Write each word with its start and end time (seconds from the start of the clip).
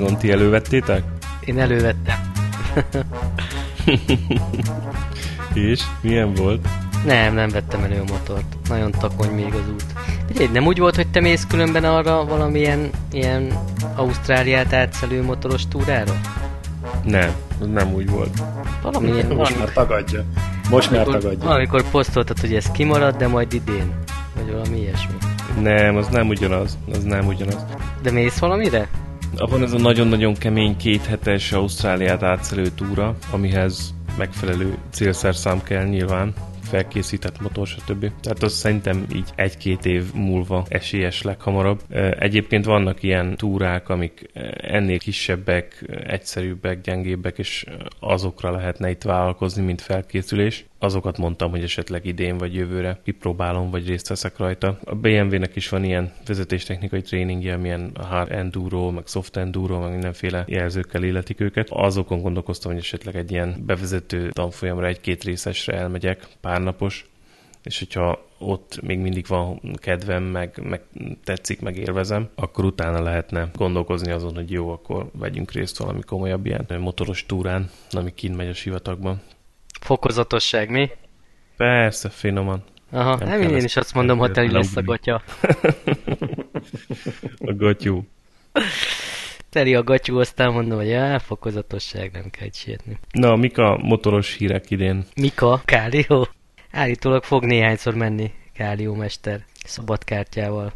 Magyarországon. 0.00 0.18
Ti 0.18 0.30
elővettétek? 0.30 1.02
Én 1.44 1.60
elővettem. 1.60 2.32
És 5.54 5.82
milyen 6.00 6.34
volt? 6.34 6.68
Nem, 7.04 7.34
nem 7.34 7.48
vettem 7.48 7.82
elő 7.82 8.00
a 8.00 8.12
motort. 8.12 8.56
Nagyon 8.68 8.90
takony 8.90 9.30
még 9.30 9.52
az 9.52 9.68
út. 9.72 9.84
Figyelj, 10.26 10.48
nem 10.52 10.66
úgy 10.66 10.78
volt, 10.78 10.96
hogy 10.96 11.08
te 11.08 11.20
mész 11.20 11.46
különben 11.46 11.84
arra 11.84 12.24
valamilyen 12.24 12.90
ilyen 13.12 13.52
Ausztráliát 13.94 14.72
átszelő 14.72 15.22
motoros 15.22 15.68
túrára? 15.68 16.20
Nem, 17.04 17.30
ez 17.60 17.66
nem 17.66 17.92
úgy 17.92 18.10
volt. 18.10 18.42
Valamilyen... 18.82 19.26
Most 19.26 19.58
már 19.58 19.72
tagadja. 19.72 20.24
Most 20.70 20.90
már 20.90 21.04
tagadja. 21.04 21.38
Valamikor 21.38 21.90
posztoltad, 21.90 22.38
hogy 22.38 22.54
ez 22.54 22.70
kimarad, 22.70 23.16
de 23.16 23.28
majd 23.28 23.52
idén. 23.52 23.92
Vagy 24.34 24.52
valami 24.52 24.78
ilyesmi. 24.78 25.14
Nem, 25.60 25.96
az 25.96 26.08
nem 26.08 26.28
ugyanaz. 26.28 26.78
Az 26.92 27.02
nem 27.02 27.26
ugyanaz. 27.26 27.64
De 28.02 28.10
mész 28.10 28.38
valamire? 28.38 28.88
Van 29.36 29.62
ez 29.62 29.72
a 29.72 29.78
nagyon-nagyon 29.78 30.34
kemény 30.34 30.76
kéthetes 30.76 31.52
Ausztráliát 31.52 32.22
átszelő 32.22 32.68
túra, 32.68 33.16
amihez 33.30 33.94
megfelelő 34.18 34.78
célszerszám 34.90 35.62
kell 35.62 35.84
nyilván 35.84 36.32
felkészített 36.74 37.40
motor, 37.40 37.66
stb. 37.66 38.10
Tehát 38.20 38.42
az 38.42 38.52
szerintem 38.52 39.06
így 39.14 39.28
egy-két 39.34 39.84
év 39.84 40.14
múlva 40.14 40.64
esélyes 40.68 41.22
leghamarabb. 41.22 41.80
Egyébként 42.18 42.64
vannak 42.64 43.02
ilyen 43.02 43.36
túrák, 43.36 43.88
amik 43.88 44.30
ennél 44.56 44.98
kisebbek, 44.98 45.84
egyszerűbbek, 46.06 46.80
gyengébbek, 46.80 47.38
és 47.38 47.64
azokra 48.00 48.50
lehetne 48.50 48.90
itt 48.90 49.02
vállalkozni, 49.02 49.64
mint 49.64 49.80
felkészülés. 49.80 50.64
Azokat 50.78 51.18
mondtam, 51.18 51.50
hogy 51.50 51.62
esetleg 51.62 52.06
idén 52.06 52.38
vagy 52.38 52.54
jövőre 52.54 53.00
kipróbálom, 53.04 53.70
vagy 53.70 53.86
részt 53.86 54.08
veszek 54.08 54.38
rajta. 54.38 54.78
A 54.84 54.94
BMW-nek 54.94 55.56
is 55.56 55.68
van 55.68 55.84
ilyen 55.84 56.12
vezetéstechnikai 56.26 57.00
tréningje, 57.00 57.56
milyen 57.56 57.90
hard 58.00 58.32
enduro, 58.32 58.90
meg 58.90 59.06
soft 59.06 59.36
enduro, 59.36 59.80
meg 59.80 59.90
mindenféle 59.90 60.44
jelzőkkel 60.46 61.04
életik 61.04 61.40
őket. 61.40 61.68
Azokon 61.70 62.20
gondolkoztam, 62.20 62.72
hogy 62.72 62.80
esetleg 62.80 63.16
egy 63.16 63.30
ilyen 63.30 63.62
bevezető 63.66 64.30
tanfolyamra 64.30 64.86
egy-két 64.86 65.24
részesre 65.24 65.76
elmegyek, 65.76 66.26
párnapos, 66.64 67.06
és 67.62 67.78
hogyha 67.78 68.26
ott 68.38 68.80
még 68.82 68.98
mindig 68.98 69.26
van 69.26 69.60
kedvem, 69.74 70.22
meg, 70.22 70.60
meg 70.62 70.82
tetszik, 71.24 71.60
meg 71.60 71.76
élvezem, 71.76 72.28
akkor 72.34 72.64
utána 72.64 73.02
lehetne 73.02 73.50
gondolkozni 73.54 74.10
azon, 74.10 74.34
hogy 74.34 74.50
jó, 74.50 74.70
akkor 74.70 75.10
vegyünk 75.12 75.52
részt 75.52 75.78
valami 75.78 76.00
komolyabb 76.00 76.46
ilyen 76.46 76.66
motoros 76.78 77.26
túrán, 77.26 77.70
ami 77.90 78.14
kint 78.14 78.36
megy 78.36 78.48
a 78.48 78.54
sivatagban. 78.54 79.20
Fokozatosság, 79.80 80.70
mi? 80.70 80.90
Persze, 81.56 82.08
finoman. 82.08 82.62
Aha, 82.90 83.16
nem, 83.16 83.28
nem 83.28 83.42
én 83.42 83.54
ezt, 83.54 83.64
is 83.64 83.76
azt 83.76 83.94
mondom, 83.94 84.18
hogy 84.18 84.32
teli 84.32 84.50
lesz 84.50 84.76
a 84.76 84.82
gatya. 84.82 85.22
a 87.50 87.54
gatyú. 87.54 88.04
Teli 89.50 89.74
a 89.74 89.82
gatyú, 89.82 90.18
aztán 90.18 90.52
mondom, 90.52 90.78
hogy 90.78 90.88
já, 90.88 91.18
fokozatosság, 91.18 92.12
nem 92.12 92.30
kell 92.30 92.48
sietni. 92.52 92.98
Na, 93.10 93.36
mik 93.36 93.58
a 93.58 93.76
motoros 93.82 94.34
hírek 94.34 94.70
idén? 94.70 95.04
Mika? 95.16 95.62
Kálió? 95.64 96.28
Állítólag 96.76 97.22
fog 97.22 97.44
néhányszor 97.44 97.94
menni 97.94 98.32
Kálió 98.52 98.94
mester 98.94 99.44
szabadkártyával. 99.64 100.72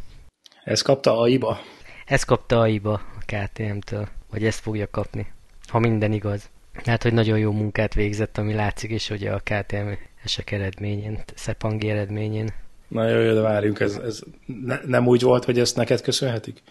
Ez 0.65 0.83
kapta 0.83 1.19
AIBA? 1.21 1.61
Ez 2.07 2.23
kapta 2.23 2.61
AIBA 2.61 2.93
a 2.93 3.23
KTM-től, 3.27 4.09
vagy 4.31 4.45
ezt 4.45 4.61
fogja 4.61 4.91
kapni, 4.91 5.27
ha 5.67 5.79
minden 5.79 6.13
igaz. 6.13 6.51
Hát, 6.85 7.03
hogy 7.03 7.13
nagyon 7.13 7.39
jó 7.39 7.53
munkát 7.53 7.95
végzett, 7.95 8.39
ami 8.39 8.55
látszik 8.55 8.91
is, 8.91 9.09
hogy 9.09 9.27
a 9.27 9.41
KTM 9.45 9.89
esek 10.25 10.51
eredményén, 10.51 11.23
Szepangi 11.35 11.91
eredményén. 11.91 12.49
Na 12.89 13.09
jó, 13.09 13.21
jó, 13.21 13.35
de 13.35 13.41
várjunk, 13.41 13.81
ez, 13.81 13.97
ez 13.97 14.21
ne, 14.65 14.79
nem 14.87 15.07
úgy 15.07 15.23
volt, 15.23 15.45
hogy 15.45 15.59
ezt 15.59 15.77
neked 15.77 16.01
köszönhetik? 16.01 16.63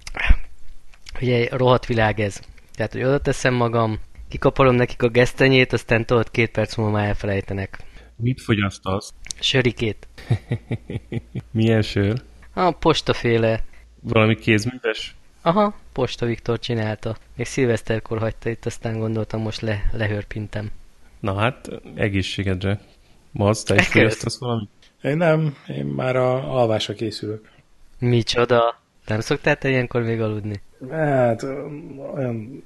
Ugye 1.22 1.48
rohadt 1.52 1.86
világ 1.86 2.20
ez. 2.20 2.40
Tehát, 2.76 2.92
hogy 2.92 3.04
oda 3.04 3.20
teszem 3.20 3.54
magam, 3.54 4.00
kikapolom 4.30 4.76
nekik 4.76 5.02
a 5.02 5.10
gesztenyét, 5.10 5.74
aztán 5.74 6.06
tudod, 6.06 6.32
két 6.32 6.52
perc 6.52 6.76
múlva 6.76 6.92
már 6.92 7.08
elfelejtenek. 7.08 7.86
Mit 8.20 8.42
fogyasztasz? 8.42 9.14
Sörikét. 9.40 10.08
Milyen 11.52 11.82
sör? 11.82 12.22
A 12.54 12.72
postaféle. 12.72 13.64
Valami 14.02 14.36
kézműves? 14.36 15.16
Aha, 15.42 15.76
Posta 15.94 16.26
Viktor 16.26 16.60
csinálta. 16.60 17.18
Még 17.36 17.46
szilveszterkor 17.46 18.20
hagyta 18.20 18.50
itt, 18.50 18.66
aztán 18.66 19.00
gondoltam, 19.00 19.42
most 19.42 19.62
le, 19.62 19.90
lehörpintem. 19.92 20.72
Na 21.20 21.36
hát, 21.36 21.70
egészségedre. 21.96 22.82
Masz, 23.32 23.64
te 23.64 23.76
is 23.76 23.88
fogyasztasz 23.88 24.40
valamit? 24.40 24.70
Én 25.02 25.18
nem, 25.18 25.56
én 25.68 25.86
már 25.86 26.16
a 26.16 26.60
alvásra 26.60 26.94
készülök. 26.94 27.50
Micsoda? 28.00 28.82
Nem 29.06 29.20
szoktál 29.20 29.58
te 29.58 29.70
ilyenkor 29.70 30.02
még 30.02 30.22
aludni? 30.22 30.62
Hát, 30.90 31.44
olyan 32.14 32.64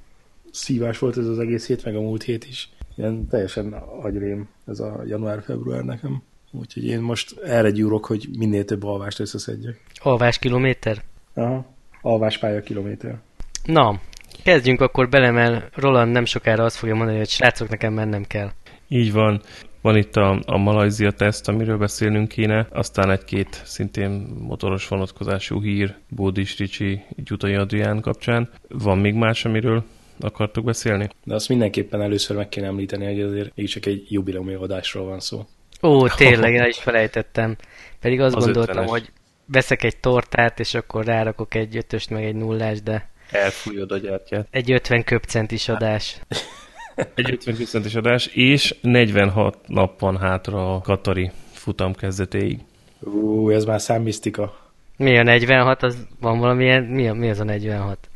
szívás 0.50 0.98
volt 0.98 1.16
ez 1.16 1.26
az 1.26 1.38
egész 1.38 1.66
hét, 1.66 1.84
meg 1.84 1.96
a 1.96 2.00
múlt 2.00 2.22
hét 2.22 2.44
is. 2.44 2.68
Ilyen 3.02 3.26
teljesen 3.26 3.72
agyrém 4.02 4.48
ez 4.66 4.80
a 4.80 5.02
január-február 5.06 5.84
nekem. 5.84 6.22
Úgyhogy 6.50 6.84
én 6.84 7.00
most 7.00 7.38
erre 7.40 7.70
gyúrok, 7.70 8.06
hogy 8.06 8.28
minél 8.38 8.64
több 8.64 8.84
alvást 8.84 9.20
összeszedjek. 9.20 9.80
Alvás 10.02 10.38
kilométer? 10.38 11.02
Aha, 11.34 11.64
alváspálya 12.00 12.60
kilométer. 12.60 13.18
Na, 13.64 14.00
kezdjünk 14.42 14.80
akkor 14.80 15.08
bele, 15.08 15.30
mert 15.30 15.76
Roland 15.76 16.12
nem 16.12 16.24
sokára 16.24 16.64
azt 16.64 16.76
fogja 16.76 16.94
mondani, 16.94 17.18
hogy 17.18 17.28
srácok, 17.28 17.68
nekem 17.68 17.92
mennem 17.92 18.24
kell. 18.24 18.50
Így 18.88 19.12
van. 19.12 19.40
Van 19.80 19.96
itt 19.96 20.16
a, 20.16 20.42
a 20.46 20.56
Malajzia 20.56 21.10
teszt, 21.10 21.48
amiről 21.48 21.78
beszélnünk 21.78 22.28
kéne, 22.28 22.66
aztán 22.70 23.10
egy-két 23.10 23.62
szintén 23.64 24.10
motoros 24.38 24.88
vonatkozású 24.88 25.62
hír 25.62 25.94
Bódis 26.08 26.58
Ricsi 26.58 27.00
Gyutai 27.16 27.54
Adrián 27.54 28.00
kapcsán. 28.00 28.50
Van 28.68 28.98
még 28.98 29.14
más, 29.14 29.44
amiről 29.44 29.84
akartok 30.20 30.64
beszélni? 30.64 31.08
De 31.24 31.34
azt 31.34 31.48
mindenképpen 31.48 32.02
először 32.02 32.36
meg 32.36 32.48
kéne 32.48 32.66
említeni, 32.66 33.04
hogy 33.04 33.20
azért 33.20 33.52
így 33.54 33.68
csak 33.68 33.86
egy 33.86 34.06
jubileumi 34.08 34.54
adásról 34.54 35.04
van 35.04 35.20
szó. 35.20 35.46
Ó, 35.82 36.08
tényleg, 36.08 36.56
el 36.56 36.68
is 36.68 36.78
felejtettem. 36.78 37.56
Pedig 38.00 38.20
azt 38.20 38.34
az 38.34 38.44
gondoltam, 38.44 38.84
50-es. 38.84 38.88
hogy 38.88 39.12
veszek 39.46 39.82
egy 39.82 39.96
tortát, 39.96 40.60
és 40.60 40.74
akkor 40.74 41.04
rárakok 41.04 41.54
egy 41.54 41.76
ötöst, 41.76 42.10
meg 42.10 42.24
egy 42.24 42.34
nullás, 42.34 42.82
de... 42.82 43.10
Elfújod 43.30 43.92
a 43.92 43.98
gyertyát. 43.98 44.46
Egy 44.50 44.72
50 44.72 45.04
köpcentis 45.04 45.68
adás. 45.68 46.20
egy 47.14 47.30
50 47.30 47.56
köpcentis 47.56 47.94
adás, 47.94 48.26
és 48.26 48.74
46 48.80 49.58
nap 49.66 50.00
van 50.00 50.18
hátra 50.18 50.74
a 50.74 50.80
Katari 50.80 51.30
futam 51.52 51.94
kezdetéig. 51.94 52.58
Ú, 53.00 53.50
ez 53.50 53.64
már 53.64 53.80
számmisztika. 53.80 54.70
Mi 54.96 55.18
a 55.18 55.22
46? 55.22 55.82
Az 55.82 56.06
van 56.20 56.38
valamilyen... 56.38 56.82
Mi, 56.82 57.08
a, 57.08 57.14
mi 57.14 57.30
az 57.30 57.40
a 57.40 57.44
46? 57.44 58.08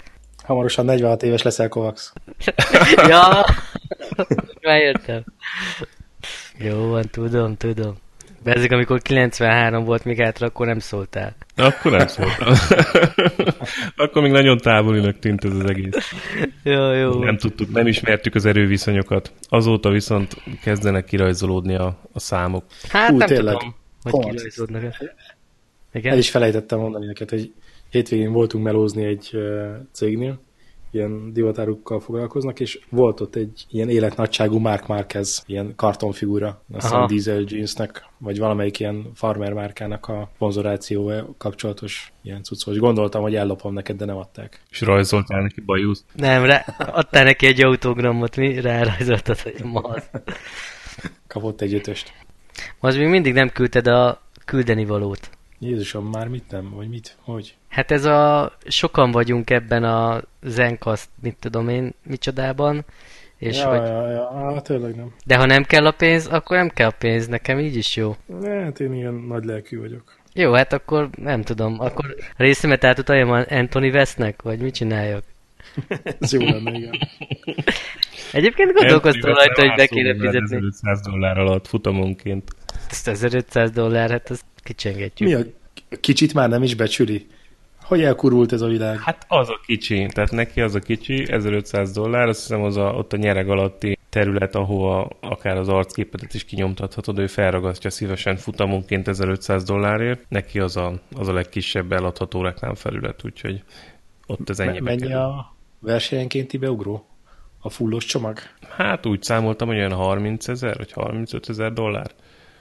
Hamarosan 0.46 0.84
46 0.84 1.22
éves 1.22 1.42
leszel, 1.42 1.68
Kovacs. 1.68 2.00
ja, 3.08 3.44
már 4.62 4.80
értem. 4.80 5.24
Jó 6.58 6.88
van, 6.88 7.04
tudom, 7.10 7.56
tudom. 7.56 7.94
De 8.42 8.52
ezek, 8.52 8.72
amikor 8.72 9.02
93 9.02 9.84
volt 9.84 10.04
még 10.04 10.20
hátra, 10.20 10.46
akkor 10.46 10.66
nem 10.66 10.78
szóltál. 10.78 11.36
Akkor 11.56 11.92
nem 11.92 12.06
szóltam. 12.06 12.54
akkor 14.06 14.22
még 14.22 14.30
nagyon 14.30 14.58
távolinak 14.58 15.18
tűnt 15.18 15.44
ez 15.44 15.52
az 15.52 15.70
egész. 15.70 16.12
Jó, 16.62 16.92
jó. 16.92 17.24
Nem 17.24 17.36
tudtuk, 17.36 17.72
nem 17.72 17.86
ismertük 17.86 18.34
az 18.34 18.44
erőviszonyokat. 18.44 19.32
Azóta 19.48 19.90
viszont 19.90 20.36
kezdenek 20.62 21.04
kirajzolódni 21.04 21.74
a, 21.74 21.98
a 22.12 22.18
számok. 22.18 22.64
Hát 22.88 23.10
Hú, 23.10 23.16
nem 23.16 23.28
tényleg. 23.28 23.56
tudom, 23.56 23.74
hogy 24.02 24.30
kirajzolódnak. 24.30 24.96
Igen? 25.92 26.12
El 26.12 26.18
is 26.18 26.30
felejtettem 26.30 26.78
mondani 26.78 27.06
neked, 27.06 27.30
hogy 27.30 27.52
hétvégén 27.96 28.32
voltunk 28.32 28.64
melózni 28.64 29.04
egy 29.04 29.30
cégnél, 29.92 30.38
ilyen 30.90 31.32
divatárukkal 31.32 32.00
foglalkoznak, 32.00 32.60
és 32.60 32.80
volt 32.88 33.20
ott 33.20 33.34
egy 33.34 33.66
ilyen 33.70 33.88
életnagyságú 33.88 34.58
Mark 34.58 34.86
Marquez, 34.86 35.42
ilyen 35.46 35.72
kartonfigura, 35.76 36.62
azt 36.72 36.82
hiszem 36.82 37.06
Diesel 37.06 37.44
Jeansnek, 37.46 38.06
vagy 38.18 38.38
valamelyik 38.38 38.80
ilyen 38.80 39.10
farmer 39.14 39.52
márkának 39.52 40.08
a 40.08 40.30
sponzorációval 40.34 41.34
kapcsolatos 41.38 42.12
ilyen 42.22 42.42
cuccos. 42.42 42.78
Gondoltam, 42.78 43.22
hogy 43.22 43.34
ellopom 43.34 43.72
neked, 43.72 43.96
de 43.96 44.04
nem 44.04 44.16
adták. 44.16 44.60
És 44.70 44.80
rajzoltál 44.80 45.42
neki 45.42 45.60
bajuszt? 45.60 46.04
Nem, 46.14 46.44
rá, 46.44 46.64
adtál 46.78 47.24
neki 47.24 47.46
egy 47.46 47.64
autogramot, 47.64 48.36
mi? 48.36 48.60
Rárajzoltad, 48.60 49.40
hogy 49.40 49.64
maz. 49.64 50.10
Kapott 51.26 51.60
egy 51.60 51.74
ötöst. 51.74 52.12
Az 52.80 52.96
még 52.96 53.08
mindig 53.08 53.32
nem 53.32 53.48
küldted 53.48 53.86
a 53.86 54.22
küldeni 54.44 54.84
valót. 54.84 55.30
Jézusom, 55.58 56.06
már 56.06 56.28
mit 56.28 56.50
nem? 56.50 56.70
Vagy 56.74 56.88
mit? 56.88 57.16
Hogy? 57.20 57.54
Hát 57.68 57.90
ez 57.90 58.04
a... 58.04 58.52
Sokan 58.66 59.10
vagyunk 59.10 59.50
ebben 59.50 59.84
a 59.84 60.22
Zencast, 60.42 61.08
mit 61.22 61.36
tudom 61.40 61.68
én, 61.68 61.94
micsodában. 62.02 62.84
És 63.38 63.58
ja, 63.58 63.68
hogy... 63.68 63.88
ja, 63.88 64.10
ja, 64.10 64.50
ja, 64.50 64.60
tényleg 64.60 64.96
nem. 64.96 65.14
De 65.24 65.36
ha 65.36 65.46
nem 65.46 65.62
kell 65.62 65.86
a 65.86 65.90
pénz, 65.90 66.26
akkor 66.26 66.56
nem 66.56 66.68
kell 66.68 66.88
a 66.88 66.94
pénz, 66.98 67.26
nekem 67.26 67.58
így 67.58 67.76
is 67.76 67.96
jó. 67.96 68.16
Hát 68.42 68.80
én 68.80 68.94
ilyen 68.94 69.14
nagy 69.14 69.44
lelkű 69.44 69.78
vagyok. 69.78 70.16
Jó, 70.32 70.52
hát 70.52 70.72
akkor 70.72 71.08
nem 71.16 71.42
tudom, 71.42 71.80
akkor 71.80 72.14
részemet 72.36 72.84
átutaljam 72.84 73.44
Anthony 73.48 73.90
Westnek, 73.90 74.42
vagy 74.42 74.58
mit 74.58 74.74
csináljak? 74.74 75.24
Ez 76.20 76.32
jó 76.32 76.40
lenne, 76.40 76.72
igen. 76.72 76.90
Egyébként 78.32 78.72
gondolkoztam 78.72 79.34
rajta, 79.34 79.60
hogy 79.60 79.74
be 79.76 79.86
kéne 79.86 80.14
fizetni. 80.14 80.56
1500 80.56 81.00
dollár 81.00 81.38
alatt 81.38 81.66
futamonként. 81.66 82.50
Ezt 82.90 83.08
1500 83.08 83.70
dollár, 83.70 84.10
hát 84.10 84.30
azt 84.30 84.44
kicsengetjük. 84.66 85.28
Mi 85.28 85.34
a 85.34 85.44
kicsit 86.00 86.34
már 86.34 86.48
nem 86.48 86.62
is 86.62 86.74
becsüli? 86.74 87.26
Hogy 87.82 88.02
elkurult 88.02 88.52
ez 88.52 88.60
a 88.60 88.66
világ? 88.66 88.98
Hát 88.98 89.24
az 89.28 89.48
a 89.48 89.60
kicsi, 89.66 90.08
tehát 90.12 90.30
neki 90.30 90.60
az 90.60 90.74
a 90.74 90.78
kicsi, 90.78 91.32
1500 91.32 91.92
dollár, 91.92 92.28
azt 92.28 92.40
hiszem 92.40 92.62
az 92.62 92.76
a, 92.76 92.84
ott 92.84 93.12
a 93.12 93.16
nyereg 93.16 93.48
alatti 93.48 93.98
terület, 94.08 94.54
ahova 94.54 95.10
akár 95.20 95.56
az 95.56 95.68
arcképetet 95.68 96.34
is 96.34 96.44
kinyomtathatod, 96.44 97.18
ő 97.18 97.26
felragasztja 97.26 97.90
szívesen 97.90 98.36
futamonként 98.36 99.08
1500 99.08 99.64
dollárért, 99.64 100.24
neki 100.28 100.58
az 100.58 100.76
a, 100.76 101.00
az 101.16 101.28
a 101.28 101.32
legkisebb 101.32 101.92
eladható 101.92 102.42
reklámfelület, 102.42 103.24
úgyhogy 103.24 103.62
ott 104.26 104.50
ez 104.50 104.60
ennyi. 104.60 104.80
Mennyi 104.80 105.12
a 105.12 105.54
versenyenkénti 105.78 106.56
beugró? 106.56 107.06
A 107.60 107.70
fullos 107.70 108.04
csomag? 108.04 108.38
Hát 108.68 109.06
úgy 109.06 109.22
számoltam, 109.22 109.68
hogy 109.68 109.76
olyan 109.76 109.92
30 109.92 110.48
ezer, 110.48 110.76
vagy 110.76 110.92
35 110.92 111.48
ezer 111.48 111.72
dollár. 111.72 112.10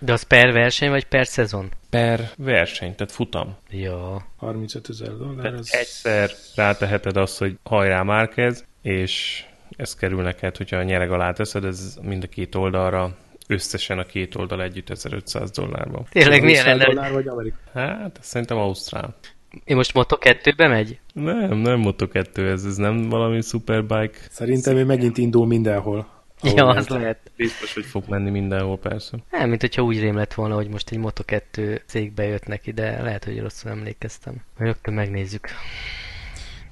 De 0.06 0.14
az 0.14 0.24
per 0.24 0.52
verseny, 0.52 0.90
vagy 0.90 1.06
per 1.06 1.28
szezon? 1.28 1.72
Per 1.90 2.30
verseny, 2.38 2.96
tehát 2.96 3.12
futam. 3.12 3.56
Ja. 3.70 4.26
35 4.38 4.90
ezer 4.90 5.18
dollár. 5.18 5.54
Az... 5.54 5.74
egyszer 5.74 6.30
ráteheted 6.56 7.18
azt, 7.18 7.38
hogy 7.38 7.58
hajrá 7.64 8.04
Márkez, 8.04 8.66
és 8.82 9.44
ez 9.78 9.96
kerül 9.96 10.22
neked, 10.22 10.58
hogyha 10.58 10.78
a 10.78 10.84
nyereg 10.84 11.12
alá 11.12 11.32
teszed, 11.32 11.66
ez 11.66 11.98
mind 12.02 12.24
a 12.24 12.28
két 12.28 12.56
oldalra 12.56 13.16
összesen 13.48 14.00
a 14.00 14.04
két 14.04 14.36
oldal 14.36 14.62
együtt 14.62 14.90
1500 14.90 15.52
dollárban. 15.52 16.06
Tényleg 16.10 16.44
milyen 16.44 16.66
lenne? 16.66 16.86
dollár 16.86 17.12
vagy 17.12 17.28
Amerika? 17.28 17.58
Hát, 17.74 18.18
szerintem 18.22 18.58
Ausztrál. 18.58 19.16
Én 19.64 19.76
most 19.76 19.92
Moto2-be 19.94 20.68
megy? 20.68 21.00
Nem, 21.14 21.58
nem 21.58 21.82
Moto2, 21.84 22.38
ez, 22.38 22.66
ez 22.66 22.76
nem 22.76 23.10
valami 23.10 23.42
superbike. 23.42 24.18
Szerintem 24.30 24.76
ő 24.76 24.86
megint 24.86 25.18
indul 25.18 25.48
mindenhol. 25.48 26.15
Ja, 26.56 26.68
az 26.68 26.88
lehet. 26.88 27.32
Biztos, 27.36 27.74
hogy 27.74 27.86
fog 27.86 28.04
menni 28.08 28.30
mindenhol, 28.30 28.78
persze. 28.78 29.18
Nem, 29.32 29.50
mint 29.50 29.62
hogyha 29.62 29.82
úgy 29.82 30.00
rém 30.00 30.16
lett 30.16 30.34
volna, 30.34 30.56
hogy 30.56 30.68
most 30.68 30.90
egy 30.90 31.00
Moto2 31.02 31.82
cégbe 31.86 32.24
jött 32.24 32.46
neki, 32.46 32.72
de 32.72 33.02
lehet, 33.02 33.24
hogy 33.24 33.40
rosszul 33.40 33.72
emlékeztem. 33.72 34.36
Rögtön 34.58 34.94
megnézzük. 34.94 35.48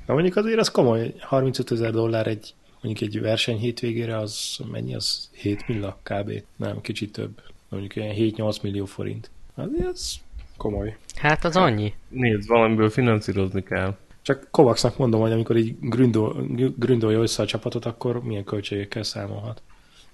Na 0.05 0.13
mondjuk 0.13 0.35
azért 0.35 0.59
az 0.59 0.71
komoly, 0.71 1.13
35 1.19 1.71
ezer 1.71 1.91
dollár 1.91 2.27
egy 2.27 2.53
mondjuk 2.81 3.09
egy 3.09 3.21
verseny 3.21 3.57
hétvégére, 3.57 4.17
az 4.17 4.57
mennyi 4.71 4.95
az? 4.95 5.29
7 5.31 5.67
milla 5.67 5.99
kb. 6.03 6.43
Nem, 6.55 6.81
kicsit 6.81 7.11
több. 7.11 7.41
Mondjuk 7.69 7.93
olyan 7.95 8.15
7-8 8.17 8.61
millió 8.61 8.85
forint. 8.85 9.29
Azért 9.55 9.87
az 9.87 10.19
komoly. 10.57 10.97
Hát 11.15 11.43
az 11.45 11.55
annyi. 11.55 11.93
Nézd, 12.09 12.47
valamiből 12.47 12.89
finanszírozni 12.89 13.63
kell. 13.63 13.97
Csak 14.23 14.47
Kovacsnak 14.51 14.97
mondom, 14.97 15.21
hogy 15.21 15.31
amikor 15.31 15.57
így 15.57 15.75
gründol, 15.79 16.45
gründolja 16.77 17.19
össze 17.19 17.43
a 17.43 17.45
csapatot, 17.45 17.85
akkor 17.85 18.23
milyen 18.23 18.43
költségekkel 18.43 19.03
számolhat. 19.03 19.61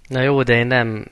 Na 0.07 0.21
jó, 0.21 0.43
de 0.43 0.57
én 0.57 0.67
nem, 0.67 1.05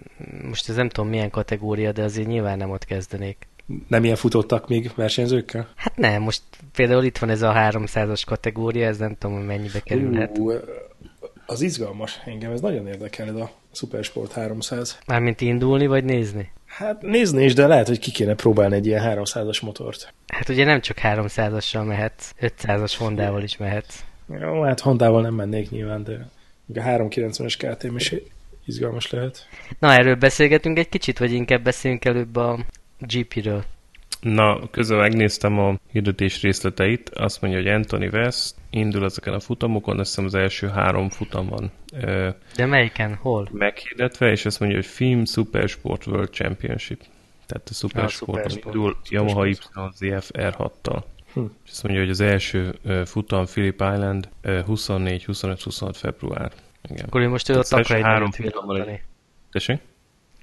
most 0.47 0.69
ez 0.69 0.75
nem 0.75 0.89
tudom 0.89 1.09
milyen 1.09 1.29
kategória, 1.29 1.91
de 1.91 2.03
azért 2.03 2.27
nyilván 2.27 2.57
nem 2.57 2.69
ott 2.69 2.85
kezdenék. 2.85 3.47
Nem 3.87 4.03
ilyen 4.03 4.15
futottak 4.15 4.67
még 4.67 4.91
versenyzőkkel? 4.95 5.67
Hát 5.75 5.95
nem, 5.97 6.21
most 6.21 6.41
például 6.73 7.03
itt 7.03 7.17
van 7.17 7.29
ez 7.29 7.41
a 7.41 7.53
300-as 7.53 8.21
kategória, 8.25 8.87
ez 8.87 8.97
nem 8.97 9.15
tudom, 9.19 9.37
hogy 9.37 9.45
mennyibe 9.45 9.79
kerülhet. 9.79 10.37
Uh, 10.37 10.53
az 11.45 11.61
izgalmas 11.61 12.19
engem, 12.25 12.51
ez 12.51 12.61
nagyon 12.61 12.87
érdekel, 12.87 13.27
ez 13.27 13.35
a 13.35 13.51
Supersport 13.71 14.31
300. 14.31 14.99
Mármint 15.07 15.41
indulni, 15.41 15.87
vagy 15.87 16.03
nézni? 16.03 16.51
Hát 16.67 17.01
nézni 17.01 17.43
is, 17.43 17.53
de 17.53 17.67
lehet, 17.67 17.87
hogy 17.87 17.99
ki 17.99 18.11
kéne 18.11 18.33
próbálni 18.33 18.75
egy 18.75 18.85
ilyen 18.85 19.17
300-as 19.17 19.61
motort. 19.63 20.13
Hát 20.27 20.49
ugye 20.49 20.65
nem 20.65 20.81
csak 20.81 20.97
300-assal 21.01 21.85
mehetsz, 21.85 22.31
500-as 22.41 22.93
Hondával 22.97 23.43
is 23.43 23.57
mehetsz. 23.57 24.03
Jó, 24.39 24.61
hát 24.61 24.79
Hondával 24.79 25.21
nem 25.21 25.33
mennék 25.33 25.69
nyilván, 25.69 26.03
de 26.65 26.81
a 26.81 26.83
390-es 26.83 27.53
KTM 27.57 27.95
is 27.95 28.13
izgalmas 28.65 29.11
lehet. 29.11 29.47
Na, 29.79 29.93
erről 29.93 30.15
beszélgetünk 30.15 30.77
egy 30.77 30.89
kicsit, 30.89 31.17
vagy 31.17 31.31
inkább 31.31 31.63
beszélünk 31.63 32.05
előbb 32.05 32.35
a 32.35 32.59
GP-ről? 32.99 33.63
Na, 34.19 34.69
közben 34.69 34.97
megnéztem 34.97 35.59
a 35.59 35.75
hirdetés 35.91 36.41
részleteit, 36.41 37.09
azt 37.09 37.41
mondja, 37.41 37.59
hogy 37.59 37.69
Anthony 37.69 38.07
West 38.07 38.55
indul 38.69 39.05
ezeken 39.05 39.33
a 39.33 39.39
futamokon, 39.39 39.99
azt 39.99 40.09
hiszem 40.09 40.25
az 40.25 40.33
első 40.33 40.67
három 40.67 41.09
futam 41.09 41.47
van. 41.47 41.71
De 42.55 42.65
melyiken? 42.65 43.15
Hol? 43.15 43.49
Meghirdetve, 43.51 44.31
és 44.31 44.45
azt 44.45 44.59
mondja, 44.59 44.77
hogy 44.77 44.87
Film 44.87 45.25
Supersport 45.25 46.07
World 46.07 46.29
Championship. 46.29 47.01
Tehát 47.45 47.69
a 47.69 47.73
Supersport, 47.73 48.45
a 48.45 48.49
Supersport. 48.49 48.75
indul 48.75 48.97
Yamaha 49.09 49.45
YZF 49.45 50.29
R6-tal. 50.33 51.03
Hm. 51.33 51.41
És 51.65 51.71
azt 51.71 51.83
mondja, 51.83 52.01
hogy 52.01 52.11
az 52.11 52.19
első 52.19 52.75
futam 53.05 53.45
Phillip 53.45 53.81
Island 53.81 54.29
24-25-26 54.43 55.91
február. 55.93 56.51
Igen. 56.89 57.05
Akkor 57.05 57.21
én 57.21 57.29
most 57.29 57.49
ott 57.49 57.71
akar 57.71 57.95
egy 57.95 58.03
nagyot 58.03 58.35
villantani. 58.35 59.01
Tessék? 59.51 59.79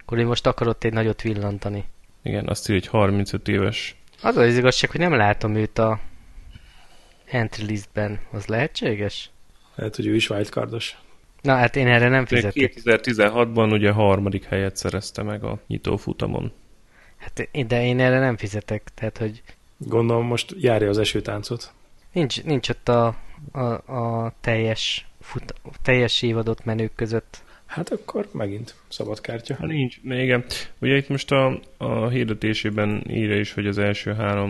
Akkor 0.00 0.18
én 0.18 0.26
most 0.26 0.46
akarod 0.46 0.76
egy 0.80 0.92
nagyot 0.92 1.22
villantani. 1.22 1.84
Igen, 2.24 2.48
azt 2.48 2.68
írja, 2.68 2.80
hogy 2.80 3.00
35 3.00 3.48
éves. 3.48 3.96
Az 4.22 4.36
az 4.36 4.56
igazság, 4.56 4.90
hogy 4.90 5.00
nem 5.00 5.14
látom 5.14 5.54
őt 5.54 5.78
a 5.78 6.00
entry 7.24 7.64
listben. 7.64 8.20
Az 8.32 8.46
lehetséges? 8.46 9.30
Lehet, 9.74 9.96
hogy 9.96 10.06
ő 10.06 10.14
is 10.14 10.30
wildcardos. 10.30 10.98
Na 11.42 11.54
hát 11.54 11.76
én 11.76 11.86
erre 11.86 12.08
nem 12.08 12.26
fizetek. 12.26 12.74
2016-ban 12.76 13.72
ugye 13.72 13.90
harmadik 13.90 14.44
helyet 14.44 14.76
szerezte 14.76 15.22
meg 15.22 15.44
a 15.44 15.60
nyitófutamon. 15.66 16.52
Hát 17.16 17.48
de 17.66 17.84
én 17.84 18.00
erre 18.00 18.18
nem 18.18 18.36
fizetek, 18.36 18.90
tehát 18.94 19.18
hogy... 19.18 19.42
Gondolom 19.76 20.26
most 20.26 20.54
járja 20.58 20.88
az 20.88 20.98
esőtáncot. 20.98 21.72
Nincs, 22.12 22.42
nincs 22.42 22.68
ott 22.68 22.88
a, 22.88 23.16
a, 23.52 23.60
a 23.96 24.32
teljes, 24.40 25.06
fut, 25.20 25.54
teljes 25.82 26.22
évadott 26.22 26.64
menők 26.64 26.94
között 26.94 27.43
Hát 27.74 27.90
akkor 27.90 28.28
megint 28.32 28.74
szabad 28.88 29.20
kártya. 29.20 29.54
Hát 29.54 29.66
nincs, 29.66 29.96
igen. 30.04 30.44
Ugye 30.78 30.96
itt 30.96 31.08
most 31.08 31.32
a, 31.32 31.60
a 31.76 32.08
hirdetésében 32.08 33.04
írja 33.08 33.38
is, 33.38 33.52
hogy 33.52 33.66
az 33.66 33.78
első 33.78 34.12
három 34.12 34.48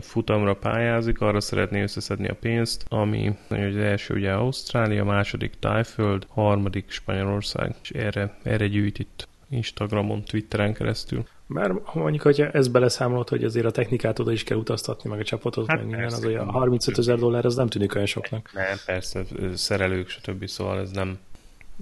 futamra 0.00 0.54
pályázik, 0.54 1.20
arra 1.20 1.40
szeretné 1.40 1.82
összeszedni 1.82 2.28
a 2.28 2.34
pénzt, 2.34 2.84
ami 2.88 3.32
hogy 3.48 3.62
az 3.62 3.76
első 3.76 4.14
ugye 4.14 4.32
Ausztrália, 4.32 5.04
második 5.04 5.52
Tájföld, 5.58 6.26
harmadik 6.28 6.90
Spanyolország, 6.90 7.74
és 7.82 7.90
erre, 7.90 8.36
erre 8.42 8.66
gyűjt 8.66 8.98
itt 8.98 9.28
Instagramon, 9.50 10.24
Twitteren 10.24 10.74
keresztül. 10.74 11.24
Bár 11.46 11.72
mondjuk, 11.94 12.22
hogyha 12.22 12.50
ez 12.50 12.68
beleszámolod, 12.68 13.28
hogy 13.28 13.44
azért 13.44 13.66
a 13.66 13.70
technikát 13.70 14.18
oda 14.18 14.32
is 14.32 14.44
kell 14.44 14.58
utaztatni, 14.58 15.10
meg 15.10 15.20
a 15.20 15.24
csapatot, 15.24 15.66
hát 15.66 15.76
meg 15.76 15.86
minden, 15.86 16.06
az 16.06 16.24
olyan 16.24 16.50
35 16.50 16.98
ezer 16.98 17.18
dollár, 17.18 17.44
az 17.44 17.54
nem 17.54 17.68
tűnik 17.68 17.94
olyan 17.94 18.06
soknak. 18.06 18.50
Nem, 18.52 18.76
persze, 18.86 19.22
szerelők, 19.54 20.08
stb. 20.08 20.46
Szóval 20.46 20.80
ez 20.80 20.90
nem, 20.90 21.18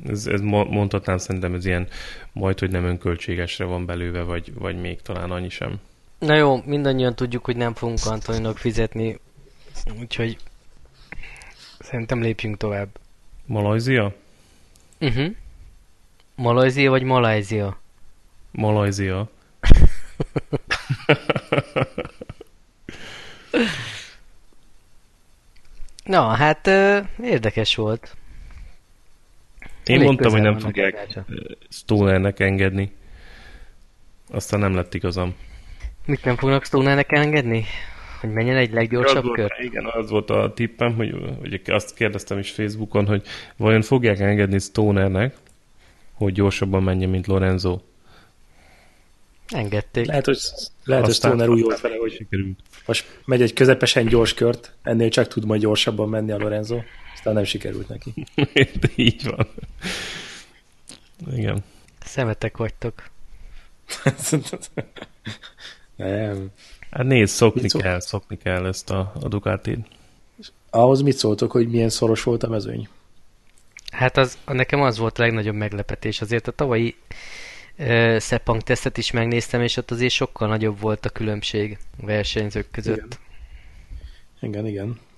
ez, 0.06 0.26
ez 0.26 0.40
mondhatnám 0.40 1.18
szerintem 1.18 1.54
ez 1.54 1.64
ilyen 1.64 1.88
majd, 2.32 2.58
hogy 2.58 2.70
nem 2.70 2.84
önköltségesre 2.84 3.64
van 3.64 3.86
belőve, 3.86 4.22
vagy, 4.22 4.54
vagy 4.54 4.80
még 4.80 5.02
talán 5.02 5.30
annyi 5.30 5.48
sem. 5.48 5.80
Na 6.18 6.34
jó, 6.34 6.62
mindannyian 6.64 7.14
tudjuk, 7.14 7.44
hogy 7.44 7.56
nem 7.56 7.74
fogunk 7.74 7.98
Antoninak 8.04 8.58
fizetni, 8.58 9.18
úgyhogy 10.00 10.36
szerintem 11.78 12.20
lépjünk 12.20 12.56
tovább. 12.56 12.88
Malajzia? 13.46 14.14
Uh-huh. 15.00 15.34
Malajzia 16.34 16.90
vagy 16.90 17.02
Malajzia? 17.02 17.78
Malajzia. 18.50 19.28
Na, 26.04 26.22
hát 26.22 26.66
érdekes 27.22 27.74
volt. 27.74 28.16
Én 29.84 29.94
Elég 29.94 30.06
mondtam, 30.06 30.32
hogy 30.32 30.40
nem 30.40 30.58
fogják 30.58 31.08
Stonernek 31.68 32.40
engedni. 32.40 32.92
Aztán 34.30 34.60
nem 34.60 34.74
lett 34.74 34.94
igazam. 34.94 35.34
Mit 36.06 36.24
nem 36.24 36.36
fognak 36.36 36.64
Stonernek 36.64 37.12
engedni? 37.12 37.64
Hogy 38.20 38.30
menjen 38.30 38.56
egy 38.56 38.72
leggyorsabb 38.72 39.24
az 39.24 39.30
kör? 39.34 39.52
Volt, 39.56 39.62
igen, 39.62 39.84
az 39.84 40.10
volt 40.10 40.30
a 40.30 40.52
tippem, 40.54 40.94
hogy, 40.94 41.14
hogy 41.40 41.60
azt 41.66 41.94
kérdeztem 41.94 42.38
is 42.38 42.50
Facebookon, 42.50 43.06
hogy 43.06 43.22
vajon 43.56 43.82
fogják 43.82 44.18
engedni 44.18 44.58
Stonernek, 44.58 45.34
hogy 46.14 46.32
gyorsabban 46.32 46.82
menjen, 46.82 47.10
mint 47.10 47.26
Lorenzo. 47.26 47.80
Engedték. 49.48 50.06
Lehet, 50.06 50.24
hogy, 50.24 50.38
lehet, 50.84 51.04
hogy 51.04 51.14
Stoner 51.14 51.48
úgy 51.48 51.62
volt 51.62 51.80
vele, 51.80 51.96
hogy 51.96 52.12
sikerült. 52.12 52.58
most 52.86 53.20
megy 53.24 53.42
egy 53.42 53.52
közepesen 53.52 54.06
gyors 54.06 54.34
kört, 54.34 54.72
ennél 54.82 55.08
csak 55.08 55.28
tud 55.28 55.44
majd 55.44 55.60
gyorsabban 55.60 56.08
menni 56.08 56.32
a 56.32 56.38
Lorenzo. 56.38 56.80
Aztán 57.20 57.34
nem 57.34 57.44
sikerült 57.44 57.88
neki. 57.88 58.14
Így 58.96 59.24
van. 59.24 59.48
Igen. 61.36 61.64
Szemetek 62.04 62.56
vagytok. 62.56 63.10
nem. 65.96 66.50
Hát 66.90 67.06
nézd, 67.06 67.34
szokni 67.34 67.60
mit 67.60 67.76
kell, 67.76 68.00
szokni 68.00 68.36
kell 68.36 68.66
ezt 68.66 68.90
a, 68.90 69.12
a 69.20 69.28
Ducatin. 69.28 69.86
Ahhoz 70.70 71.00
mit 71.02 71.16
szóltok, 71.16 71.50
hogy 71.50 71.68
milyen 71.68 71.88
szoros 71.88 72.22
volt 72.22 72.42
a 72.42 72.48
mezőny? 72.48 72.88
Hát 73.92 74.16
az, 74.16 74.38
nekem 74.46 74.82
az 74.82 74.98
volt 74.98 75.18
a 75.18 75.22
legnagyobb 75.22 75.54
meglepetés. 75.54 76.20
Azért 76.20 76.48
a 76.48 76.52
tavalyi 76.52 76.96
uh, 77.78 78.18
Szepang 78.18 78.62
tesztet 78.62 78.98
is 78.98 79.10
megnéztem, 79.10 79.62
és 79.62 79.76
ott 79.76 79.90
azért 79.90 80.12
sokkal 80.12 80.48
nagyobb 80.48 80.80
volt 80.80 81.06
a 81.06 81.10
különbség 81.10 81.78
a 82.02 82.06
versenyzők 82.06 82.70
között. 82.70 83.18
Igen, 84.40 84.66
igen. 84.66 84.66
igen. 84.66 85.08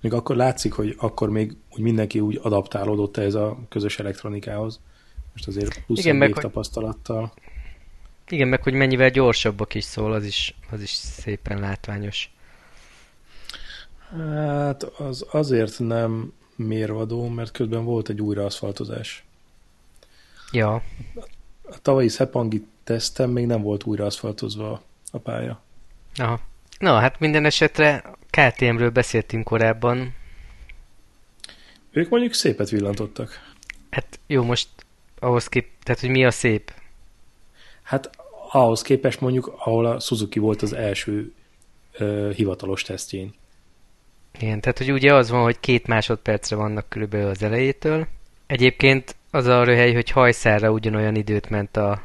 Még 0.00 0.12
akkor 0.12 0.36
látszik, 0.36 0.72
hogy 0.72 0.94
akkor 0.98 1.30
még 1.30 1.56
úgy 1.70 1.80
mindenki 1.80 2.20
úgy 2.20 2.38
adaptálódott 2.42 3.16
ez 3.16 3.34
a 3.34 3.58
közös 3.68 3.98
elektronikához. 3.98 4.80
Most 5.32 5.46
azért 5.46 5.84
plusz 5.84 5.98
Igen, 5.98 6.16
meg, 6.16 6.32
tapasztalattal. 6.32 7.32
Igen, 8.28 8.48
meg 8.48 8.62
hogy 8.62 8.72
mennyivel 8.72 9.10
gyorsabbak 9.10 9.74
is 9.74 9.84
szól, 9.84 10.12
az 10.12 10.24
is, 10.24 10.54
az 10.70 10.82
is 10.82 10.90
szépen 10.90 11.60
látványos. 11.60 12.30
Hát 14.34 14.82
az 14.82 15.26
azért 15.30 15.78
nem 15.78 16.32
mérvadó, 16.56 17.28
mert 17.28 17.50
közben 17.50 17.84
volt 17.84 18.08
egy 18.08 18.20
újraaszfaltozás. 18.20 19.24
Ja. 20.52 20.74
A 21.62 21.80
tavalyi 21.82 22.08
Szepangi 22.08 22.66
tesztem 22.84 23.30
még 23.30 23.46
nem 23.46 23.62
volt 23.62 23.84
újraaszfaltozva 23.84 24.82
a 25.10 25.18
pálya. 25.18 25.60
Aha. 26.16 26.40
Na, 26.78 26.98
hát 26.98 27.20
minden 27.20 27.44
esetre 27.44 28.04
KTM-ről 28.30 28.90
beszéltünk 28.90 29.44
korábban. 29.44 30.14
Ők 31.90 32.08
mondjuk 32.08 32.34
szépet 32.34 32.70
villantottak. 32.70 33.54
Hát 33.90 34.18
jó, 34.26 34.42
most 34.42 34.68
ahhoz 35.18 35.48
kép... 35.48 35.68
Tehát, 35.82 36.00
hogy 36.00 36.10
mi 36.10 36.24
a 36.24 36.30
szép? 36.30 36.72
Hát 37.82 38.10
ahhoz 38.52 38.82
képest 38.82 39.20
mondjuk, 39.20 39.46
ahol 39.46 39.86
a 39.86 40.00
Suzuki 40.00 40.38
volt 40.38 40.62
az 40.62 40.72
első 40.72 41.32
ö, 41.92 42.30
hivatalos 42.34 42.82
tesztjén. 42.82 43.34
Igen, 44.38 44.60
tehát 44.60 44.78
hogy 44.78 44.92
ugye 44.92 45.14
az 45.14 45.30
van, 45.30 45.42
hogy 45.42 45.60
két 45.60 45.86
másodpercre 45.86 46.56
vannak 46.56 46.88
körülbelül 46.88 47.28
az 47.28 47.42
elejétől. 47.42 48.06
Egyébként 48.46 49.16
az 49.30 49.46
a 49.46 49.64
röhely, 49.64 49.94
hogy 49.94 50.10
hajszárra 50.10 50.70
ugyanolyan 50.70 51.14
időt 51.14 51.50
ment 51.50 51.76
a 51.76 52.02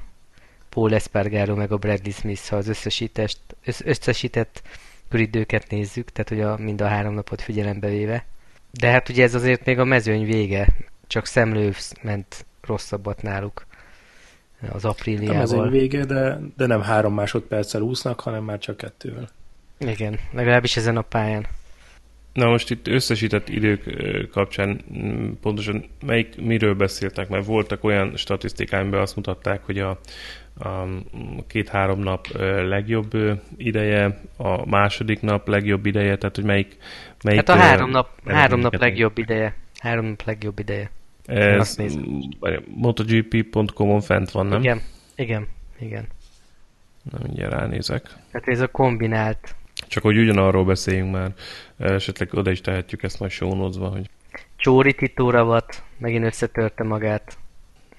Paul 0.69 0.93
Espargaro 0.93 1.55
meg 1.55 1.71
a 1.71 1.77
Bradley 1.77 2.11
Smith, 2.11 2.49
ha 2.49 2.55
az 2.55 2.67
összesítést, 2.67 3.39
összesített 3.83 4.61
köridőket 5.09 5.69
nézzük, 5.69 6.09
tehát 6.09 6.29
hogy 6.29 6.41
a, 6.41 6.63
mind 6.63 6.81
a 6.81 6.87
három 6.87 7.13
napot 7.13 7.41
figyelembe 7.41 7.87
véve. 7.87 8.25
De 8.71 8.89
hát 8.89 9.09
ugye 9.09 9.23
ez 9.23 9.35
azért 9.35 9.65
még 9.65 9.79
a 9.79 9.85
mezőny 9.85 10.25
vége, 10.25 10.67
csak 11.07 11.25
szemlő 11.25 11.73
ment 12.01 12.45
rosszabbat 12.61 13.21
náluk 13.21 13.65
az 14.71 14.85
apríliával. 14.85 15.35
A 15.35 15.39
mezőny 15.39 15.69
vége, 15.69 16.05
de, 16.05 16.39
de 16.57 16.65
nem 16.65 16.81
három 16.81 17.13
másodperccel 17.13 17.81
úsznak, 17.81 18.19
hanem 18.19 18.43
már 18.43 18.57
csak 18.57 18.77
kettővel. 18.77 19.29
Igen, 19.77 20.19
legalábbis 20.31 20.77
ezen 20.77 20.97
a 20.97 21.01
pályán. 21.01 21.45
Na 22.33 22.47
most 22.47 22.71
itt 22.71 22.87
összesített 22.87 23.49
idők 23.49 23.83
kapcsán 24.31 24.81
pontosan 25.41 25.85
melyik, 26.05 26.41
miről 26.41 26.73
beszéltek, 26.73 27.29
mert 27.29 27.45
voltak 27.45 27.83
olyan 27.83 28.15
statisztikák, 28.15 28.81
amiben 28.81 29.01
azt 29.01 29.15
mutatták, 29.15 29.63
hogy 29.63 29.79
a, 29.79 29.99
a 30.59 30.87
két-három 31.47 31.99
nap 31.99 32.27
legjobb 32.67 33.11
ideje, 33.57 34.21
a 34.37 34.69
második 34.69 35.21
nap 35.21 35.47
legjobb 35.47 35.85
ideje, 35.85 36.17
tehát 36.17 36.35
hogy 36.35 36.45
melyik... 36.45 36.77
melyik 37.23 37.47
hát 37.47 37.57
a 37.57 37.61
három 37.61 37.89
nap, 37.89 38.09
három 38.25 38.59
nap 38.59 38.75
legjobb 38.75 39.17
ideje. 39.17 39.55
Három 39.79 40.05
nap 40.05 40.21
legjobb 40.25 40.59
ideje. 40.59 40.91
Ez 41.25 41.77
MotoGP.com-on 42.75 44.01
fent 44.01 44.31
van, 44.31 44.45
nem? 44.45 44.61
Igen, 44.61 44.81
igen, 45.15 45.47
igen. 45.79 46.07
Na, 47.11 47.17
mindjárt 47.23 47.53
ránézek. 47.53 48.03
Tehát 48.31 48.47
ez 48.47 48.59
a 48.59 48.67
kombinált 48.67 49.55
csak 49.87 50.03
hogy 50.03 50.17
ugyanarról 50.17 50.65
beszéljünk 50.65 51.11
már, 51.11 51.33
esetleg 51.77 52.33
oda 52.33 52.51
is 52.51 52.61
tehetjük 52.61 53.03
ezt 53.03 53.19
majd 53.19 53.31
sónozva, 53.31 53.87
hogy... 53.87 54.09
Csóri 54.55 54.93
Titóravat 54.93 55.83
megint 55.97 56.23
összetörte 56.23 56.83
magát. 56.83 57.37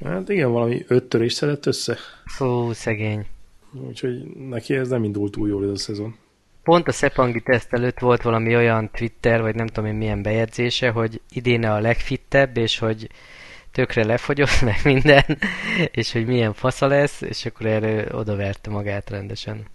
Hát 0.05 0.29
igen, 0.29 0.53
valami 0.53 0.85
öttör 0.88 1.23
is 1.23 1.33
szedett 1.33 1.67
össze. 1.67 1.97
Fú, 2.25 2.73
szegény. 2.73 3.26
Úgyhogy 3.73 4.25
neki 4.49 4.75
ez 4.75 4.88
nem 4.88 5.05
indult 5.05 5.33
túl 5.33 5.49
jól 5.49 5.65
ez 5.65 5.71
a 5.71 5.76
szezon. 5.76 6.17
Pont 6.62 6.88
a 6.88 6.93
Szepangi 6.93 7.41
teszt 7.41 7.73
előtt 7.73 7.99
volt 7.99 8.23
valami 8.23 8.57
olyan 8.57 8.91
Twitter, 8.91 9.41
vagy 9.41 9.55
nem 9.55 9.67
tudom 9.67 9.91
én 9.91 9.95
milyen 9.95 10.23
bejegyzése, 10.23 10.91
hogy 10.91 11.21
idéne 11.31 11.73
a 11.73 11.79
legfittebb, 11.79 12.57
és 12.57 12.79
hogy 12.79 13.09
tökre 13.73 14.05
lefogyott, 14.05 14.61
meg 14.71 14.81
minden, 14.85 15.38
és 15.91 16.12
hogy 16.12 16.26
milyen 16.26 16.53
fasza 16.53 16.87
lesz, 16.87 17.21
és 17.21 17.47
akkor 17.47 17.67
erre 17.67 18.17
odaverte 18.17 18.71
magát 18.71 19.11
rendesen. 19.11 19.67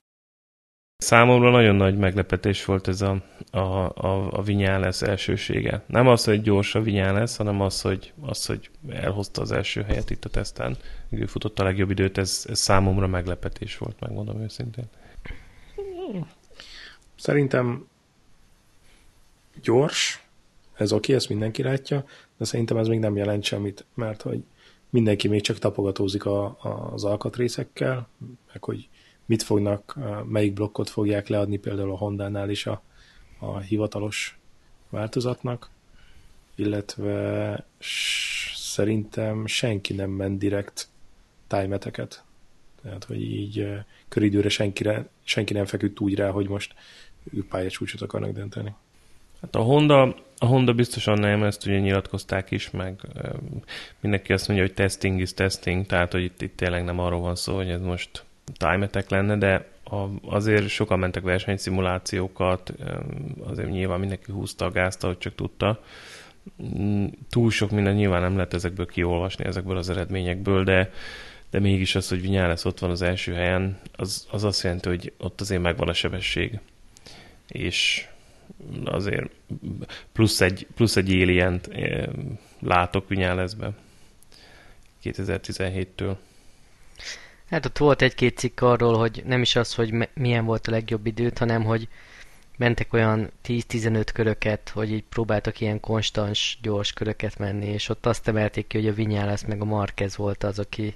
Számomra 1.01 1.49
nagyon 1.49 1.75
nagy 1.75 1.97
meglepetés 1.97 2.65
volt 2.65 2.87
ez 2.87 3.01
a, 3.01 3.21
a, 3.51 3.57
a, 3.57 4.31
a 4.31 4.41
Vinyales 4.41 5.01
elsősége. 5.01 5.83
Nem 5.87 6.07
az, 6.07 6.23
hogy 6.23 6.41
gyors 6.41 6.75
a 6.75 6.81
Vinyales, 6.81 7.37
hanem 7.37 7.61
az, 7.61 7.81
hogy, 7.81 8.13
az, 8.21 8.45
hogy 8.45 8.69
elhozta 8.89 9.41
az 9.41 9.51
első 9.51 9.81
helyet 9.81 10.09
itt 10.09 10.25
a 10.25 10.29
teszten. 10.29 10.77
Ő 11.09 11.25
futott 11.25 11.59
a 11.59 11.63
legjobb 11.63 11.89
időt, 11.89 12.17
ez, 12.17 12.45
ez 12.49 12.59
számomra 12.59 13.07
meglepetés 13.07 13.77
volt, 13.77 13.99
megmondom 13.99 14.41
őszintén. 14.41 14.85
Szerintem 17.15 17.87
gyors, 19.61 20.23
ez 20.73 20.91
oké, 20.91 21.13
ezt 21.13 21.29
mindenki 21.29 21.63
látja, 21.63 22.05
de 22.37 22.45
szerintem 22.45 22.77
ez 22.77 22.87
még 22.87 22.99
nem 22.99 23.17
jelent 23.17 23.43
semmit, 23.43 23.85
mert 23.93 24.21
hogy 24.21 24.43
mindenki 24.89 25.27
még 25.27 25.41
csak 25.41 25.59
tapogatózik 25.59 26.25
a, 26.25 26.43
a, 26.45 26.89
az 26.93 27.03
alkatrészekkel, 27.03 28.07
meg 28.53 28.63
hogy 28.63 28.89
mit 29.31 29.43
fognak, 29.43 29.95
melyik 30.25 30.53
blokkot 30.53 30.89
fogják 30.89 31.27
leadni 31.27 31.57
például 31.57 31.91
a 31.91 31.97
Honda-nál 31.97 32.49
is 32.49 32.65
a, 32.65 32.81
a 33.39 33.59
hivatalos 33.59 34.39
változatnak, 34.89 35.69
illetve 36.55 37.65
szerintem 38.55 39.45
senki 39.45 39.93
nem 39.93 40.09
ment 40.09 40.37
direkt 40.37 40.87
tájmeteket. 41.47 42.23
Tehát, 42.81 43.03
hogy 43.03 43.21
így 43.21 43.67
köridőre 44.07 44.49
senkire, 44.49 45.07
senki 45.23 45.53
nem 45.53 45.65
feküdt 45.65 45.99
úgy 45.99 46.15
rá, 46.15 46.29
hogy 46.29 46.47
most 46.47 46.73
ők 47.33 47.47
pályacsúcsot 47.47 48.01
akarnak 48.01 48.31
dönteni. 48.31 48.73
Hát 49.41 49.55
a 49.55 49.61
Honda, 49.61 50.15
a 50.37 50.45
Honda 50.45 50.73
biztosan 50.73 51.19
nem, 51.19 51.43
ezt 51.43 51.65
ugye 51.65 51.79
nyilatkozták 51.79 52.51
is, 52.51 52.69
meg 52.69 53.01
mindenki 53.99 54.33
azt 54.33 54.47
mondja, 54.47 54.65
hogy 54.65 54.75
testing 54.75 55.19
is 55.19 55.33
testing, 55.33 55.85
tehát 55.85 56.11
hogy 56.11 56.23
itt, 56.23 56.41
itt 56.41 56.55
tényleg 56.55 56.83
nem 56.83 56.99
arról 56.99 57.19
van 57.21 57.35
szó, 57.35 57.55
hogy 57.55 57.69
ez 57.69 57.81
most 57.81 58.25
time 58.53 58.89
lenne, 59.07 59.37
de 59.37 59.69
a, 59.83 60.07
azért 60.35 60.67
sokan 60.67 60.99
mentek 60.99 61.23
versenyszimulációkat, 61.23 62.73
azért 63.43 63.69
nyilván 63.69 63.99
mindenki 63.99 64.31
húzta 64.31 64.65
a 64.65 64.71
gázt, 64.71 65.03
ahogy 65.03 65.17
csak 65.17 65.35
tudta. 65.35 65.83
Mm, 66.63 67.05
túl 67.29 67.51
sok 67.51 67.71
minden 67.71 67.93
nyilván 67.93 68.21
nem 68.21 68.35
lehet 68.35 68.53
ezekből 68.53 68.85
kiolvasni, 68.85 69.45
ezekből 69.45 69.77
az 69.77 69.89
eredményekből, 69.89 70.63
de, 70.63 70.91
de 71.49 71.59
mégis 71.59 71.95
az, 71.95 72.09
hogy 72.09 72.21
Vinyales 72.21 72.65
ott 72.65 72.79
van 72.79 72.89
az 72.89 73.01
első 73.01 73.33
helyen, 73.33 73.79
az, 73.95 74.27
az 74.31 74.43
azt 74.43 74.63
jelenti, 74.63 74.89
hogy 74.89 75.13
ott 75.17 75.41
azért 75.41 75.61
megvan 75.61 75.89
a 75.89 75.93
sebesség. 75.93 76.59
És 77.47 78.07
azért 78.85 79.29
plusz 80.11 80.41
egy, 80.41 80.67
plusz 80.75 80.95
egy 80.95 81.11
alien 81.11 81.61
látok 82.59 83.07
Vinyalesbe 83.07 83.71
2017-től. 85.03 86.15
Hát 87.51 87.65
ott 87.65 87.77
volt 87.77 88.01
egy-két 88.01 88.37
cikk 88.37 88.61
arról, 88.61 88.97
hogy 88.97 89.23
nem 89.25 89.41
is 89.41 89.55
az, 89.55 89.73
hogy 89.75 90.09
milyen 90.13 90.45
volt 90.45 90.67
a 90.67 90.71
legjobb 90.71 91.05
időt, 91.05 91.37
hanem 91.37 91.63
hogy 91.63 91.87
mentek 92.57 92.93
olyan 92.93 93.31
10-15 93.47 94.07
köröket, 94.13 94.69
hogy 94.69 94.91
így 94.91 95.03
próbáltak 95.03 95.59
ilyen 95.59 95.79
konstans, 95.79 96.57
gyors 96.61 96.93
köröket 96.93 97.37
menni, 97.37 97.65
és 97.65 97.89
ott 97.89 98.05
azt 98.05 98.27
emelték 98.27 98.67
ki, 98.67 98.77
hogy 98.77 98.87
a 98.87 98.93
Vinyálász 98.93 99.43
meg 99.43 99.61
a 99.61 99.65
Marquez 99.65 100.15
volt 100.15 100.43
az, 100.43 100.59
aki, 100.59 100.95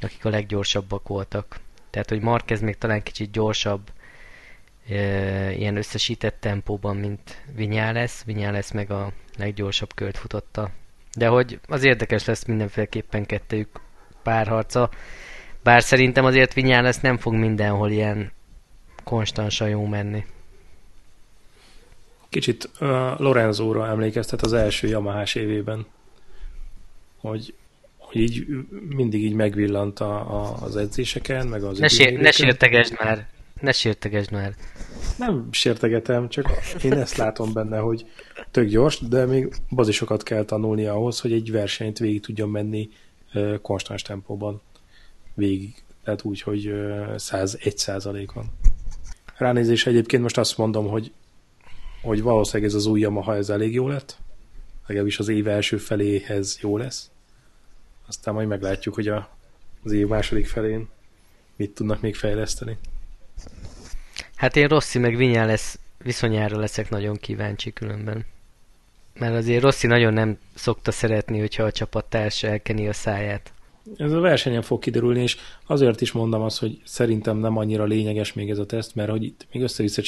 akik 0.00 0.24
a 0.24 0.28
leggyorsabbak 0.28 1.08
voltak. 1.08 1.60
Tehát, 1.90 2.08
hogy 2.08 2.20
Marquez 2.20 2.60
még 2.60 2.78
talán 2.78 3.02
kicsit 3.02 3.30
gyorsabb, 3.30 3.90
e, 4.88 5.52
ilyen 5.52 5.76
összesített 5.76 6.40
tempóban, 6.40 6.96
mint 6.96 7.42
Vinyálász. 7.54 8.24
Vinyálász 8.24 8.70
meg 8.70 8.90
a 8.90 9.12
leggyorsabb 9.36 9.94
kört 9.94 10.18
futotta. 10.18 10.70
De 11.16 11.26
hogy 11.26 11.60
az 11.66 11.84
érdekes 11.84 12.24
lesz 12.24 12.44
mindenféleképpen 12.44 13.26
kettőjük 13.26 13.80
párharca. 14.22 14.90
Bár 15.68 15.82
szerintem 15.82 16.24
azért 16.24 16.54
lesz 16.54 17.00
nem 17.00 17.18
fog 17.18 17.34
mindenhol 17.34 17.90
ilyen 17.90 18.32
konstansan 19.04 19.68
jó 19.68 19.86
menni. 19.86 20.24
Kicsit 22.28 22.70
uh, 22.80 22.88
Lorenzóra 23.18 23.86
emlékeztet 23.86 24.42
az 24.42 24.52
első 24.52 24.88
Yamahás 24.88 25.34
évében, 25.34 25.86
hogy, 27.16 27.54
hogy 27.96 28.20
így 28.20 28.46
mindig 28.88 29.24
így 29.24 29.32
megvillant 29.32 30.00
a, 30.00 30.42
a, 30.42 30.56
az 30.60 30.76
edzéseken, 30.76 31.46
meg 31.46 31.62
az 31.62 31.78
ne, 31.78 31.88
sér, 31.88 32.18
ne 32.18 32.30
sértegesd 32.30 32.96
már! 32.98 33.26
Ne 33.60 33.72
sértegesd 33.72 34.32
már! 34.32 34.54
Nem 35.18 35.48
sértegetem, 35.50 36.28
csak 36.28 36.50
én 36.82 36.92
ezt 36.92 37.16
látom 37.16 37.52
benne, 37.52 37.78
hogy 37.78 38.06
tök 38.50 38.68
gyors, 38.68 38.98
de 38.98 39.24
még 39.24 39.52
bazisokat 39.70 40.22
kell 40.22 40.44
tanulni 40.44 40.84
ahhoz, 40.84 41.20
hogy 41.20 41.32
egy 41.32 41.50
versenyt 41.50 41.98
végig 41.98 42.20
tudjon 42.20 42.48
menni 42.48 42.88
uh, 43.34 43.60
konstans 43.60 44.02
tempóban 44.02 44.60
végig, 45.38 45.82
tehát 46.04 46.22
úgy, 46.22 46.40
hogy 46.40 46.72
101 47.16 47.78
százalékon. 47.78 48.50
Ránézés 49.36 49.86
egyébként 49.86 50.22
most 50.22 50.38
azt 50.38 50.56
mondom, 50.56 50.88
hogy, 50.88 51.12
hogy 52.02 52.22
valószínűleg 52.22 52.68
ez 52.68 52.76
az 52.76 52.86
új 52.86 53.00
Yamaha 53.00 53.36
ez 53.36 53.48
elég 53.48 53.74
jó 53.74 53.88
lett, 53.88 54.18
legalábbis 54.86 55.18
az 55.18 55.28
év 55.28 55.48
első 55.48 55.76
feléhez 55.76 56.58
jó 56.60 56.76
lesz. 56.76 57.10
Aztán 58.06 58.34
majd 58.34 58.48
meglátjuk, 58.48 58.94
hogy 58.94 59.08
a, 59.08 59.36
az 59.84 59.92
év 59.92 60.06
második 60.06 60.46
felén 60.46 60.88
mit 61.56 61.74
tudnak 61.74 62.00
még 62.00 62.16
fejleszteni. 62.16 62.78
Hát 64.34 64.56
én 64.56 64.68
Rossi 64.68 64.98
meg 64.98 65.16
Vinyá 65.16 65.44
lesz, 65.44 65.78
viszonyára 65.98 66.58
leszek 66.58 66.90
nagyon 66.90 67.16
kíváncsi 67.16 67.72
különben. 67.72 68.24
Mert 69.18 69.34
azért 69.34 69.62
Rossi 69.62 69.86
nagyon 69.86 70.12
nem 70.12 70.38
szokta 70.54 70.90
szeretni, 70.90 71.38
hogyha 71.38 71.62
a 71.62 71.72
csapattárs 71.72 72.42
elkeni 72.42 72.88
a 72.88 72.92
száját. 72.92 73.52
Ez 73.96 74.12
a 74.12 74.20
versenyen 74.20 74.62
fog 74.62 74.80
kiderülni, 74.80 75.22
és 75.22 75.36
azért 75.66 76.00
is 76.00 76.12
mondom 76.12 76.42
azt, 76.42 76.58
hogy 76.58 76.80
szerintem 76.84 77.36
nem 77.36 77.56
annyira 77.56 77.84
lényeges 77.84 78.32
még 78.32 78.50
ez 78.50 78.58
a 78.58 78.66
teszt, 78.66 78.94
mert 78.94 79.10
hogy 79.10 79.22
itt 79.22 79.46
még 79.52 79.62
össze-vissza 79.62 80.02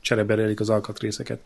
csereberelik 0.00 0.60
az 0.60 0.70
alkatrészeket. 0.70 1.40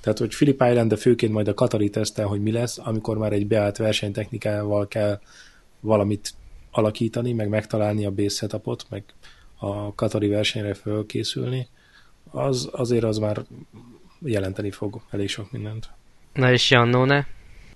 Tehát, 0.00 0.18
hogy 0.18 0.28
Philip 0.28 0.62
Island, 0.70 0.90
de 0.90 0.96
főként 0.96 1.32
majd 1.32 1.48
a 1.48 1.54
Katari 1.54 1.90
tesztel, 1.90 2.26
hogy 2.26 2.42
mi 2.42 2.52
lesz, 2.52 2.78
amikor 2.78 3.18
már 3.18 3.32
egy 3.32 3.46
beállt 3.46 3.76
versenytechnikával 3.76 4.88
kell 4.88 5.20
valamit 5.80 6.34
alakítani, 6.70 7.32
meg 7.32 7.48
megtalálni 7.48 8.06
a 8.06 8.10
base 8.10 8.36
setupot, 8.36 8.86
meg 8.90 9.04
a 9.56 9.94
Katari 9.94 10.28
versenyre 10.28 10.74
fölkészülni, 10.74 11.68
az 12.30 12.68
azért 12.72 13.04
az 13.04 13.18
már 13.18 13.44
jelenteni 14.20 14.70
fog 14.70 15.00
elég 15.10 15.28
sok 15.28 15.52
mindent. 15.52 15.88
Na 16.32 16.52
és 16.52 16.70
Jannone? 16.70 17.26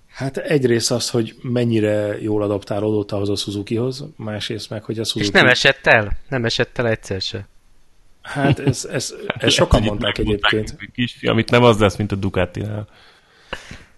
Hát 0.09 0.37
egyrészt 0.37 0.91
az, 0.91 1.09
hogy 1.09 1.35
mennyire 1.41 2.21
jól 2.21 2.43
adaptálódott 2.43 3.11
ahhoz 3.11 3.29
a 3.29 3.35
Suzukihoz, 3.35 4.05
másrészt 4.15 4.69
meg, 4.69 4.83
hogy 4.83 4.99
a 4.99 5.03
Suzuki... 5.03 5.25
És 5.25 5.31
nem 5.31 5.47
esett 5.47 5.87
el? 5.87 6.17
Nem 6.29 6.45
esett 6.45 6.77
el 6.77 6.87
egyszer 6.87 7.21
se. 7.21 7.47
Hát 8.21 8.59
ez, 8.59 8.85
ez, 8.85 9.13
ez 9.37 9.53
sokan 9.53 9.81
mondták 9.81 10.17
egyébként. 10.17 10.77
Kis, 10.93 11.23
amit 11.23 11.51
nem 11.51 11.63
az 11.63 11.79
lesz, 11.79 11.95
mint 11.95 12.11
a 12.11 12.15
Ducati-nál. 12.15 12.87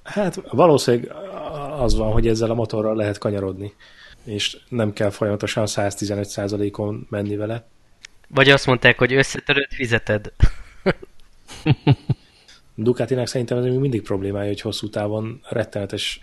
Hát 0.03 0.41
valószínűleg 0.49 1.11
az 1.77 1.95
van, 1.95 2.11
hogy 2.11 2.27
ezzel 2.27 2.49
a 2.49 2.53
motorral 2.53 2.95
lehet 2.95 3.17
kanyarodni, 3.17 3.73
és 4.23 4.57
nem 4.69 4.93
kell 4.93 5.09
folyamatosan 5.09 5.65
115%-on 5.67 7.07
menni 7.09 7.35
vele. 7.35 7.67
Vagy 8.27 8.49
azt 8.49 8.65
mondták, 8.65 8.97
hogy 8.97 9.13
összetörött 9.13 9.73
fizeted. 9.73 10.31
Ducatinak 12.75 13.27
szerintem 13.27 13.57
ez 13.57 13.63
még 13.63 13.77
mindig 13.77 14.01
problémája, 14.01 14.47
hogy 14.47 14.61
hosszú 14.61 14.89
távon 14.89 15.41
rettenetes 15.49 16.21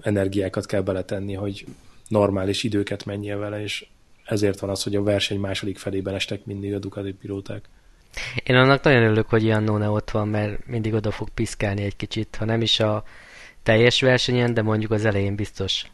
energiákat 0.00 0.66
kell 0.66 0.80
beletenni, 0.80 1.34
hogy 1.34 1.64
normális 2.08 2.62
időket 2.62 3.04
menjél 3.04 3.38
vele, 3.38 3.62
és 3.62 3.86
ezért 4.24 4.60
van 4.60 4.70
az, 4.70 4.82
hogy 4.82 4.96
a 4.96 5.02
verseny 5.02 5.38
második 5.38 5.78
felében 5.78 6.14
estek 6.14 6.44
mindig 6.44 6.74
a 6.74 6.78
Ducati 6.78 7.12
pilóták. 7.12 7.68
Én 8.44 8.56
annak 8.56 8.82
nagyon 8.82 9.02
örülök, 9.02 9.28
hogy 9.28 9.62
None 9.62 9.88
ott 9.88 10.10
van, 10.10 10.28
mert 10.28 10.66
mindig 10.66 10.94
oda 10.94 11.10
fog 11.10 11.28
piszkálni 11.28 11.82
egy 11.82 11.96
kicsit, 11.96 12.36
ha 12.38 12.44
nem 12.44 12.60
is 12.60 12.80
a 12.80 13.04
teljes 13.62 14.00
versenyen, 14.00 14.54
de 14.54 14.62
mondjuk 14.62 14.90
az 14.90 15.04
elején 15.04 15.34
biztos 15.34 15.86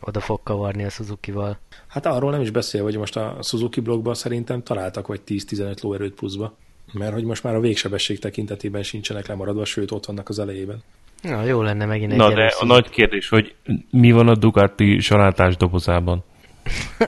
oda 0.00 0.20
fog 0.20 0.40
kavarni 0.42 0.84
a 0.84 0.88
Suzuki-val. 0.88 1.58
Hát 1.86 2.06
arról 2.06 2.30
nem 2.30 2.40
is 2.40 2.50
beszél, 2.50 2.82
hogy 2.82 2.96
most 2.96 3.16
a 3.16 3.38
Suzuki 3.42 3.80
blogban 3.80 4.14
szerintem 4.14 4.62
találtak 4.62 5.06
vagy 5.06 5.20
10-15 5.26 5.82
lóerőt 5.82 6.14
pluszba. 6.14 6.56
Mert 6.92 7.12
hogy 7.12 7.24
most 7.24 7.42
már 7.42 7.54
a 7.54 7.60
végsebesség 7.60 8.18
tekintetében 8.18 8.82
sincsenek 8.82 9.26
lemaradva, 9.26 9.64
sőt 9.64 9.90
ott 9.90 10.06
vannak 10.06 10.28
az 10.28 10.38
elejében. 10.38 10.82
Na, 11.22 11.44
jó 11.44 11.62
lenne 11.62 11.84
megint 11.84 12.12
egy 12.12 12.18
Na, 12.18 12.34
de 12.34 12.54
a 12.58 12.64
nagy 12.64 12.88
kérdés, 12.88 13.28
hogy 13.28 13.54
mi 13.90 14.12
van 14.12 14.28
a 14.28 14.34
Ducati 14.34 15.00
salátás 15.00 15.56
dobozában? 15.56 16.24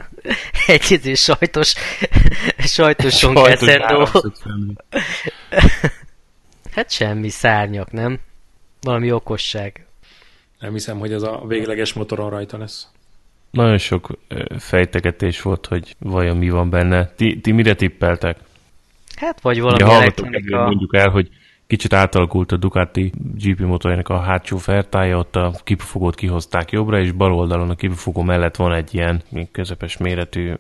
egy 0.67 0.91
izé 0.91 1.15
sajtos, 1.15 1.75
sajtos 2.59 3.19
sonkeszendó. 3.19 4.09
hát 6.75 6.91
semmi 6.91 7.29
szárnyak, 7.29 7.93
nem? 7.93 8.19
Valami 8.81 9.13
okosság. 9.13 9.87
Nem 10.59 10.73
hiszem, 10.73 10.99
hogy 10.99 11.13
ez 11.13 11.23
a 11.23 11.45
végleges 11.47 11.93
motoron 11.93 12.31
rajta 12.31 12.59
lesz. 12.59 12.89
Nagyon 13.51 13.79
sok 13.79 14.19
fejtegetés 14.59 15.43
volt, 15.43 15.67
hogy 15.67 15.95
vajon 15.99 16.37
mi 16.37 16.51
van 16.51 16.71
benne. 16.71 17.13
Ti, 17.17 17.41
ti 17.41 17.53
mire 17.53 17.75
tippeltek? 17.75 18.39
Hát 19.25 19.41
vagy 19.41 19.61
valami 19.61 19.91
ja, 19.91 20.01
elektronika... 20.01 20.65
Mondjuk 20.65 20.97
el, 20.97 21.09
hogy 21.09 21.29
kicsit 21.67 21.93
átalakult 21.93 22.53
a 22.53 22.57
Ducati 22.57 23.13
GP 23.35 23.61
motorjának 23.61 24.09
a 24.09 24.21
hátsó 24.21 24.57
fertája, 24.57 25.19
ott 25.19 25.37
a 25.37 25.53
kipufogót 25.65 26.15
kihozták 26.15 26.71
jobbra, 26.71 27.01
és 27.01 27.13
bal 27.13 27.33
oldalon 27.33 27.71
a 27.71 27.75
kipufogó 27.75 28.23
mellett 28.23 28.57
van 28.57 28.73
egy 28.73 28.95
ilyen 28.95 29.23
közepes 29.53 29.97
méretű, 29.97 30.53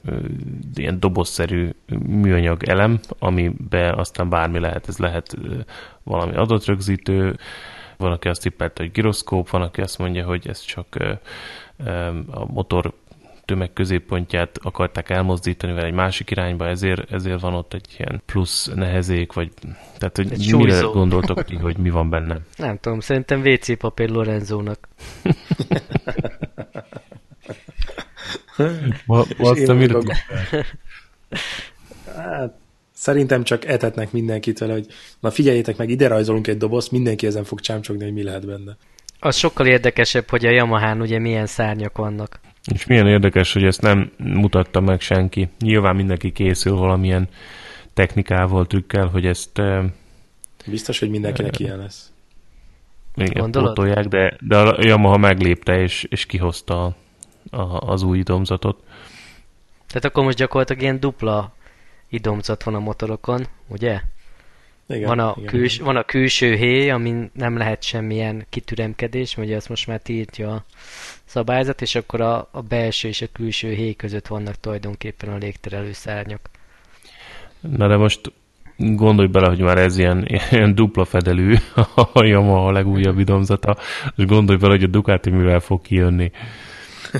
ilyen 0.74 1.00
dobozszerű 1.00 1.70
műanyag 2.06 2.62
elem, 2.62 3.00
amibe 3.18 3.92
aztán 3.92 4.28
bármi 4.28 4.58
lehet, 4.58 4.88
ez 4.88 4.98
lehet 4.98 5.36
valami 6.02 6.34
adatrögzítő, 6.36 7.36
van, 7.96 8.12
aki 8.12 8.28
azt 8.28 8.42
tippelte, 8.42 8.82
hogy 8.82 8.92
gyroszkóp, 8.92 9.50
van, 9.50 9.62
aki 9.62 9.80
azt 9.80 9.98
mondja, 9.98 10.24
hogy 10.24 10.48
ez 10.48 10.60
csak 10.60 10.86
a 12.30 12.52
motor 12.52 12.92
tömeg 13.44 13.72
középpontját 13.72 14.58
akarták 14.62 15.10
elmozdítani 15.10 15.72
vele 15.72 15.86
egy 15.86 15.92
másik 15.92 16.30
irányba, 16.30 16.66
ezért, 16.66 17.12
ezért 17.12 17.40
van 17.40 17.54
ott 17.54 17.74
egy 17.74 17.86
ilyen 17.98 18.22
plusz 18.26 18.70
nehezék, 18.74 19.32
vagy 19.32 19.52
tehát, 19.98 20.16
hogy 20.16 20.32
egy 20.32 20.38
mire 20.38 20.48
súlyzó. 20.48 20.90
gondoltok 20.90 21.44
ti, 21.44 21.56
hogy 21.56 21.76
mi 21.76 21.90
van 21.90 22.10
benne? 22.10 22.38
Nem 22.56 22.78
tudom, 22.78 23.00
szerintem 23.00 23.40
WC 23.40 23.78
papír 23.78 24.10
Lorenzónak. 24.10 24.88
Azt 29.38 29.72
mire 29.72 29.98
hát, 32.16 32.62
Szerintem 32.96 33.42
csak 33.42 33.64
etetnek 33.64 34.12
mindenkit 34.12 34.58
vele, 34.58 34.72
hogy 34.72 34.86
na 35.20 35.30
figyeljétek 35.30 35.76
meg, 35.76 35.90
ide 35.90 36.08
rajzolunk 36.08 36.46
egy 36.46 36.56
dobozt, 36.56 36.90
mindenki 36.90 37.26
ezen 37.26 37.44
fog 37.44 37.60
csámcsogni, 37.60 38.04
hogy 38.04 38.12
mi 38.12 38.22
lehet 38.22 38.46
benne. 38.46 38.76
Az 39.18 39.36
sokkal 39.36 39.66
érdekesebb, 39.66 40.28
hogy 40.28 40.46
a 40.46 40.50
Yamahán 40.50 41.00
ugye 41.00 41.18
milyen 41.18 41.46
szárnyak 41.46 41.96
vannak. 41.96 42.40
És 42.72 42.86
milyen 42.86 43.06
érdekes, 43.06 43.52
hogy 43.52 43.64
ezt 43.64 43.80
nem 43.80 44.12
mutatta 44.16 44.80
meg 44.80 45.00
senki. 45.00 45.48
Nyilván 45.58 45.96
mindenki 45.96 46.32
készül 46.32 46.76
valamilyen 46.76 47.28
technikával, 47.94 48.66
trükkel, 48.66 49.06
hogy 49.06 49.26
ezt... 49.26 49.62
Biztos, 50.66 50.98
hogy 50.98 51.10
mindenkinek 51.10 51.58
ilyen 51.58 51.78
lesz. 51.78 52.12
Igen, 53.14 53.50
pótolják, 53.50 54.04
de, 54.04 54.36
de 54.40 54.56
a 54.56 54.76
Yamaha 54.80 55.16
meglépte, 55.16 55.80
és, 55.80 56.06
és 56.08 56.26
kihozta 56.26 56.84
a, 56.84 56.94
a, 57.56 57.78
az 57.80 58.02
új 58.02 58.18
idomzatot. 58.18 58.82
Tehát 59.86 60.04
akkor 60.04 60.24
most 60.24 60.36
gyakorlatilag 60.36 60.82
ilyen 60.82 61.00
dupla 61.00 61.54
idomzat 62.08 62.62
van 62.62 62.74
a 62.74 62.78
motorokon, 62.78 63.46
ugye? 63.68 64.00
Igen, 64.88 65.08
van, 65.08 65.18
a 65.18 65.34
igen, 65.36 65.50
küls, 65.50 65.74
igen. 65.74 65.86
van 65.86 65.96
a 65.96 66.02
külső 66.02 66.54
héj, 66.54 66.90
amin 66.90 67.30
nem 67.32 67.56
lehet 67.56 67.82
semmilyen 67.82 68.46
kitüremkedés, 68.50 69.36
ugye 69.36 69.56
azt 69.56 69.68
most 69.68 69.86
már 69.86 70.00
tiltja 70.00 70.52
a 70.52 70.64
szabályzat, 71.24 71.82
és 71.82 71.94
akkor 71.94 72.20
a, 72.20 72.48
a 72.50 72.60
belső 72.60 73.08
és 73.08 73.22
a 73.22 73.26
külső 73.32 73.72
héj 73.72 73.94
között 73.94 74.26
vannak 74.26 74.60
tulajdonképpen 74.60 75.28
a 75.28 75.36
légterelő 75.36 75.92
szárnyak. 75.92 76.50
Na 77.60 77.88
de 77.88 77.96
most 77.96 78.32
gondolj 78.76 79.28
bele, 79.28 79.48
hogy 79.48 79.60
már 79.60 79.78
ez 79.78 79.98
ilyen, 79.98 80.26
ilyen 80.50 80.74
dupla 80.74 81.04
fedelű 81.04 81.54
a 82.14 82.24
Yamaha 82.24 82.66
a 82.66 82.72
legújabb 82.72 83.18
idomzata, 83.18 83.76
és 84.16 84.24
gondolj 84.24 84.58
bele, 84.58 84.72
hogy 84.72 84.82
a 84.82 84.86
Ducati 84.86 85.30
mivel 85.30 85.60
fog 85.60 85.82
kijönni. 85.82 86.30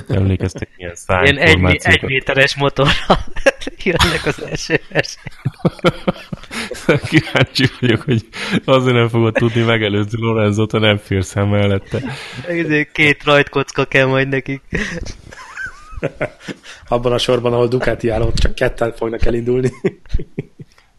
Emlékeztek 0.07 0.69
ilyen 0.77 0.95
Ilyen 1.07 1.37
egy, 1.37 1.77
egy 1.81 2.01
méteres 2.01 2.55
motorral 2.55 2.93
jönnek 3.83 4.25
az 4.25 4.43
első 4.43 4.79
verseny. 4.89 5.31
Kíváncsi 7.09 7.69
vagyok, 7.79 8.01
hogy 8.01 8.25
azért 8.65 8.95
nem 8.95 9.07
fogod 9.07 9.33
tudni 9.33 9.61
megelőzni 9.61 10.21
Lorenzot, 10.21 10.71
ha 10.71 10.79
nem 10.79 10.97
férsz 10.97 11.35
el 11.35 11.45
mellette. 11.45 12.01
Két 12.91 13.23
rajtkocka 13.23 13.85
kell 13.85 14.05
majd 14.05 14.27
nekik. 14.27 14.61
Abban 16.87 17.11
a 17.11 17.17
sorban, 17.17 17.53
ahol 17.53 17.67
Ducati 17.67 18.09
áll, 18.09 18.21
ott 18.21 18.35
csak 18.35 18.55
ketten 18.55 18.93
fognak 18.93 19.25
elindulni. 19.25 19.71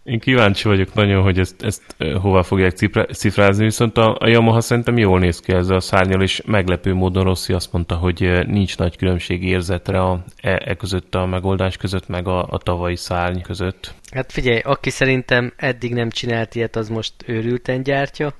Én 0.06 0.18
kíváncsi 0.18 0.68
vagyok 0.68 0.94
nagyon, 0.94 1.22
hogy 1.22 1.38
ezt, 1.38 1.62
ezt 1.62 1.96
hova 2.20 2.42
fogják 2.42 2.72
cifrázni, 3.12 3.64
viszont 3.64 3.96
a, 3.96 4.16
a 4.18 4.28
Yamaha 4.28 4.60
szerintem 4.60 4.98
jól 4.98 5.18
néz 5.18 5.40
ki 5.40 5.52
ezzel 5.52 5.76
a 5.76 5.80
szárnyal, 5.80 6.22
és 6.22 6.42
meglepő 6.44 6.94
módon 6.94 7.24
Rossi 7.24 7.52
azt 7.52 7.72
mondta, 7.72 7.94
hogy 7.94 8.46
nincs 8.46 8.78
nagy 8.78 8.96
különbség 8.96 9.44
érzetre 9.44 10.00
a, 10.00 10.24
e, 10.40 10.62
e 10.64 10.74
között 10.74 11.14
a 11.14 11.26
megoldás 11.26 11.76
között, 11.76 12.08
meg 12.08 12.28
a, 12.28 12.46
a 12.48 12.58
tavalyi 12.58 12.96
szárny 12.96 13.40
között. 13.40 13.94
Hát 14.10 14.32
figyelj, 14.32 14.58
aki 14.58 14.90
szerintem 14.90 15.52
eddig 15.56 15.94
nem 15.94 16.10
csinált 16.10 16.54
ilyet, 16.54 16.76
az 16.76 16.88
most 16.88 17.12
őrülten 17.26 17.82
gyártja, 17.82 18.32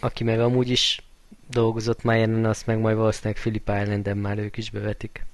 aki 0.00 0.24
meg 0.24 0.40
amúgy 0.40 0.70
is 0.70 1.00
dolgozott 1.50 2.02
már 2.02 2.18
jelen, 2.18 2.44
azt 2.44 2.66
meg 2.66 2.78
majd 2.78 2.96
valószínűleg 2.96 3.40
Philip 3.40 3.70
Islanden 3.82 4.16
már 4.16 4.38
ők 4.38 4.56
is 4.56 4.70
bevetik. 4.70 5.26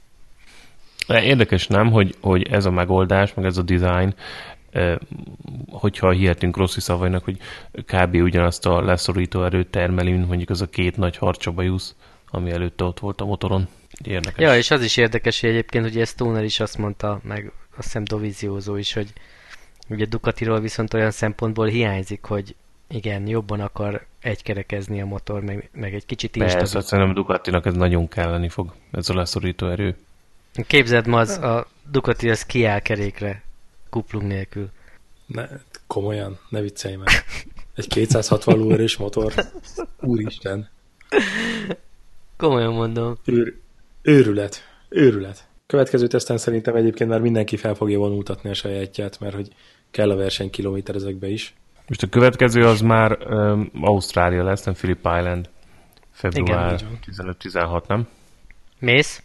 Érdekes 1.09 1.67
nem, 1.67 1.91
hogy, 1.91 2.15
hogy 2.21 2.43
ez 2.43 2.65
a 2.65 2.71
megoldás, 2.71 3.35
meg 3.35 3.45
ez 3.45 3.57
a 3.57 3.63
design 3.63 4.15
hogyha 5.71 6.11
hihetünk 6.11 6.57
Rossi 6.57 6.81
szavainak, 6.81 7.25
hogy 7.25 7.39
kb. 7.85 8.15
ugyanazt 8.15 8.67
a 8.67 8.81
leszorító 8.81 9.45
erőt 9.45 9.71
termeli, 9.71 10.11
mint 10.11 10.29
mondjuk 10.29 10.51
az 10.51 10.61
a 10.61 10.69
két 10.69 10.97
nagy 10.97 11.17
harcsabajusz, 11.17 11.95
ami 12.31 12.51
előtte 12.51 12.85
ott 12.85 12.99
volt 12.99 13.21
a 13.21 13.25
motoron. 13.25 13.69
Érdekes. 14.05 14.45
Ja, 14.45 14.57
és 14.57 14.71
az 14.71 14.83
is 14.83 14.97
érdekes, 14.97 15.41
hogy 15.41 15.51
egyébként 15.51 15.87
ugye 15.87 16.05
Stoner 16.05 16.45
is 16.45 16.61
azt 16.61 16.79
mondta, 16.79 17.21
meg 17.23 17.53
azt 17.77 17.87
hiszem 17.87 18.05
Doviziózó 18.05 18.77
is, 18.77 18.93
hogy 18.93 19.13
ugye 19.89 20.05
Ducatiról 20.05 20.61
viszont 20.61 20.95
olyan 20.95 21.11
szempontból 21.11 21.67
hiányzik, 21.67 22.25
hogy 22.25 22.55
igen, 22.89 23.27
jobban 23.27 23.61
akar 23.61 24.07
egykerekezni 24.21 25.01
a 25.01 25.07
motor, 25.07 25.43
meg, 25.43 25.71
meg 25.73 25.95
egy 25.95 26.07
kicsit 26.07 26.37
is. 26.37 26.43
Persze, 26.43 26.81
szerintem 26.81 27.15
Ducatinak 27.15 27.67
ez 27.67 27.75
nagyon 27.75 28.09
kelleni 28.09 28.49
fog, 28.49 28.75
ez 28.93 29.09
a 29.09 29.15
leszorító 29.15 29.69
erő. 29.69 29.97
Képzeld 30.67 31.07
ma, 31.07 31.19
az, 31.19 31.39
a 31.39 31.67
Ducati 31.91 32.31
az 32.31 32.47
kiáll 32.47 32.81
kerékre 32.81 33.43
kuplung 33.91 34.27
nélkül. 34.27 34.69
Ne, 35.27 35.49
komolyan, 35.87 36.39
ne 36.49 36.61
viccelj 36.61 36.97
meg. 36.97 37.09
Egy 37.75 37.87
260 37.87 38.59
lóerős 38.59 38.97
motor. 38.97 39.33
Úristen. 40.01 40.69
Komolyan 42.37 42.73
mondom. 42.73 43.17
Őr, 43.25 43.55
őrület. 44.03 44.63
Őrület. 44.89 45.47
Következő 45.67 46.07
teszten 46.07 46.39
szerintem 46.39 46.75
egyébként 46.75 47.11
már 47.11 47.21
mindenki 47.21 47.57
fel 47.57 47.75
fogja 47.75 47.99
vonultatni 47.99 48.51
a 48.51 48.55
sajátját, 48.55 49.21
mert 49.21 49.35
hogy 49.35 49.49
kell 49.91 50.11
a 50.11 50.17
verseny 50.17 50.51
kilométer 50.51 50.95
ezekbe 50.95 51.29
is. 51.29 51.55
Most 51.89 52.03
a 52.03 52.07
következő 52.07 52.63
az 52.65 52.81
már 52.81 53.19
um, 53.31 53.71
Ausztrália 53.81 54.45
lesz, 54.45 54.65
nem 54.65 54.75
Phillip 54.75 54.99
Island. 54.99 55.49
Február 56.11 56.81
15-16, 57.07 57.87
nem? 57.87 58.09
Mész? 58.79 59.23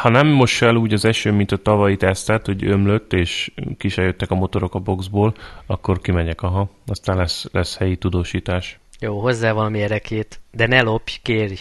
Ha 0.00 0.08
nem 0.08 0.26
most 0.26 0.62
el 0.62 0.76
úgy 0.76 0.92
az 0.92 1.04
eső, 1.04 1.32
mint 1.32 1.52
a 1.52 1.56
tavalyi 1.56 1.96
tesztet, 1.96 2.46
hogy 2.46 2.64
ömlött, 2.64 3.12
és 3.12 3.52
ki 3.78 3.88
se 3.88 4.02
jöttek 4.02 4.30
a 4.30 4.34
motorok 4.34 4.74
a 4.74 4.78
boxból, 4.78 5.34
akkor 5.66 6.00
kimegyek, 6.00 6.42
aha. 6.42 6.70
Aztán 6.86 7.16
lesz, 7.16 7.46
lesz 7.52 7.76
helyi 7.76 7.96
tudósítás. 7.96 8.78
Jó, 9.00 9.20
hozzá 9.20 9.52
valami 9.52 9.82
erekét, 9.82 10.40
de 10.50 10.66
ne 10.66 10.82
lopj, 10.82 11.12
kérj. 11.22 11.54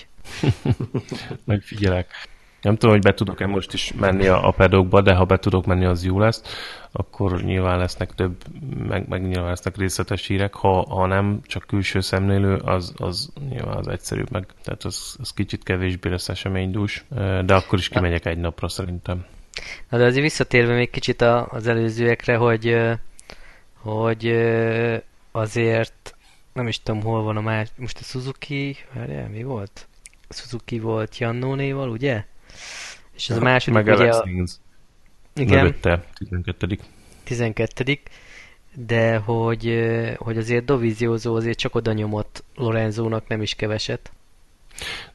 Megfigyelek. 1.46 2.30
Nem 2.62 2.76
tudom, 2.76 2.96
hogy 2.96 3.04
be 3.04 3.14
tudok-e 3.14 3.46
most 3.46 3.74
is 3.74 3.94
menni 3.94 4.28
a, 4.28 4.48
a 4.48 4.52
pedokba, 4.52 5.02
de 5.02 5.14
ha 5.14 5.26
be 5.26 5.38
tudok 5.38 5.66
menni, 5.66 5.86
az 5.86 6.06
jó 6.06 6.20
lesz. 6.20 6.42
Akkor 6.92 7.42
nyilván 7.44 7.78
lesznek 7.78 8.14
több, 8.14 8.36
meg, 8.88 9.08
meg 9.08 9.22
nyilván 9.22 9.50
lesznek 9.50 9.78
részletes 9.78 10.28
hírek. 10.28 10.54
Ha, 10.54 10.86
ha 10.90 11.06
nem, 11.06 11.40
csak 11.46 11.64
külső 11.68 12.00
szemlélő, 12.00 12.56
az, 12.56 12.94
az 12.98 13.30
nyilván 13.50 13.78
az 13.78 13.88
egyszerűbb 13.88 14.32
meg. 14.32 14.46
Tehát 14.64 14.84
az, 14.84 15.16
az 15.20 15.32
kicsit 15.32 15.64
kevésbé 15.64 16.10
lesz 16.10 16.30
eseménydús, 16.30 17.06
de 17.46 17.54
akkor 17.54 17.80
is 17.80 17.90
kimegyek 17.90 18.26
egy 18.26 18.38
napra 18.38 18.70
szerintem. 18.70 19.26
Na 19.90 19.98
de 19.98 20.06
azért 20.06 20.24
visszatérve 20.24 20.74
még 20.74 20.90
kicsit 20.90 21.22
az 21.22 21.68
előzőekre, 21.68 22.36
hogy, 22.36 22.78
hogy 23.78 24.36
azért 25.32 26.16
nem 26.54 26.68
is 26.68 26.82
tudom, 26.82 27.02
hol 27.02 27.24
van 27.24 27.38
a 27.38 27.42
más, 27.42 27.70
most 27.76 28.00
a 28.00 28.04
Suzuki, 28.04 28.78
várjál, 28.94 29.30
mi 29.30 29.44
volt? 29.44 29.88
Suzuki 30.30 30.80
volt 30.80 31.18
Jannónéval, 31.18 31.90
ugye? 31.90 32.24
És 33.14 33.30
ez 33.30 33.38
a 33.38 33.42
második 33.42 33.84
Meg 33.84 33.96
ugye 33.96 34.10
a... 34.10 34.28
Igen. 35.34 35.64
Mögötte, 35.64 36.04
12. 36.14 36.78
12. 37.24 38.00
De 38.76 39.18
hogy, 39.18 39.90
hogy 40.18 40.38
azért 40.38 40.66
Dovizioso 40.66 41.36
azért 41.36 41.58
csak 41.58 41.76
oda 41.76 41.94
nyomott 41.94 42.44
Lorenzónak 42.56 43.28
nem 43.28 43.42
is 43.42 43.56
keveset. 43.56 44.12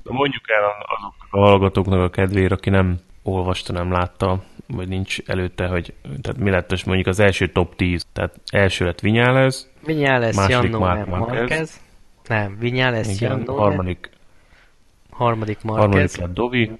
De 0.02 0.12
mondjuk 0.12 0.50
el 0.50 0.64
azok 0.96 1.14
a 1.30 1.38
hallgatóknak 1.38 2.00
a 2.00 2.10
kedvére, 2.10 2.54
aki 2.54 2.70
nem 2.70 2.98
olvasta, 3.22 3.72
nem 3.72 3.92
látta, 3.92 4.42
vagy 4.66 4.88
nincs 4.88 5.18
előtte, 5.26 5.66
hogy 5.66 5.94
tehát 6.22 6.40
mi 6.40 6.50
lett 6.50 6.84
mondjuk 6.84 7.06
az 7.06 7.18
első 7.18 7.48
top 7.48 7.76
10. 7.76 8.06
Tehát 8.12 8.40
első 8.50 8.84
lett 8.84 9.00
Vinyales, 9.00 9.62
Vinyales, 9.84 10.36
Jannó, 10.48 10.78
Mark 10.78 11.06
Marquez. 11.06 11.80
Nem, 12.28 12.58
Vinyales, 12.58 13.20
Jannó, 13.20 13.56
harmadik, 13.56 14.10
harmadik 15.10 15.62
Marquez. 15.62 15.86
Harmadik 15.90 16.16
lett 16.16 16.34
Dovi, 16.34 16.78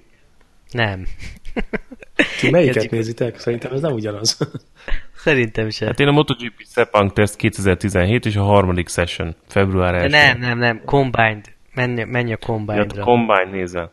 nem. 0.71 1.07
Ti 2.39 2.49
melyiket 2.49 2.73
Kezdjük. 2.73 2.93
nézitek? 2.93 3.39
Szerintem 3.39 3.73
ez 3.73 3.81
nem 3.81 3.93
ugyanaz. 3.93 4.37
Szerintem 5.23 5.69
sem. 5.69 5.87
Hát 5.87 5.99
én 5.99 6.07
a 6.07 6.11
MotoGP 6.11 6.65
Sepang 6.73 7.13
Test 7.13 7.35
2017 7.35 8.25
és 8.25 8.35
a 8.35 8.43
harmadik 8.43 8.89
session, 8.89 9.35
február 9.47 9.95
1 9.95 10.09
Nem, 10.09 10.39
nem, 10.39 10.57
nem, 10.57 10.81
Combined. 10.85 11.45
Menj, 11.73 12.03
menj 12.03 12.33
a 12.33 12.37
Combined-ra. 12.37 12.97
Ja, 12.97 13.03
Combine 13.03 13.49
nézel. 13.51 13.91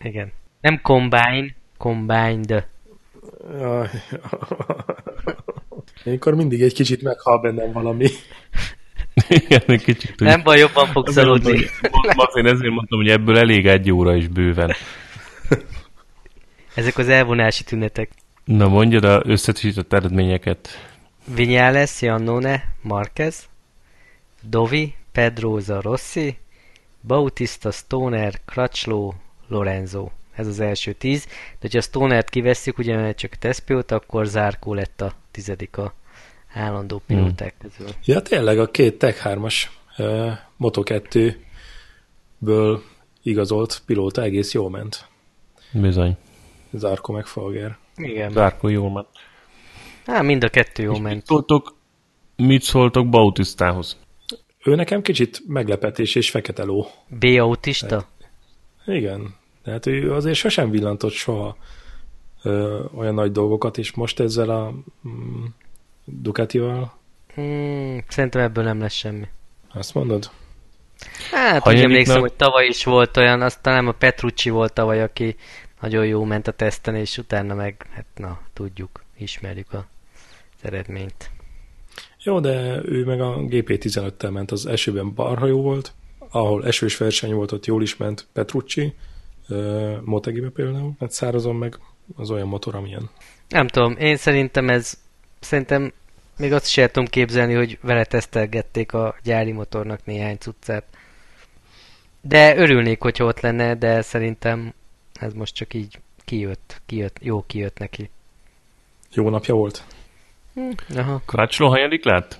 Igen. 0.00 0.32
Nem 0.60 0.80
Combine, 0.82 1.46
Combined. 1.78 2.66
Ilyenkor 6.04 6.34
mindig 6.34 6.62
egy 6.62 6.74
kicsit 6.74 7.02
meghal 7.02 7.40
bennem 7.40 7.72
valami. 7.72 8.06
Igen, 9.28 9.62
egy 9.66 9.84
kicsit. 9.84 10.20
Nem 10.20 10.42
baj, 10.42 10.58
jobban 10.58 10.86
fogsz 10.86 11.16
aludni. 11.16 11.58
Én 12.34 12.46
ezért 12.46 12.72
mondtam, 12.72 12.98
hogy 12.98 13.08
ebből 13.08 13.38
elég 13.38 13.66
egy 13.66 13.90
óra 13.90 14.14
is 14.14 14.28
bőven. 14.28 14.72
Ezek 16.80 16.98
az 16.98 17.08
elvonási 17.08 17.64
tünetek. 17.64 18.10
Na 18.44 18.68
mondjad 18.68 19.04
a 19.04 19.22
összesített 19.24 19.92
eredményeket. 19.92 20.68
Vinyales, 21.34 22.02
Jannone, 22.02 22.74
Marquez, 22.80 23.48
Dovi, 24.42 24.94
Pedroza, 25.12 25.80
Rossi, 25.80 26.38
Bautista, 27.00 27.70
Stoner, 27.70 28.40
Crutchlow, 28.44 29.12
Lorenzo. 29.48 30.08
Ez 30.34 30.46
az 30.46 30.60
első 30.60 30.92
tíz. 30.92 31.26
De 31.60 31.68
ha 31.72 31.78
a 31.78 31.80
Stonert 31.80 32.30
kivesszük, 32.30 32.78
ugye 32.78 33.14
csak 33.14 33.32
a 33.32 33.36
tesztpilóta, 33.38 33.94
akkor 33.94 34.26
Zárkó 34.26 34.74
lett 34.74 35.00
a 35.00 35.14
tizedik 35.30 35.76
a 35.76 35.94
állandó 36.54 37.02
pilóták 37.06 37.54
hmm. 37.58 37.70
közül. 37.70 37.94
Ja, 38.04 38.22
tényleg 38.22 38.58
a 38.58 38.70
két 38.70 38.98
Tech 38.98 39.20
3-as 39.24 39.54
uh, 39.98 40.32
Moto2-ből 40.60 42.80
igazolt 43.22 43.82
pilóta 43.86 44.22
egész 44.22 44.52
jól 44.52 44.70
ment. 44.70 45.08
Bizony. 45.72 46.16
Zárko 46.72 47.12
meg 47.12 47.26
Falger. 47.26 47.78
Igen. 47.96 48.30
Zárko 48.30 48.68
jól 48.68 48.90
ment. 48.90 49.08
Há, 50.06 50.20
mind 50.20 50.44
a 50.44 50.48
kettő 50.48 50.82
jól 50.82 51.00
ment. 51.00 51.14
Mit 51.14 51.26
szóltok, 51.26 51.74
mit 52.36 52.62
szóltok 52.62 53.08
Bautisztához? 53.08 53.96
Ő 54.64 54.74
nekem 54.74 55.02
kicsit 55.02 55.42
meglepetés 55.46 56.14
és 56.14 56.30
fekete 56.30 56.64
ló. 56.64 56.86
B 57.08 57.24
autista? 57.24 57.94
Hát, 58.84 58.96
igen. 58.96 59.34
Tehát 59.64 59.86
ő 59.86 60.12
azért 60.12 60.36
sosem 60.36 60.70
villantott 60.70 61.12
soha 61.12 61.56
ö, 62.42 62.84
olyan 62.94 63.14
nagy 63.14 63.32
dolgokat, 63.32 63.78
és 63.78 63.92
most 63.92 64.20
ezzel 64.20 64.50
a 64.50 64.74
mm, 65.08 65.44
Ducatival... 66.04 66.98
Hmm, 67.34 68.04
szerintem 68.08 68.42
ebből 68.42 68.64
nem 68.64 68.80
lesz 68.80 68.92
semmi. 68.92 69.28
Azt 69.72 69.94
mondod? 69.94 70.30
Hát, 71.30 71.68
úgy 71.68 71.80
emlékszem, 71.80 72.20
hogy 72.20 72.32
tavaly 72.32 72.66
is 72.66 72.84
volt 72.84 73.16
olyan, 73.16 73.42
aztán 73.42 73.74
nem 73.74 73.88
a 73.88 73.92
Petrucci 73.92 74.50
volt 74.50 74.72
tavaly, 74.72 75.02
aki 75.02 75.36
nagyon 75.80 76.06
jó 76.06 76.24
ment 76.24 76.46
a 76.46 76.52
teszten, 76.52 76.94
és 76.94 77.18
utána 77.18 77.54
meg, 77.54 77.86
hát 77.92 78.06
na, 78.16 78.40
tudjuk, 78.52 79.04
ismerjük 79.18 79.72
a, 79.72 79.86
eredményt. 80.62 81.30
Jó, 82.22 82.40
de 82.40 82.80
ő 82.84 83.04
meg 83.04 83.20
a 83.20 83.36
GP15-tel 83.36 84.32
ment, 84.32 84.50
az 84.50 84.66
esőben 84.66 85.14
barha 85.14 85.46
jó 85.46 85.62
volt, 85.62 85.92
ahol 86.18 86.66
esős 86.66 86.96
verseny 86.96 87.32
volt, 87.32 87.52
ott 87.52 87.66
jól 87.66 87.82
is 87.82 87.96
ment 87.96 88.26
Petrucci, 88.32 88.94
Motegibe 90.04 90.48
például, 90.48 90.92
hát 91.00 91.12
szárazon 91.12 91.56
meg 91.56 91.78
az 92.16 92.30
olyan 92.30 92.48
motor, 92.48 92.74
amilyen. 92.74 93.10
Nem 93.48 93.66
tudom, 93.66 93.96
én 93.98 94.16
szerintem 94.16 94.68
ez, 94.68 94.98
szerintem 95.40 95.92
még 96.36 96.52
azt 96.52 96.66
sem 96.66 96.86
tudom 96.86 97.08
képzelni, 97.08 97.54
hogy 97.54 97.78
vele 97.82 98.04
tesztelgették 98.04 98.92
a 98.92 99.16
gyári 99.22 99.52
motornak 99.52 100.04
néhány 100.04 100.36
cuccát. 100.36 100.84
De 102.20 102.56
örülnék, 102.56 103.00
hogyha 103.00 103.24
ott 103.24 103.40
lenne, 103.40 103.74
de 103.74 104.02
szerintem 104.02 104.74
ez 105.20 105.32
most 105.32 105.54
csak 105.54 105.74
így 105.74 105.98
kijött, 106.24 106.80
kijött, 106.86 107.18
jó 107.20 107.44
kijött 107.46 107.78
neki. 107.78 108.10
Jó 109.12 109.28
napja 109.28 109.54
volt? 109.54 109.84
Hm, 110.54 110.70
aha. 110.96 111.22
Krácsló 111.26 111.68
hanyadik 111.68 112.04
lett? 112.04 112.38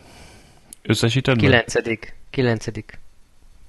Összesíted 0.82 1.36
Kilencedik. 1.36 2.14
Kilencedik. 2.30 2.98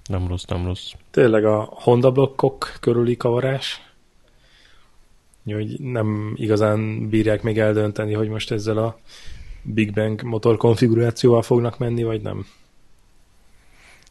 Nem 0.06 0.28
rossz, 0.28 0.43
nem 0.43 0.65
rossz. 0.65 0.91
Tényleg 1.12 1.45
a 1.45 1.69
Honda 1.71 2.12
blokkok 2.12 2.78
körüli 2.80 3.17
kavarás, 3.17 3.82
hogy 5.45 5.80
nem 5.80 6.34
igazán 6.36 7.10
bírják 7.10 7.41
még 7.41 7.60
eldönteni, 7.60 8.13
hogy 8.13 8.28
most 8.28 8.52
ezzel 8.52 8.78
a 8.78 9.00
Big 9.62 9.93
Bang 9.93 10.21
motor 10.21 10.58
konfigurációval 10.58 11.41
fognak 11.41 11.78
menni, 11.78 12.04
vagy 12.04 12.21
nem. 12.21 12.45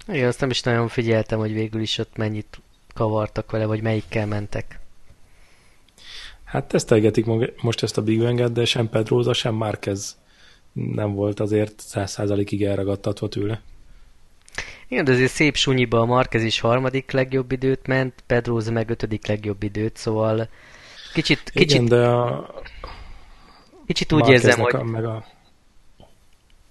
Igen, 0.08 0.28
azt 0.28 0.40
nem 0.40 0.50
is 0.50 0.62
nagyon 0.62 0.88
figyeltem, 0.88 1.38
hogy 1.38 1.52
végül 1.52 1.80
is 1.80 1.98
ott 1.98 2.16
mennyit 2.16 2.60
kavartak 2.94 3.50
vele, 3.50 3.66
vagy 3.66 3.82
melyikkel 3.82 4.26
mentek. 4.26 4.80
Hát 6.50 6.64
tesztelgetik 6.64 7.26
most 7.62 7.82
ezt 7.82 7.98
a 7.98 8.02
Big 8.02 8.18
Bang-et, 8.18 8.52
de 8.52 8.64
sem 8.64 8.88
Pedroza, 8.88 9.32
sem 9.32 9.54
Márquez 9.54 10.18
nem 10.72 11.14
volt 11.14 11.40
azért 11.40 11.80
száz 11.80 12.10
százalékig 12.10 12.64
elragadtatva 12.64 13.28
tőle. 13.28 13.60
Igen, 14.88 15.04
de 15.04 15.12
azért 15.12 15.32
szép 15.32 15.56
sunyiba 15.56 16.00
a 16.00 16.04
Marquez 16.04 16.42
is 16.42 16.60
harmadik 16.60 17.10
legjobb 17.10 17.52
időt 17.52 17.86
ment, 17.86 18.14
Pedroza 18.26 18.70
meg 18.70 18.90
ötödik 18.90 19.26
legjobb 19.26 19.62
időt, 19.62 19.96
szóval 19.96 20.48
kicsit... 21.12 21.50
kicsit 21.54 21.70
Igen, 21.70 21.84
de 21.84 22.06
a... 22.06 22.50
Kicsit 23.86 24.12
úgy 24.12 24.28
érzem, 24.28 24.58
hogy... 24.58 24.74
A, 24.74 24.84
meg 24.84 25.04
a... 25.04 25.24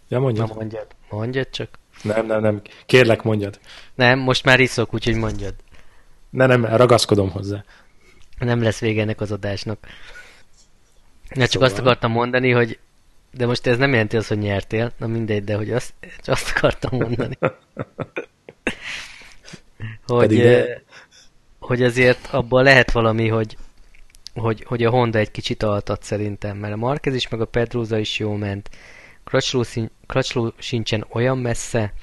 Ja, 0.08 0.20
mondjad. 0.20 0.48
Na, 0.48 0.54
mondjad. 0.54 0.88
Mondjad 1.10 1.50
csak. 1.50 1.80
Nem, 2.04 2.26
nem, 2.26 2.42
nem. 2.42 2.62
Kérlek, 2.86 3.24
mondjad. 3.24 3.60
Nem, 3.96 4.20
most 4.20 4.46
már 4.46 4.60
iszok, 4.60 4.94
úgyhogy 4.94 5.16
mondjad. 5.16 5.54
Ne, 6.30 6.46
nem, 6.46 6.66
ragaszkodom 6.66 7.30
hozzá. 7.30 7.64
Nem 8.40 8.62
lesz 8.62 8.80
vége 8.80 9.02
ennek 9.02 9.22
az 9.22 9.32
adásnak. 9.32 9.88
Na, 11.30 11.42
csak 11.42 11.52
szóval... 11.52 11.68
azt 11.68 11.80
akartam 11.80 12.12
mondani, 12.12 12.52
hogy 12.52 12.80
de 13.32 13.46
most 13.46 13.68
ez 13.68 13.78
nem 13.78 13.92
jelenti 13.92 14.18
azt, 14.18 14.28
hogy 14.28 14.38
nyertél, 14.38 14.92
na 14.98 15.08
mindegy, 15.08 15.44
de 15.44 15.56
hogy 15.56 15.72
azt, 15.72 15.94
csak 16.02 16.36
azt 16.36 16.54
akartam 16.56 17.00
mondani. 17.00 17.38
hogy, 20.06 20.38
de... 20.38 20.84
hogy 21.60 21.84
azért 21.84 22.28
abban 22.32 22.64
lehet 22.64 22.92
valami, 22.92 23.28
hogy, 23.28 23.58
hogy, 24.34 24.64
hogy 24.64 24.84
a 24.84 24.90
Honda 24.90 25.20
egy 25.20 25.32
kicsit 25.32 25.64
altat 25.64 26.04
szerintem, 26.04 26.58
mert 26.58 26.74
a 26.74 26.78
Marquez 26.78 27.16
is, 27.16 27.28
meg 27.28 27.42
a 27.42 27.46
Pedroza 27.46 27.98
is 27.98 28.20
jó 28.20 28.36
ment. 28.36 28.70
Crutchlow 30.08 30.50
sincsen 30.58 31.06
olyan 31.10 31.38
messze, 31.38 31.94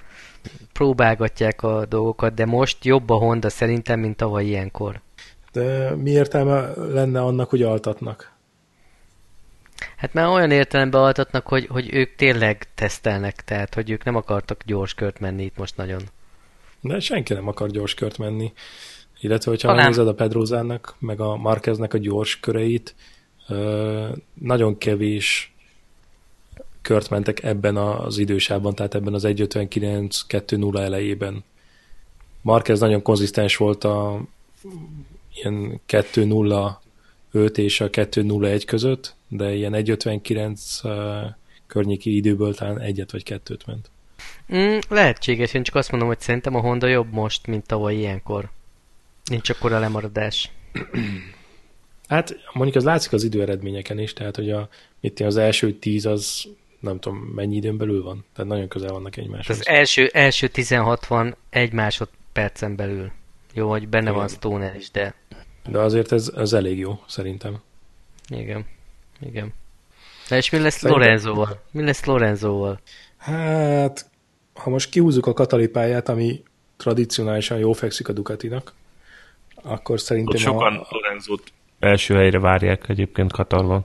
próbálgatják 0.73 1.63
a 1.63 1.87
dolgokat, 1.87 2.35
de 2.35 2.47
most 2.47 2.85
jobb 2.85 3.11
a 3.11 3.15
Honda 3.15 3.51
szerintem, 3.51 4.01
mint 4.01 4.17
tavaly 4.17 4.45
ilyenkor. 4.45 5.01
De 5.57 5.95
mi 5.95 6.11
értelme 6.11 6.75
lenne 6.75 7.21
annak, 7.21 7.51
hogy 7.51 7.63
altatnak? 7.63 8.33
Hát 9.97 10.13
már 10.13 10.27
olyan 10.27 10.51
értelemben 10.51 11.01
altatnak, 11.01 11.47
hogy, 11.47 11.67
hogy 11.67 11.95
ők 11.95 12.15
tényleg 12.15 12.67
tesztelnek, 12.75 13.45
tehát 13.45 13.75
hogy 13.75 13.91
ők 13.91 14.05
nem 14.05 14.17
akartak 14.17 14.63
gyors 14.67 14.95
kört 14.95 15.21
menni 15.21 15.45
itt 15.45 15.57
most 15.57 15.77
nagyon. 15.77 16.03
De 16.81 17.01
senki 17.01 17.33
nem 17.33 17.49
akar 17.49 17.71
gyors 17.71 17.95
kört 17.95 18.19
menni. 18.19 18.53
Illetve, 19.21 19.51
hogyha 19.51 19.69
ha 19.69 19.75
megnézed 19.75 20.09
a 20.09 20.15
Pedrozának, 20.15 20.95
meg 20.99 21.21
a 21.21 21.37
Marqueznek 21.37 21.95
a 21.95 21.99
gyors 21.99 22.41
köreit, 22.41 22.95
nagyon 24.35 24.79
kevés 24.79 25.55
kört 26.83 27.11
mentek 27.11 27.43
ebben 27.43 27.77
az 27.77 28.19
idősában, 28.19 28.75
tehát 28.75 28.95
ebben 28.95 29.15
az 29.15 29.25
1.59-2.0 29.27 30.79
elejében. 30.79 31.45
Marquez 32.43 32.81
nagyon 32.81 33.03
konzisztens 33.03 33.57
volt 33.57 33.85
a 33.85 34.21
ilyen 35.37 35.81
2.05 35.89 37.57
és 37.57 37.81
a 37.81 37.91
2.01 37.91 38.63
között, 38.67 39.15
de 39.29 39.55
ilyen 39.55 39.73
1.59 39.75 41.35
környéki 41.67 42.17
időből 42.17 42.55
talán 42.55 42.81
egyet 42.81 43.13
vagy 43.13 43.23
kettőt 43.23 43.67
ment. 43.67 43.91
Mm, 44.55 44.79
lehetséges, 44.89 45.55
én 45.55 45.63
csak 45.63 45.75
azt 45.75 45.91
mondom, 45.91 46.09
hogy 46.09 46.21
szerintem 46.21 46.55
a 46.55 46.61
Honda 46.61 46.87
jobb 46.87 47.13
most, 47.13 47.47
mint 47.47 47.67
tavaly 47.67 47.95
ilyenkor. 47.95 48.51
Nincs 49.25 49.51
akkor 49.51 49.73
a 49.73 49.79
lemaradás. 49.79 50.51
Hát 52.09 52.39
mondjuk 52.53 52.77
az 52.77 52.85
látszik 52.85 53.13
az 53.13 53.25
időeredményeken 53.25 53.99
is, 53.99 54.13
tehát 54.13 54.37
hogy 54.37 54.51
a, 54.51 54.69
itt 55.01 55.21
az 55.21 55.37
első 55.37 55.73
tíz 55.73 56.07
az 56.07 56.49
nem 56.81 56.99
tudom 56.99 57.19
mennyi 57.19 57.57
időn 57.57 57.77
belül 57.77 58.03
van, 58.03 58.25
tehát 58.35 58.51
nagyon 58.51 58.69
közel 58.69 58.93
vannak 58.93 59.17
egymáshoz. 59.17 59.59
Az 59.59 59.67
első, 59.67 60.11
első 60.13 60.49
16 60.49 61.07
van 61.07 61.37
egy 61.51 61.73
másodpercen 61.73 62.77
belül. 62.77 63.13
Jó, 63.57 63.69
hogy 63.69 63.89
benne 63.89 64.05
Igen. 64.05 64.15
van 64.15 64.29
Stoner 64.29 64.75
is, 64.75 64.91
de... 64.91 65.15
De 65.69 65.79
azért 65.79 66.13
ez, 66.13 66.33
ez 66.37 66.53
elég 66.53 66.79
jó, 66.79 67.01
szerintem. 67.07 67.61
Igen, 68.29 68.67
igen. 69.21 69.53
De 70.29 70.37
és 70.37 70.51
mi 70.51 70.59
lesz 70.59 70.77
Szerintem... 70.77 71.03
Lorenzoval? 71.03 71.63
Mi 71.71 71.83
lesz 71.83 72.05
Lorenzoval? 72.05 72.81
Hát, 73.17 74.11
ha 74.55 74.71
most 74.71 74.91
kihúzzuk 74.91 75.27
a 75.27 75.33
katalipáját, 75.33 76.09
ami 76.09 76.43
tradicionálisan 76.77 77.59
jó 77.59 77.73
fekszik 77.73 78.09
a 78.09 78.13
Ducatinak, 78.13 78.73
akkor 79.63 80.01
szerintem... 80.01 80.35
Ott 80.35 80.41
sokan 80.41 80.77
a... 80.77 80.87
Lorenzót 80.91 81.43
első 81.79 82.15
helyre 82.15 82.39
várják 82.39 82.89
egyébként 82.89 83.33
Katarban. 83.33 83.85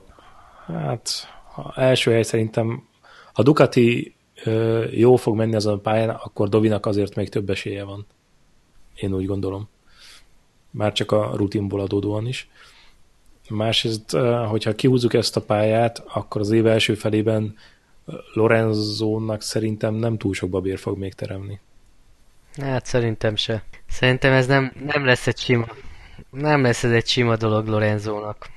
Hát, 0.66 1.10
a 1.56 1.82
első 1.82 2.12
hely 2.12 2.24
szerintem, 2.24 2.88
ha 3.34 3.44
Ducati 3.44 4.16
ö, 4.44 4.86
jó 4.92 5.16
fog 5.16 5.36
menni 5.36 5.56
azon 5.56 5.74
a 5.74 5.82
pályán, 5.82 6.10
akkor 6.10 6.50
Dovinak 6.50 6.86
azért 6.86 7.16
még 7.16 7.30
több 7.30 7.50
esélye 7.50 7.84
van. 7.84 8.06
Én 8.96 9.14
úgy 9.14 9.26
gondolom. 9.26 9.70
Már 10.70 10.92
csak 10.92 11.12
a 11.12 11.32
rutinból 11.36 11.80
adódóan 11.80 12.28
is. 12.28 12.50
Másrészt, 13.50 14.12
hogyha 14.48 14.76
kihúzzuk 14.76 15.14
ezt 15.14 15.36
a 15.36 15.42
pályát, 15.42 16.04
akkor 16.08 16.42
az 16.42 16.52
év 16.52 16.68
első 16.68 16.94
felében 16.94 17.56
Lorenzónak 18.34 19.42
szerintem 19.42 19.94
nem 19.94 20.18
túl 20.18 20.34
sok 20.34 20.50
babér 20.50 20.80
fog 20.80 20.98
még 20.98 21.14
teremni. 21.14 21.60
Hát 22.58 22.86
szerintem 22.86 23.36
se. 23.36 23.64
Szerintem 23.88 24.34
ez 24.34 24.48
nem, 24.48 24.74
nem 24.86 25.06
lesz 25.06 25.28
egy 25.28 25.38
sima, 25.38 25.68
nem 26.30 26.62
lesz 26.62 26.84
ez 26.84 26.92
egy 26.92 27.08
sima 27.08 27.36
dolog 27.36 27.68
Lorenzónak. 27.68 28.50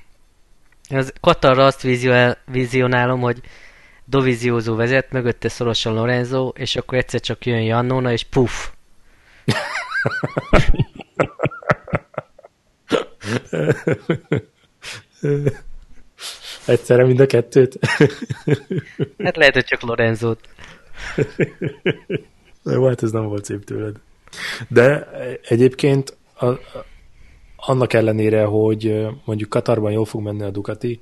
Az 0.89 1.13
Katarra 1.19 1.65
azt 1.65 1.81
vizionál, 1.81 2.37
vizionálom, 2.45 3.19
hogy 3.19 3.41
Doviziózó 4.05 4.75
vezet, 4.75 5.11
mögötte 5.11 5.49
szorosan 5.49 5.93
Lorenzo, 5.93 6.47
és 6.47 6.75
akkor 6.75 6.97
egyszer 6.97 7.19
csak 7.19 7.45
jön 7.45 7.61
Jannona, 7.61 8.11
és 8.11 8.23
puff! 8.23 8.69
Egyszerre 16.65 17.05
mind 17.05 17.19
a 17.19 17.25
kettőt? 17.25 17.79
hát 19.17 19.35
lehet, 19.35 19.53
hogy 19.53 19.65
csak 19.65 19.81
Lorenzót. 19.81 20.39
Jó, 22.63 22.87
hát 22.87 23.03
ez 23.03 23.11
nem 23.11 23.27
volt 23.27 23.45
szép 23.45 23.63
tőled. 23.63 23.95
De 24.67 25.09
egyébként 25.41 26.17
a, 26.33 26.45
a, 26.45 26.59
annak 27.55 27.93
ellenére, 27.93 28.43
hogy 28.43 29.07
mondjuk 29.25 29.49
Katarban 29.49 29.91
jól 29.91 30.05
fog 30.05 30.21
menni 30.21 30.43
a 30.43 30.49
Ducati, 30.49 30.99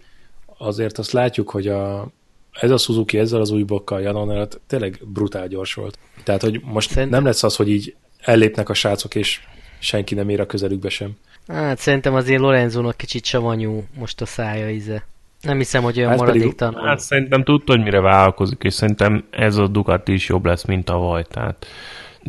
azért 0.58 0.98
azt 0.98 1.12
látjuk, 1.12 1.50
hogy 1.50 1.68
a, 1.68 2.12
ez 2.52 2.72
a 2.72 2.78
Suzuki 2.78 3.18
ezzel 3.18 3.42
az 3.42 3.52
új 3.52 3.64
blokkal 3.64 4.02
Janon 4.02 4.32
előtt 4.32 4.62
tényleg 4.68 5.02
brutál 5.06 5.48
gyors 5.48 5.74
volt. 5.74 5.98
Tehát, 6.24 6.42
hogy 6.42 6.62
most 6.64 6.90
Szerintem... 6.90 7.20
nem 7.20 7.28
lesz 7.28 7.44
az, 7.44 7.56
hogy 7.56 7.70
így 7.70 7.96
ellépnek 8.24 8.70
a 8.70 8.74
srácok, 8.74 9.16
és 9.16 9.40
senki 9.80 10.16
nem 10.16 10.30
ér 10.30 10.40
a 10.40 10.46
közelükbe 10.46 10.90
sem. 10.90 11.18
Hát 11.48 11.80
szerintem 11.80 12.16
azért 12.16 12.42
Lorenzónak 12.42 12.98
kicsit 12.98 13.26
savanyú 13.26 13.84
most 13.98 14.22
a 14.22 14.26
szája 14.26 14.70
íze. 14.70 15.06
Nem 15.42 15.58
hiszem, 15.58 15.84
hogy 15.84 15.98
olyan 15.98 16.10
hát 16.10 16.20
maradéktalan. 16.20 16.86
Hát 16.86 17.00
szerintem 17.00 17.44
tudta, 17.44 17.72
hogy 17.72 17.84
mire 17.84 18.00
vállalkozik, 18.00 18.64
és 18.64 18.74
szerintem 18.74 19.26
ez 19.30 19.56
a 19.56 19.68
Ducati 19.68 20.14
is 20.14 20.28
jobb 20.28 20.46
lesz, 20.46 20.66
mint 20.66 20.86
tavaly. 20.86 21.24
Tehát 21.30 21.66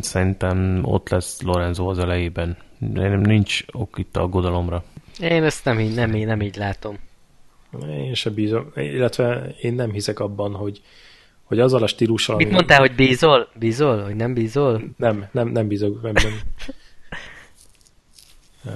szerintem 0.00 0.80
ott 0.82 1.08
lesz 1.08 1.42
Lorenzo 1.42 1.88
az 1.88 1.98
elejében. 1.98 2.56
Nincs 3.22 3.64
ok 3.72 3.98
itt 3.98 4.16
a 4.16 4.26
godalomra. 4.26 4.84
Én 5.20 5.44
ezt 5.44 5.64
nem, 5.64 5.78
nem, 5.78 6.10
nem 6.10 6.40
így 6.40 6.56
látom. 6.56 6.98
Én 7.88 8.14
sem 8.14 8.34
bízom, 8.34 8.70
illetve 8.74 9.54
én 9.60 9.74
nem 9.74 9.92
hiszek 9.92 10.20
abban, 10.20 10.54
hogy, 10.54 10.82
hogy 11.44 11.60
azzal 11.60 11.82
a 11.82 11.86
stílussal... 11.86 12.36
Mit 12.36 12.50
mondtál, 12.50 12.80
hogy 12.80 12.94
bízol? 12.94 13.48
Bízol? 13.58 14.02
Hogy 14.02 14.16
nem 14.16 14.34
bízol? 14.34 14.82
Nem, 14.96 15.28
nem, 15.32 15.48
nem 15.48 15.68
bízok 15.68 15.98
ebben. 16.04 16.32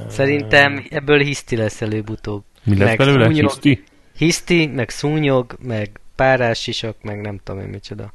Szerintem 0.08 0.86
ebből 0.90 1.18
hiszti 1.18 1.56
lesz 1.56 1.80
előbb-utóbb. 1.80 2.42
Mi 2.64 2.76
lesz 2.76 2.88
meg 2.88 2.96
belőle? 2.96 3.24
Szúnyog, 3.24 3.50
hiszti? 3.50 3.84
Hiszti, 4.16 4.66
meg 4.66 4.88
szúnyog, 4.88 5.56
meg 5.62 6.00
párás 6.14 6.62
sisak, 6.62 6.96
meg 7.02 7.20
nem 7.20 7.40
tudom 7.44 7.60
én 7.60 7.68
micsoda. 7.68 8.12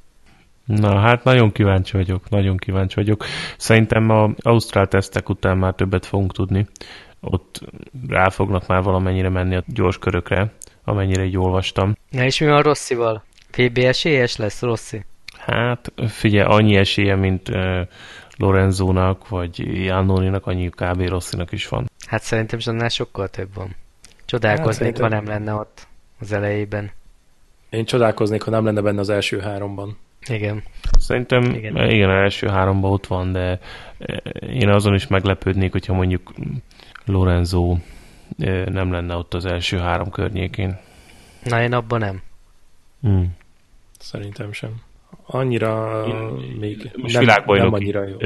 Na, 0.65 0.99
hát 0.99 1.23
nagyon 1.23 1.51
kíváncsi 1.51 1.97
vagyok, 1.97 2.29
nagyon 2.29 2.57
kíváncsi 2.57 2.95
vagyok. 2.95 3.25
Szerintem 3.57 4.09
a 4.09 4.29
Ausztrál 4.37 4.87
tesztek 4.87 5.29
után 5.29 5.57
már 5.57 5.73
többet 5.73 6.05
fogunk 6.05 6.33
tudni. 6.33 6.67
Ott 7.19 7.61
rá 8.07 8.29
fognak 8.29 8.67
már 8.67 8.83
valamennyire 8.83 9.29
menni 9.29 9.55
a 9.55 9.63
gyors 9.67 9.97
körökre, 9.97 10.51
amennyire 10.83 11.23
így 11.23 11.37
olvastam. 11.37 11.97
Na 12.09 12.23
és 12.23 12.39
mi 12.39 12.47
van 12.47 12.61
Rosszival? 12.61 13.23
VB 13.57 13.77
esélyes 13.77 14.35
lesz 14.35 14.61
Rossi? 14.61 15.05
Hát 15.37 15.91
figyelj, 16.07 16.47
annyi 16.47 16.75
esélye, 16.75 17.15
mint 17.15 17.49
uh, 17.49 17.87
Lorenzónak, 18.37 19.29
vagy 19.29 19.83
Jannoninak, 19.85 20.47
annyi 20.47 20.69
kb. 20.69 21.01
Rosszinak 21.07 21.51
is 21.51 21.67
van. 21.67 21.89
Hát 22.07 22.21
szerintem 22.21 22.59
is 22.59 22.67
annál 22.67 22.89
sokkal 22.89 23.27
több 23.27 23.53
van. 23.53 23.75
Csodálkoznék, 24.25 24.97
hát, 24.97 25.01
ha 25.01 25.07
nem 25.07 25.25
lenne 25.25 25.53
ott 25.53 25.87
az 26.19 26.31
elejében. 26.31 26.91
Én 27.69 27.85
csodálkoznék, 27.85 28.41
ha 28.41 28.51
nem 28.51 28.65
lenne 28.65 28.81
benne 28.81 28.99
az 28.99 29.09
első 29.09 29.39
háromban. 29.39 29.97
Igen. 30.27 30.63
Szerintem 30.99 31.43
igen, 31.43 31.89
igen 31.89 32.09
az 32.09 32.21
első 32.21 32.47
háromban 32.47 32.91
ott 32.91 33.07
van, 33.07 33.31
de 33.31 33.59
én 34.39 34.69
azon 34.69 34.93
is 34.93 35.07
meglepődnék, 35.07 35.71
hogyha 35.71 35.93
mondjuk 35.93 36.33
Lorenzo 37.05 37.77
nem 38.65 38.91
lenne 38.91 39.15
ott 39.15 39.33
az 39.33 39.45
első 39.45 39.77
három 39.77 40.09
környékén. 40.09 40.77
Na, 41.43 41.61
én 41.61 41.73
abban 41.73 41.99
nem. 41.99 42.21
Hmm. 43.01 43.35
Szerintem 44.03 44.51
sem. 44.51 44.69
Annyira 45.25 46.03
én, 46.07 46.55
még 46.59 46.91
most 46.97 47.19
nem, 47.21 47.43
nem 47.45 47.73
annyira 47.73 48.07
jó. 48.07 48.17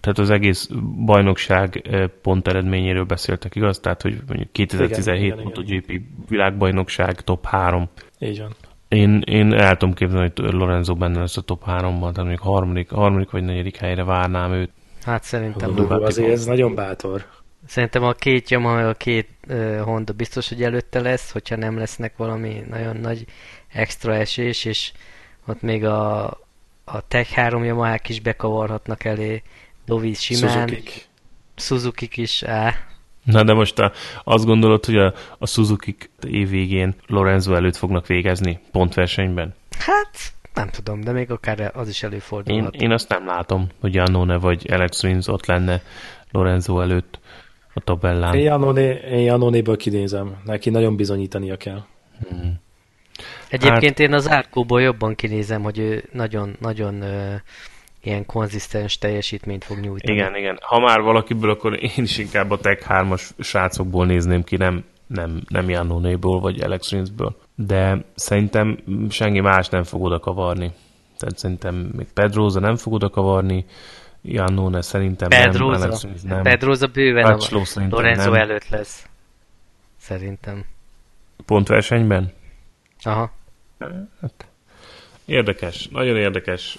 tehát 0.00 0.18
az 0.18 0.30
egész 0.30 0.68
bajnokság 1.04 1.90
pont 2.22 2.48
eredményéről 2.48 3.04
beszéltek, 3.04 3.54
igaz? 3.54 3.80
Tehát, 3.80 4.02
hogy 4.02 4.18
mondjuk 4.26 4.52
2017 4.52 5.24
igen, 5.24 5.38
igen, 5.38 5.44
MotoGP 5.44 5.90
igen. 5.90 6.24
világbajnokság 6.28 7.20
top 7.20 7.46
3. 7.46 7.88
Így 8.18 8.40
van. 8.40 8.54
Én, 8.88 9.22
én 9.24 9.52
el 9.52 9.76
tudom 9.76 9.94
képzelni, 9.94 10.32
hogy 10.34 10.52
Lorenzo 10.52 10.94
benne 10.94 11.18
lesz 11.18 11.36
a 11.36 11.40
top 11.40 11.62
3-ban, 11.66 12.00
tehát 12.00 12.16
mondjuk 12.16 12.40
harmadik, 12.40 12.90
harmadik 12.90 13.30
vagy 13.30 13.44
negyedik 13.44 13.76
helyre 13.76 14.04
várnám 14.04 14.52
őt. 14.52 14.70
Hát 15.02 15.22
szerintem. 15.22 15.76
Hú, 15.76 15.92
azért 15.92 16.30
ez 16.30 16.44
nagyon 16.44 16.74
bátor. 16.74 17.24
Szerintem 17.66 18.02
a 18.02 18.12
két 18.12 18.50
Yamaha, 18.50 18.88
a 18.88 18.94
két 18.94 19.28
uh, 19.48 19.80
Honda 19.80 20.12
biztos, 20.12 20.48
hogy 20.48 20.62
előtte 20.62 21.00
lesz, 21.00 21.30
hogyha 21.30 21.56
nem 21.56 21.78
lesznek 21.78 22.16
valami 22.16 22.64
nagyon 22.68 22.96
nagy 22.96 23.24
extra 23.68 24.14
esés, 24.14 24.64
és 24.64 24.92
ott 25.46 25.60
még 25.60 25.84
a, 25.84 26.24
a 26.84 27.06
Tech 27.08 27.32
3 27.32 27.64
yamaha 27.64 27.98
is 28.08 28.20
bekavarhatnak 28.20 29.04
elé, 29.04 29.42
Dovi 29.86 30.14
simán. 30.14 30.68
Suzuki-k. 30.68 31.06
suzuki 31.56 32.08
is, 32.14 32.42
á. 32.42 32.74
Na 33.24 33.42
de 33.42 33.52
most 33.52 33.78
a, 33.78 33.92
azt 34.24 34.44
gondolod, 34.44 34.84
hogy 34.84 34.96
a, 34.96 35.14
a 35.38 35.46
suzuki 35.46 35.96
év 36.26 36.48
végén 36.48 36.94
Lorenzo 37.06 37.54
előtt 37.54 37.76
fognak 37.76 38.06
végezni 38.06 38.60
pontversenyben? 38.70 39.54
Hát, 39.78 40.32
nem 40.54 40.68
tudom, 40.68 41.00
de 41.00 41.12
még 41.12 41.30
akár 41.30 41.70
az 41.74 41.88
is 41.88 42.02
előfordulhat. 42.02 42.74
Én, 42.74 42.80
én 42.80 42.92
azt 42.92 43.08
nem 43.08 43.26
látom, 43.26 43.68
hogy 43.80 43.98
Annone 43.98 44.36
vagy 44.36 44.66
Alex 44.70 45.02
Rins 45.02 45.26
ott 45.26 45.46
lenne 45.46 45.82
Lorenzo 46.30 46.80
előtt 46.80 47.18
a 47.74 47.80
tabellán. 47.80 48.34
Én 48.34 49.20
Janone, 49.20 49.76
kinézem. 49.76 50.36
Neki 50.44 50.70
nagyon 50.70 50.96
bizonyítania 50.96 51.56
kell. 51.56 51.82
Hmm. 52.28 52.60
Egyébként 53.48 53.98
hát... 53.98 53.98
én 53.98 54.12
az 54.12 54.30
Árkóból 54.30 54.82
jobban 54.82 55.14
kinézem, 55.14 55.62
hogy 55.62 55.78
ő 55.78 56.04
nagyon, 56.12 56.56
nagyon 56.60 56.94
uh, 56.94 57.34
ilyen 58.02 58.26
konzisztens 58.26 58.98
teljesítményt 58.98 59.64
fog 59.64 59.78
nyújtani. 59.78 60.18
Igen, 60.18 60.36
igen. 60.36 60.58
Ha 60.60 60.80
már 60.80 61.00
valakiből, 61.00 61.50
akkor 61.50 61.82
én 61.82 61.90
is 61.96 62.18
inkább 62.18 62.50
a 62.50 62.58
Tech 62.58 62.86
3-as 62.88 63.30
srácokból 63.38 64.06
nézném 64.06 64.44
ki, 64.44 64.56
nem, 64.56 64.84
nem, 65.06 65.42
nem 65.48 65.68
Jannónéból 65.68 66.40
vagy 66.40 66.60
Alex 66.60 66.90
Rinsből. 66.90 67.36
De 67.54 68.04
szerintem 68.14 68.78
senki 69.10 69.40
más 69.40 69.68
nem 69.68 69.82
fog 69.82 70.02
oda 70.02 70.18
kavarni. 70.18 70.72
Tehát 71.18 71.38
szerintem 71.38 71.74
még 71.74 72.06
Pedroza 72.14 72.60
nem 72.60 72.76
fog 72.76 72.92
oda 72.92 73.08
kavarni, 73.08 73.64
Jannone 74.22 74.82
szerintem 74.82 75.28
Pedroza. 75.28 75.78
nem, 75.78 75.90
Alex 75.90 76.22
nem. 76.22 76.42
Pedroza 76.42 76.86
bőven 76.86 77.24
a 77.24 77.38
Lorenzo 77.90 78.30
nem. 78.30 78.40
előtt 78.40 78.68
lesz. 78.68 79.06
Szerintem. 79.96 80.64
Pontversenyben? 81.46 82.32
Aha. 83.02 83.32
Hát, 84.20 84.46
érdekes, 85.24 85.88
nagyon 85.88 86.16
érdekes, 86.16 86.78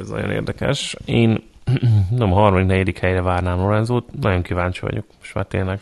ez 0.00 0.08
nagyon 0.08 0.30
érdekes. 0.30 0.96
Én 1.04 1.42
nem 2.10 2.32
a 2.32 2.34
harmadik, 2.34 2.66
negyedik 2.66 2.98
helyre 2.98 3.22
várnám 3.22 3.58
Lorenzót, 3.58 4.20
nagyon 4.20 4.42
kíváncsi 4.42 4.80
vagyok, 4.80 5.06
most 5.18 5.34
már 5.34 5.46
tényleg. 5.46 5.80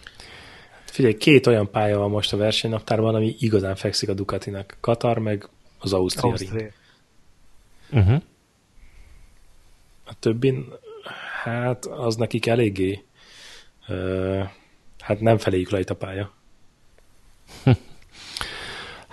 Figyelj, 0.85 1.15
két 1.15 1.47
olyan 1.47 1.71
pálya 1.71 1.99
van 1.99 2.11
most 2.11 2.33
a 2.33 2.37
versenynaptárban, 2.37 3.15
ami 3.15 3.35
igazán 3.39 3.75
fekszik 3.77 4.09
a 4.09 4.15
Ducatinak. 4.15 4.77
Katar, 4.81 5.19
meg 5.19 5.49
az 5.79 5.93
Ausztria. 5.93 6.31
Ausztria. 6.31 6.69
Uh-huh. 7.91 8.23
A 10.05 10.15
többin, 10.19 10.73
hát 11.45 11.87
az 11.87 12.17
nekik 12.17 12.47
eléggé, 12.47 13.05
uh, 13.89 14.43
hát 15.01 15.21
nem 15.21 15.39
feléjük 15.39 15.71
rajt 15.71 15.91
a 15.91 15.95
pálya. 15.95 16.33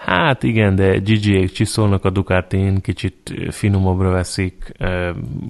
Hát 0.10 0.44
igen, 0.44 0.76
de 0.76 0.98
Gigi-ék 0.98 1.52
csiszolnak 1.52 2.06
a 2.06 2.10
Ducatin, 2.10 2.82
kicsit 2.82 3.34
finomabbra 3.50 4.10
veszik, 4.10 4.72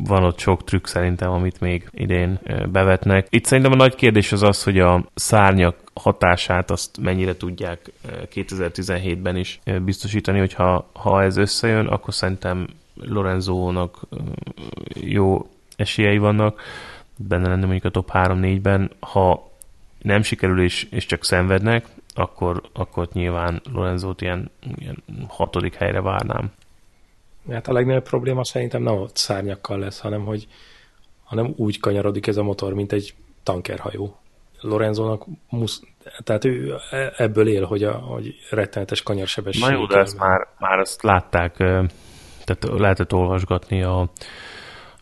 van 0.03 0.23
ott 0.23 0.39
sok 0.39 0.63
trükk 0.63 0.85
szerintem, 0.85 1.31
amit 1.31 1.59
még 1.59 1.89
idén 1.91 2.39
bevetnek. 2.71 3.27
Itt 3.29 3.45
szerintem 3.45 3.73
a 3.73 3.75
nagy 3.75 3.95
kérdés 3.95 4.31
az 4.31 4.43
az, 4.43 4.63
hogy 4.63 4.79
a 4.79 5.05
szárnyak 5.13 5.75
hatását 5.93 6.71
azt 6.71 6.97
mennyire 7.01 7.37
tudják 7.37 7.91
2017-ben 8.33 9.35
is 9.35 9.59
biztosítani, 9.81 10.39
hogyha 10.39 10.89
ha 10.93 11.23
ez 11.23 11.37
összejön, 11.37 11.87
akkor 11.87 12.13
szerintem 12.13 12.67
Lorenzónak 12.93 13.99
jó 14.93 15.49
esélyei 15.79 16.17
vannak 16.17 16.61
benne 17.17 17.47
lenni 17.47 17.61
mondjuk 17.61 17.85
a 17.85 17.89
top 17.89 18.09
3-4-ben. 18.13 18.91
Ha 18.99 19.51
nem 20.01 20.21
sikerül 20.21 20.61
és, 20.61 20.87
és 20.91 21.05
csak 21.05 21.25
szenvednek, 21.25 21.85
akkor, 22.13 22.61
akkor 22.73 23.07
nyilván 23.13 23.61
Lorenzót 23.73 24.21
ilyen, 24.21 24.51
ilyen 24.75 25.03
hatodik 25.27 25.75
helyre 25.75 26.01
várnám. 26.01 26.51
Hát 27.51 27.67
a 27.67 27.73
legnagyobb 27.73 28.03
probléma 28.03 28.43
szerintem 28.43 28.81
nem 28.81 28.93
a 28.93 29.05
szárnyakkal 29.13 29.79
lesz, 29.79 29.99
hanem 29.99 30.25
hogy 30.25 30.47
hanem 31.29 31.53
úgy 31.55 31.79
kanyarodik 31.79 32.27
ez 32.27 32.37
a 32.37 32.43
motor, 32.43 32.73
mint 32.73 32.91
egy 32.91 33.13
tankerhajó. 33.43 34.17
Lorenzónak 34.61 35.25
musz, 35.49 35.81
tehát 36.23 36.45
ő 36.45 36.75
ebből 37.17 37.47
él, 37.47 37.65
hogy, 37.65 37.83
a, 37.83 37.91
hogy 37.91 38.35
rettenetes 38.49 39.03
kanyarsebesség. 39.03 39.63
Na 39.63 39.71
jó, 39.71 39.85
de 39.85 39.99
ezt 39.99 40.17
már, 40.17 40.47
már 40.59 40.79
azt 40.79 41.03
látták, 41.03 41.55
tehát 42.43 42.67
lehetett 42.77 43.13
olvasgatni 43.13 43.83
a, 43.83 44.09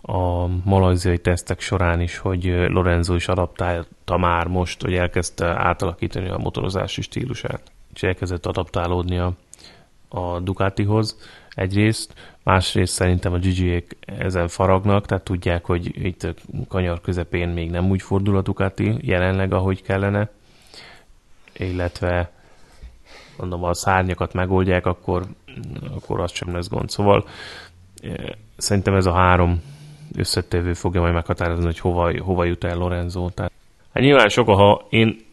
a 0.09 0.47
malajziai 0.63 1.17
tesztek 1.17 1.59
során 1.59 2.01
is, 2.01 2.17
hogy 2.17 2.43
Lorenzo 2.45 3.15
is 3.15 3.27
adaptálta 3.27 4.17
már 4.17 4.47
most, 4.47 4.81
hogy 4.81 4.93
elkezdte 4.93 5.45
átalakítani 5.45 6.29
a 6.29 6.37
motorozási 6.37 7.01
stílusát, 7.01 7.61
és 7.93 8.03
elkezdett 8.03 8.45
adaptálódni 8.45 9.17
a, 9.17 9.33
a 10.09 10.39
Ducatihoz 10.39 11.17
egyrészt, 11.49 12.13
másrészt 12.43 12.93
szerintem 12.93 13.33
a 13.33 13.37
Gigi-ék 13.37 13.97
ezen 14.05 14.47
faragnak, 14.47 15.05
tehát 15.05 15.23
tudják, 15.23 15.65
hogy 15.65 16.05
itt 16.05 16.23
a 16.23 16.33
kanyar 16.67 17.01
közepén 17.01 17.49
még 17.49 17.71
nem 17.71 17.89
úgy 17.89 18.01
fordul 18.01 18.37
a 18.37 18.41
Ducati 18.41 18.97
jelenleg, 19.01 19.53
ahogy 19.53 19.81
kellene, 19.81 20.29
illetve 21.53 22.31
mondom, 23.37 23.63
a 23.63 23.73
szárnyakat 23.73 24.33
megoldják, 24.33 24.85
akkor, 24.85 25.25
akkor 25.95 26.19
az 26.19 26.31
sem 26.31 26.53
lesz 26.55 26.69
gond. 26.69 26.89
Szóval 26.89 27.27
szerintem 28.57 28.95
ez 28.95 29.05
a 29.05 29.13
három 29.13 29.61
összetevő 30.17 30.73
fogja 30.73 31.01
majd 31.01 31.13
meghatározni, 31.13 31.65
hogy 31.65 31.79
hova, 31.79 32.23
hova 32.23 32.43
jut 32.43 32.63
el 32.63 32.77
Lorenzo. 32.77 33.29
Tehát, 33.29 33.51
hát 33.93 34.03
nyilván 34.03 34.29
sok, 34.29 34.47
ha 34.47 34.87
én, 34.89 35.25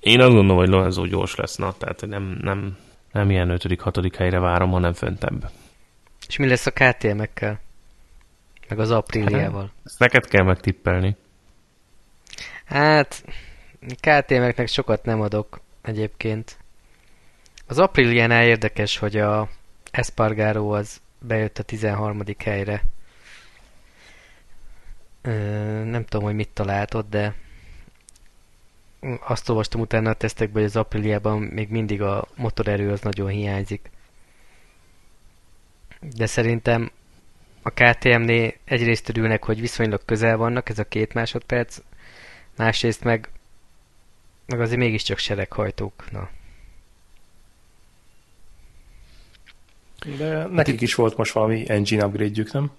én 0.00 0.20
azt 0.20 0.32
gondolom, 0.32 0.56
hogy 0.56 0.68
Lorenzo 0.68 1.06
gyors 1.06 1.34
lesz, 1.34 1.56
na, 1.56 1.72
tehát 1.78 2.06
nem, 2.06 2.38
nem, 2.40 2.76
nem 3.12 3.30
ilyen 3.30 3.50
5 3.50 3.80
hatodik 3.80 4.16
helyre 4.16 4.38
várom, 4.38 4.70
hanem 4.70 4.92
föntebb. 4.92 5.50
És 6.28 6.36
mi 6.36 6.48
lesz 6.48 6.66
a 6.66 6.70
KTM-ekkel? 6.70 7.60
Meg 8.68 8.78
az 8.78 8.90
apríliával? 8.90 9.60
Hát, 9.60 9.84
ezt 9.84 9.98
neked 9.98 10.26
kell 10.26 10.44
megtippelni. 10.44 11.16
Hát, 12.64 13.24
KTM-eknek 14.00 14.68
sokat 14.68 15.04
nem 15.04 15.20
adok 15.20 15.60
egyébként. 15.82 16.58
Az 17.66 17.78
apríliánál 17.78 18.44
érdekes, 18.44 18.98
hogy 18.98 19.16
a 19.16 19.48
Espargaro 19.90 20.70
az 20.70 21.00
bejött 21.18 21.58
a 21.58 21.62
13. 21.62 22.22
helyre 22.38 22.82
nem 25.84 26.04
tudom, 26.04 26.24
hogy 26.24 26.34
mit 26.34 26.48
talált 26.48 26.94
ott, 26.94 27.10
de 27.10 27.34
azt 29.20 29.48
olvastam 29.48 29.80
utána 29.80 30.10
a 30.10 30.14
tesztekben, 30.14 30.62
hogy 30.62 30.70
az 30.70 30.76
Apriliában 30.76 31.42
még 31.42 31.68
mindig 31.68 32.02
a 32.02 32.28
motorerő 32.36 32.90
az 32.90 33.00
nagyon 33.00 33.28
hiányzik. 33.28 33.90
De 36.16 36.26
szerintem 36.26 36.90
a 37.62 37.70
KTM-nél 37.70 38.52
egyrészt 38.64 39.08
örülnek, 39.08 39.44
hogy 39.44 39.60
viszonylag 39.60 40.04
közel 40.04 40.36
vannak, 40.36 40.68
ez 40.68 40.78
a 40.78 40.84
két 40.84 41.14
másodperc, 41.14 41.78
másrészt 42.56 43.04
meg, 43.04 43.28
meg 44.46 44.60
azért 44.60 44.78
mégiscsak 44.78 45.18
sereghajtók. 45.18 46.10
Na. 46.10 46.28
De 50.16 50.46
nekik 50.46 50.80
is 50.80 50.94
volt 50.94 51.16
most 51.16 51.32
valami 51.32 51.70
engine 51.70 52.06
upgrade 52.06 52.44
nem? 52.52 52.70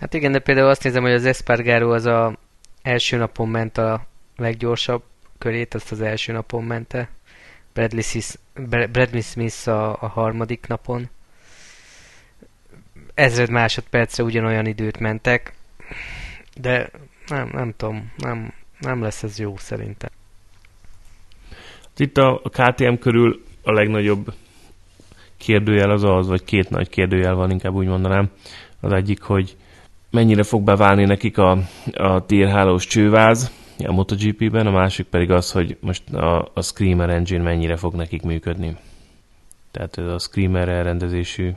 Hát 0.00 0.14
igen, 0.14 0.32
de 0.32 0.38
például 0.38 0.68
azt 0.68 0.82
nézem, 0.84 1.02
hogy 1.02 1.12
az 1.12 1.24
Espargaro 1.24 1.94
az 1.94 2.04
a 2.06 2.36
első 2.82 3.16
napon 3.16 3.48
ment 3.48 3.78
a 3.78 4.06
leggyorsabb 4.36 5.02
körét, 5.38 5.74
azt 5.74 5.92
az 5.92 6.00
első 6.00 6.32
napon 6.32 6.64
mente. 6.64 7.08
Bradley, 7.72 8.02
Sis, 8.02 8.34
Bradley 8.68 9.20
Smith 9.20 9.68
a, 9.68 10.02
a 10.02 10.06
harmadik 10.06 10.66
napon. 10.66 11.08
Ezred 13.14 13.50
másodpercre 13.50 14.22
ugyanolyan 14.24 14.66
időt 14.66 14.98
mentek, 14.98 15.52
de 16.60 16.90
nem, 17.26 17.50
nem 17.52 17.74
tudom, 17.76 18.12
nem, 18.16 18.52
nem 18.80 19.02
lesz 19.02 19.22
ez 19.22 19.38
jó 19.38 19.56
szerintem. 19.56 20.10
Itt 21.96 22.16
a 22.16 22.40
KTM 22.44 22.94
körül 22.94 23.44
a 23.62 23.72
legnagyobb 23.72 24.34
kérdőjel 25.36 25.90
az 25.90 26.04
az, 26.04 26.26
vagy 26.26 26.44
két 26.44 26.70
nagy 26.70 26.88
kérdőjel 26.88 27.34
van, 27.34 27.50
inkább 27.50 27.74
úgy 27.74 27.86
mondanám. 27.86 28.30
Az 28.80 28.92
egyik, 28.92 29.22
hogy 29.22 29.56
mennyire 30.10 30.42
fog 30.42 30.62
beválni 30.62 31.04
nekik 31.04 31.38
a, 31.38 31.58
a 31.92 32.26
tírhálós 32.26 32.86
csőváz 32.86 33.52
a 33.86 33.92
MotoGP-ben, 33.92 34.66
a 34.66 34.70
másik 34.70 35.06
pedig 35.06 35.30
az, 35.30 35.52
hogy 35.52 35.76
most 35.80 36.10
a, 36.10 36.50
a 36.54 36.62
Screamer 36.62 37.10
engine 37.10 37.42
mennyire 37.42 37.76
fog 37.76 37.94
nekik 37.94 38.22
működni. 38.22 38.76
Tehát 39.70 39.98
ez 39.98 40.06
a 40.06 40.18
Screamer 40.18 40.68
elrendezésű 40.68 41.50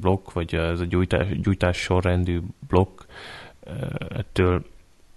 blokk, 0.00 0.32
vagy 0.32 0.54
ez 0.54 0.80
a 0.80 0.84
gyújtás, 0.84 1.26
gyújtás 1.40 1.76
sorrendű 1.76 2.40
blokk, 2.68 3.00
ettől 4.08 4.64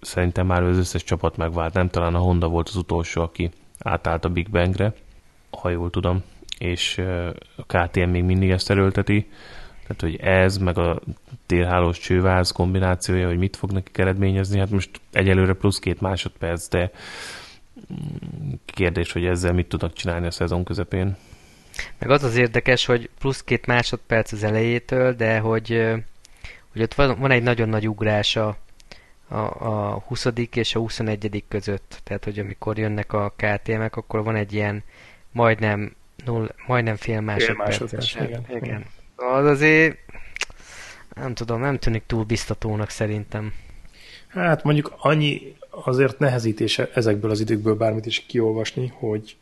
szerintem 0.00 0.46
már 0.46 0.62
az 0.62 0.78
összes 0.78 1.04
csapat 1.04 1.36
megvált. 1.36 1.74
Nem 1.74 1.88
talán 1.88 2.14
a 2.14 2.18
Honda 2.18 2.48
volt 2.48 2.68
az 2.68 2.76
utolsó, 2.76 3.22
aki 3.22 3.50
átállt 3.78 4.24
a 4.24 4.28
Big 4.28 4.50
Bangre, 4.50 4.94
ha 5.50 5.68
jól 5.68 5.90
tudom, 5.90 6.22
és 6.58 6.98
a 7.56 7.62
KTM 7.66 8.08
még 8.08 8.24
mindig 8.24 8.50
ezt 8.50 8.70
erőlteti. 8.70 9.30
Tehát, 9.90 10.16
hogy 10.16 10.26
ez, 10.26 10.56
meg 10.56 10.78
a 10.78 11.00
térhálós 11.46 11.98
csőváz 11.98 12.50
kombinációja, 12.50 13.26
hogy 13.26 13.38
mit 13.38 13.56
fog 13.56 13.72
nekik 13.72 13.98
eredményezni, 13.98 14.58
hát 14.58 14.70
most 14.70 15.00
egyelőre 15.12 15.52
plusz 15.52 15.78
két 15.78 16.00
másodperc, 16.00 16.68
de 16.68 16.90
mm, 17.92 18.52
kérdés, 18.64 19.12
hogy 19.12 19.24
ezzel 19.24 19.52
mit 19.52 19.68
tudnak 19.68 19.92
csinálni 19.92 20.26
a 20.26 20.30
szezon 20.30 20.64
közepén. 20.64 21.16
Meg 21.98 22.10
az 22.10 22.22
az 22.22 22.36
érdekes, 22.36 22.84
hogy 22.86 23.10
plusz 23.18 23.42
két 23.42 23.66
másodperc 23.66 24.32
az 24.32 24.42
elejétől, 24.42 25.14
de 25.14 25.38
hogy, 25.38 25.82
hogy 26.72 26.82
ott 26.82 26.94
van, 26.94 27.18
van 27.18 27.30
egy 27.30 27.42
nagyon 27.42 27.68
nagy 27.68 27.88
ugrás 27.88 28.36
a, 28.36 28.56
a, 29.28 29.36
a 29.38 30.04
20. 30.06 30.26
és 30.54 30.74
a 30.74 30.78
21. 30.78 31.44
között. 31.48 32.00
Tehát, 32.04 32.24
hogy 32.24 32.38
amikor 32.38 32.78
jönnek 32.78 33.12
a 33.12 33.34
KTM-ek, 33.36 33.96
akkor 33.96 34.24
van 34.24 34.36
egy 34.36 34.52
ilyen 34.52 34.82
majdnem, 35.32 35.94
null, 36.24 36.54
majdnem 36.66 36.96
fél 36.96 37.20
másodperc. 37.20 37.76
Fél 37.76 37.88
másodperc 37.88 38.14
igen. 38.14 38.62
igen 38.62 38.84
az 39.20 39.46
azért 39.46 39.98
nem 41.14 41.34
tudom, 41.34 41.60
nem 41.60 41.78
tűnik 41.78 42.02
túl 42.06 42.24
biztatónak 42.24 42.90
szerintem. 42.90 43.52
Hát 44.28 44.64
mondjuk 44.64 44.94
annyi 44.98 45.56
azért 45.70 46.18
nehezítése 46.18 46.90
ezekből 46.94 47.30
az 47.30 47.40
időkből 47.40 47.74
bármit 47.74 48.06
is 48.06 48.20
kiolvasni, 48.26 48.92
hogy, 48.94 49.36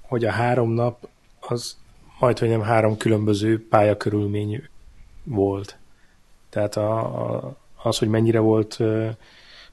hogy 0.00 0.24
a 0.24 0.30
három 0.30 0.70
nap 0.70 1.08
az 1.40 1.76
majd, 2.18 2.38
hogy 2.38 2.48
nem 2.48 2.62
három 2.62 2.96
különböző 2.96 3.68
pályakörülmény 3.68 4.68
volt. 5.24 5.76
Tehát 6.50 6.76
a, 6.76 6.98
a, 6.98 7.56
az, 7.82 7.98
hogy 7.98 8.08
mennyire 8.08 8.38
volt 8.38 8.78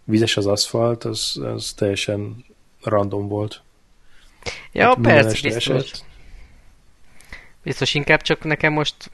vizes 0.03 0.37
az 0.37 0.45
aszfalt, 0.47 1.03
az, 1.03 1.39
az 1.43 1.73
teljesen 1.73 2.45
random 2.83 3.27
volt. 3.27 3.61
Ja, 4.71 4.85
hát 4.85 4.97
persze, 5.01 5.47
biztos. 5.47 5.67
Eset. 5.67 6.08
Biztos 7.63 7.93
inkább 7.93 8.21
csak 8.21 8.43
nekem 8.43 8.73
most 8.73 9.11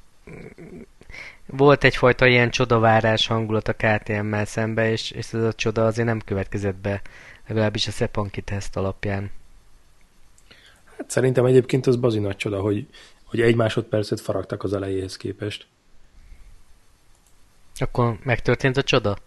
volt 1.45 1.83
egyfajta 1.83 2.27
ilyen 2.27 2.49
csodavárás 2.49 3.27
hangulat 3.27 3.67
a 3.67 3.73
KTM-mel 3.73 4.45
szembe, 4.45 4.91
és, 4.91 5.11
és 5.11 5.33
ez 5.33 5.43
a 5.43 5.53
csoda 5.53 5.85
azért 5.85 6.07
nem 6.07 6.21
következett 6.25 6.75
be, 6.75 7.01
legalábbis 7.47 7.87
a 7.87 7.91
Szepanki 7.91 8.41
teszt 8.41 8.75
alapján. 8.75 9.31
Hát 10.97 11.09
szerintem 11.09 11.45
egyébként 11.45 11.87
az 11.87 11.95
bazi 11.95 12.19
nagy 12.19 12.35
csoda, 12.35 12.61
hogy, 12.61 12.87
hogy 13.23 13.41
egy 13.41 13.55
másodpercet 13.55 14.21
faragtak 14.21 14.63
az 14.63 14.73
elejéhez 14.73 15.17
képest. 15.17 15.67
Akkor 17.75 18.17
megtörtént 18.23 18.77
a 18.77 18.83
csoda? 18.83 19.17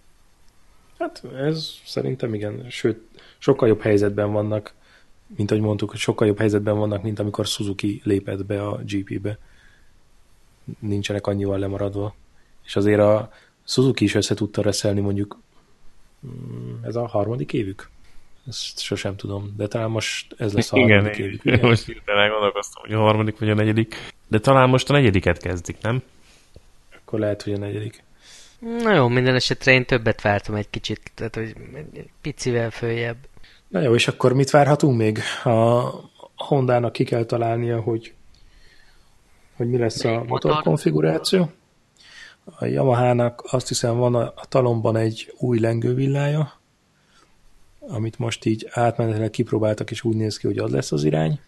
Hát 0.99 1.23
ez 1.37 1.71
szerintem 1.85 2.35
igen, 2.35 2.67
sőt, 2.71 3.01
sokkal 3.39 3.69
jobb 3.69 3.81
helyzetben 3.81 4.33
vannak, 4.33 4.73
mint 5.37 5.51
ahogy 5.51 5.63
mondtuk, 5.63 5.91
hogy 5.91 5.99
sokkal 5.99 6.27
jobb 6.27 6.39
helyzetben 6.39 6.79
vannak, 6.79 7.03
mint 7.03 7.19
amikor 7.19 7.47
Suzuki 7.47 8.01
lépett 8.05 8.45
be 8.45 8.67
a 8.67 8.81
GP-be. 8.85 9.39
Nincsenek 10.79 11.27
annyival 11.27 11.59
lemaradva. 11.59 12.15
És 12.65 12.77
azért 12.77 13.01
a 13.01 13.31
Suzuki 13.65 14.05
is 14.05 14.15
össze 14.15 14.35
tudta 14.35 14.63
reszelni 14.63 15.01
mondjuk 15.01 15.39
mm, 16.27 16.85
ez 16.85 16.97
a 16.97 17.07
harmadik 17.07 17.53
évük? 17.53 17.89
Ezt 18.49 18.81
sosem 18.81 19.17
tudom, 19.17 19.55
de 19.57 19.67
talán 19.67 19.91
most 19.91 20.35
ez 20.39 20.53
lesz 20.53 20.73
a 20.73 20.77
harmadik 20.77 21.15
igen, 21.15 21.29
évük. 21.29 21.45
Igen, 21.45 21.69
most 21.69 21.85
hirtelen 21.85 22.31
gondolkoztam, 22.31 22.83
hogy 22.83 22.93
a 22.93 22.99
harmadik 22.99 23.39
vagy 23.39 23.51
a 23.51 23.55
negyedik. 23.55 24.13
De 24.29 24.39
talán 24.39 24.69
most 24.69 24.91
a 24.91 24.93
negyediket 24.93 25.39
kezdik, 25.39 25.77
nem? 25.81 26.03
Akkor 26.97 27.19
lehet, 27.19 27.43
hogy 27.43 27.53
a 27.53 27.59
negyedik. 27.59 28.03
Na 28.59 28.95
jó, 28.95 29.09
minden 29.09 29.35
esetre 29.35 29.73
én 29.73 29.85
többet 29.85 30.21
vártam 30.21 30.55
egy 30.55 30.71
kicsit, 30.71 31.11
tehát 31.15 31.35
hogy 31.35 31.55
egy 31.93 32.09
picivel 32.21 32.71
följebb. 32.71 33.17
Na 33.69 33.81
jó, 33.81 33.95
és 33.95 34.09
akkor 34.09 34.33
mit 34.33 34.51
várhatunk 34.51 34.97
még? 34.97 35.19
A 35.45 35.91
Hondának 36.37 36.93
ki 36.93 37.05
kell 37.05 37.25
találnia, 37.25 37.81
hogy, 37.81 38.15
hogy 39.57 39.69
mi 39.69 39.79
lesz 39.79 40.05
a 40.05 40.25
motor 40.27 40.63
konfiguráció. 40.63 41.51
A 42.45 42.65
Yamaha-nak 42.65 43.43
azt 43.51 43.69
hiszem 43.69 43.97
van 43.97 44.15
a, 44.15 44.33
a 44.37 44.47
talomban 44.49 44.97
egy 44.97 45.35
új 45.39 45.59
lengővillája, 45.59 46.53
amit 47.79 48.19
most 48.19 48.45
így 48.45 48.69
átmenetileg 48.71 49.31
kipróbáltak, 49.31 49.91
és 49.91 50.05
úgy 50.05 50.17
néz 50.17 50.37
ki, 50.37 50.47
hogy 50.47 50.59
az 50.59 50.71
lesz 50.71 50.93
az 50.93 51.05
irány. 51.05 51.41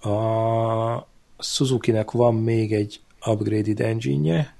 A 0.00 1.06
Suzuki-nek 1.38 2.10
van 2.10 2.34
még 2.34 2.72
egy 2.72 3.00
upgraded 3.26 3.80
engine 3.80 4.58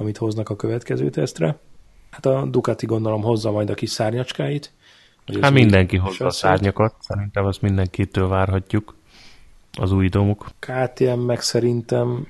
amit 0.00 0.16
hoznak 0.16 0.48
a 0.48 0.56
következő 0.56 1.10
tesztre. 1.10 1.58
Hát 2.10 2.26
a 2.26 2.46
Ducati 2.46 2.86
gondolom 2.86 3.22
hozza 3.22 3.50
majd 3.50 3.70
a 3.70 3.74
kis 3.74 3.90
szárnyacskáit. 3.90 4.72
Hát 5.40 5.52
mindenki 5.52 5.96
hozza 5.96 6.26
a 6.26 6.30
szárnyakat, 6.30 6.94
szerintem 6.98 7.44
azt 7.44 7.62
mindenkitől 7.62 8.28
várhatjuk 8.28 8.96
az 9.78 9.92
új 9.92 10.08
domuk. 10.08 10.50
KTM 10.58 11.18
meg 11.18 11.40
szerintem 11.40 12.26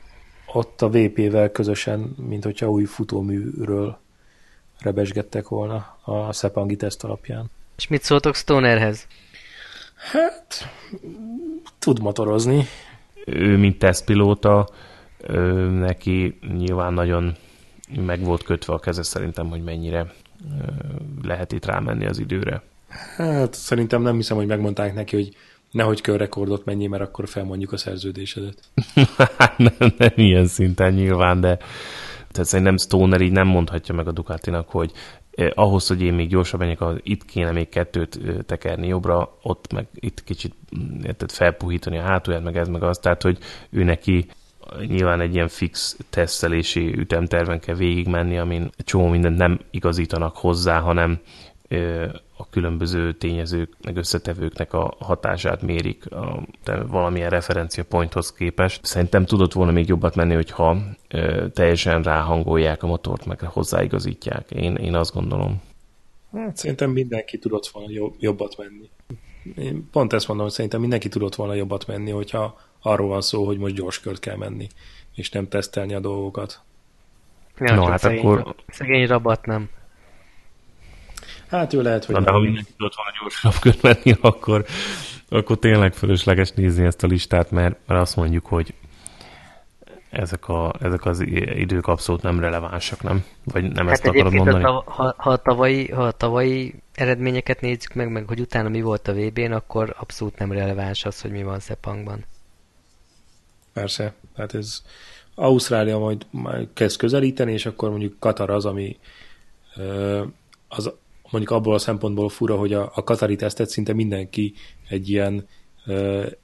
ott 0.52 0.82
a 0.82 0.88
VP-vel 0.88 1.50
közösen, 1.50 2.14
mint 2.28 2.44
hogyha 2.44 2.70
új 2.70 2.84
futóműről 2.84 3.98
rebesgettek 4.78 5.48
volna 5.48 5.98
a 6.04 6.32
Szepangi 6.32 6.76
teszt 6.76 7.04
alapján. 7.04 7.50
És 7.76 7.88
mit 7.88 8.02
szóltok 8.02 8.34
Stonerhez? 8.34 9.06
Hát, 9.94 10.68
tud 11.78 12.00
motorozni. 12.00 12.64
Ő, 13.24 13.56
mint 13.56 13.78
tesztpilóta, 13.78 14.68
neki 15.70 16.38
nyilván 16.56 16.92
nagyon 16.92 17.36
meg 18.06 18.20
volt 18.24 18.42
kötve 18.42 18.72
a 18.72 18.78
keze 18.78 19.02
szerintem, 19.02 19.48
hogy 19.48 19.62
mennyire 19.62 20.12
lehet 21.22 21.52
itt 21.52 21.64
rámenni 21.64 22.06
az 22.06 22.18
időre. 22.18 22.62
Hát 23.16 23.54
szerintem 23.54 24.02
nem 24.02 24.16
hiszem, 24.16 24.36
hogy 24.36 24.46
megmondták 24.46 24.94
neki, 24.94 25.16
hogy 25.16 25.36
nehogy 25.70 26.00
rekordot 26.04 26.64
mennyi, 26.64 26.86
mert 26.86 27.02
akkor 27.02 27.28
felmondjuk 27.28 27.72
a 27.72 27.76
szerződésedet. 27.76 28.58
Hát 29.38 29.58
nem, 29.58 29.92
nem 29.98 30.12
ilyen 30.14 30.46
szinten 30.46 30.92
nyilván, 30.92 31.40
de 31.40 31.56
tehát 32.30 32.48
szerintem 32.48 32.76
Stoner 32.76 33.20
így 33.20 33.32
nem 33.32 33.46
mondhatja 33.46 33.94
meg 33.94 34.08
a 34.08 34.12
Ducatinak, 34.12 34.68
hogy 34.68 34.92
eh, 35.30 35.50
ahhoz, 35.54 35.86
hogy 35.86 36.02
én 36.02 36.14
még 36.14 36.28
gyorsabb 36.28 36.60
menjek, 36.60 36.80
itt 37.02 37.24
kéne 37.24 37.50
még 37.50 37.68
kettőt 37.68 38.18
tekerni 38.46 38.86
jobbra, 38.86 39.36
ott 39.42 39.72
meg 39.72 39.86
itt 39.94 40.24
kicsit 40.24 40.54
mm, 40.78 41.00
érted, 41.02 41.30
felpuhítani 41.30 41.98
a 41.98 42.02
hátulját, 42.02 42.42
meg 42.42 42.56
ez, 42.56 42.68
meg 42.68 42.82
az, 42.82 42.98
tehát, 42.98 43.22
hogy 43.22 43.38
ő 43.70 43.84
neki 43.84 44.26
nyilván 44.86 45.20
egy 45.20 45.34
ilyen 45.34 45.48
fix 45.48 45.96
tesztelési 46.10 46.98
ütemterven 46.98 47.60
kell 47.60 47.74
végigmenni, 47.74 48.38
amin 48.38 48.70
csomó 48.84 49.08
mindent 49.08 49.36
nem 49.36 49.60
igazítanak 49.70 50.36
hozzá, 50.36 50.78
hanem 50.78 51.20
a 52.40 52.46
különböző 52.50 53.12
tényezők, 53.12 53.76
meg 53.84 53.96
összetevőknek 53.96 54.72
a 54.72 54.94
hatását 54.98 55.62
mérik 55.62 56.12
a, 56.12 56.42
valamilyen 56.86 57.30
referencia 57.30 57.84
pointhoz 57.84 58.32
képest. 58.32 58.84
Szerintem 58.84 59.24
tudott 59.24 59.52
volna 59.52 59.72
még 59.72 59.88
jobbat 59.88 60.14
menni, 60.14 60.34
hogyha 60.34 60.76
ö, 61.08 61.48
teljesen 61.48 62.02
ráhangolják 62.02 62.82
a 62.82 62.86
motort, 62.86 63.26
meg 63.26 63.40
hozzáigazítják. 63.40 64.50
Én, 64.50 64.74
én 64.74 64.94
azt 64.94 65.14
gondolom. 65.14 65.62
Hát 66.32 66.56
szerintem 66.56 66.90
mindenki 66.90 67.38
tudott 67.38 67.66
volna 67.66 68.12
jobbat 68.18 68.56
menni. 68.56 68.90
Én 69.56 69.88
pont 69.90 70.12
ezt 70.12 70.28
mondom, 70.28 70.46
hogy 70.46 70.54
szerintem 70.54 70.80
mindenki 70.80 71.08
tudott 71.08 71.34
volna 71.34 71.54
jobbat 71.54 71.86
menni, 71.86 72.10
hogyha 72.10 72.58
arról 72.82 73.08
van 73.08 73.20
szó, 73.20 73.44
hogy 73.44 73.58
most 73.58 73.74
gyors 73.74 74.00
kört 74.00 74.20
kell 74.20 74.36
menni, 74.36 74.66
és 75.14 75.30
nem 75.30 75.48
tesztelni 75.48 75.94
a 75.94 76.00
dolgokat. 76.00 76.60
Ja, 77.58 77.74
no, 77.74 77.84
hát 77.84 78.00
szegény, 78.00 78.18
akkor... 78.18 78.54
Szegény 78.68 79.06
rabat 79.06 79.46
nem. 79.46 79.68
Hát 81.50 81.72
ő 81.72 81.82
lehet, 81.82 82.04
hogy 82.04 82.14
Na, 82.14 82.20
de 82.20 82.30
ha 82.30 82.38
mindenki 82.38 82.72
tudott 82.76 82.94
volna 82.94 83.10
gyorsabb 83.20 83.54
kört 83.60 83.82
menni, 83.82 84.18
akkor, 84.30 84.64
akkor 85.28 85.58
tényleg 85.58 85.94
fölösleges 85.94 86.50
nézni 86.50 86.84
ezt 86.84 87.02
a 87.02 87.06
listát, 87.06 87.50
mert, 87.50 87.76
mert 87.86 88.00
azt 88.00 88.16
mondjuk, 88.16 88.46
hogy 88.46 88.74
ezek, 90.10 90.48
a, 90.48 90.72
ezek 90.80 91.04
az 91.04 91.20
idők 91.54 91.86
abszolút 91.86 92.22
nem 92.22 92.40
relevánsak, 92.40 93.02
nem? 93.02 93.24
Vagy 93.44 93.72
nem 93.72 93.86
hát 93.86 93.94
ezt 93.94 94.06
akarod 94.06 94.32
mondani? 94.32 94.62
Ha, 94.62 94.84
ha, 94.86 95.14
ha, 95.16 95.30
a 95.30 95.36
tavalyi, 95.36 95.90
ha 95.90 96.02
a 96.02 96.12
tavalyi 96.12 96.82
eredményeket 96.94 97.60
nézzük 97.60 97.94
meg, 97.94 98.10
meg 98.10 98.28
hogy 98.28 98.40
utána 98.40 98.68
mi 98.68 98.80
volt 98.80 99.08
a 99.08 99.12
VB-n, 99.12 99.52
akkor 99.52 99.96
abszolút 99.98 100.38
nem 100.38 100.52
releváns 100.52 101.04
az, 101.04 101.20
hogy 101.20 101.30
mi 101.30 101.42
van 101.42 101.58
Szepangban. 101.58 102.24
Persze, 103.72 104.14
tehát 104.34 104.54
ez 104.54 104.82
Ausztrália 105.34 105.98
majd, 105.98 106.26
majd 106.30 106.68
kezd 106.72 106.98
közelíteni, 106.98 107.52
és 107.52 107.66
akkor 107.66 107.90
mondjuk 107.90 108.18
Katar 108.18 108.50
az, 108.50 108.64
ami 108.64 108.96
az 110.68 110.92
mondjuk 111.30 111.52
abból 111.52 111.74
a 111.74 111.78
szempontból 111.78 112.28
fura, 112.28 112.56
hogy 112.56 112.72
a, 112.72 112.90
a 112.94 113.04
Katari 113.04 113.36
tesztet 113.36 113.68
szinte 113.68 113.92
mindenki 113.92 114.54
egy 114.88 115.08
ilyen 115.08 115.46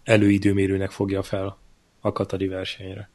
előidőmérőnek 0.04 0.90
fogja 0.90 1.22
fel 1.22 1.58
a 2.00 2.12
Katari 2.12 2.46
versenyre. 2.46 3.10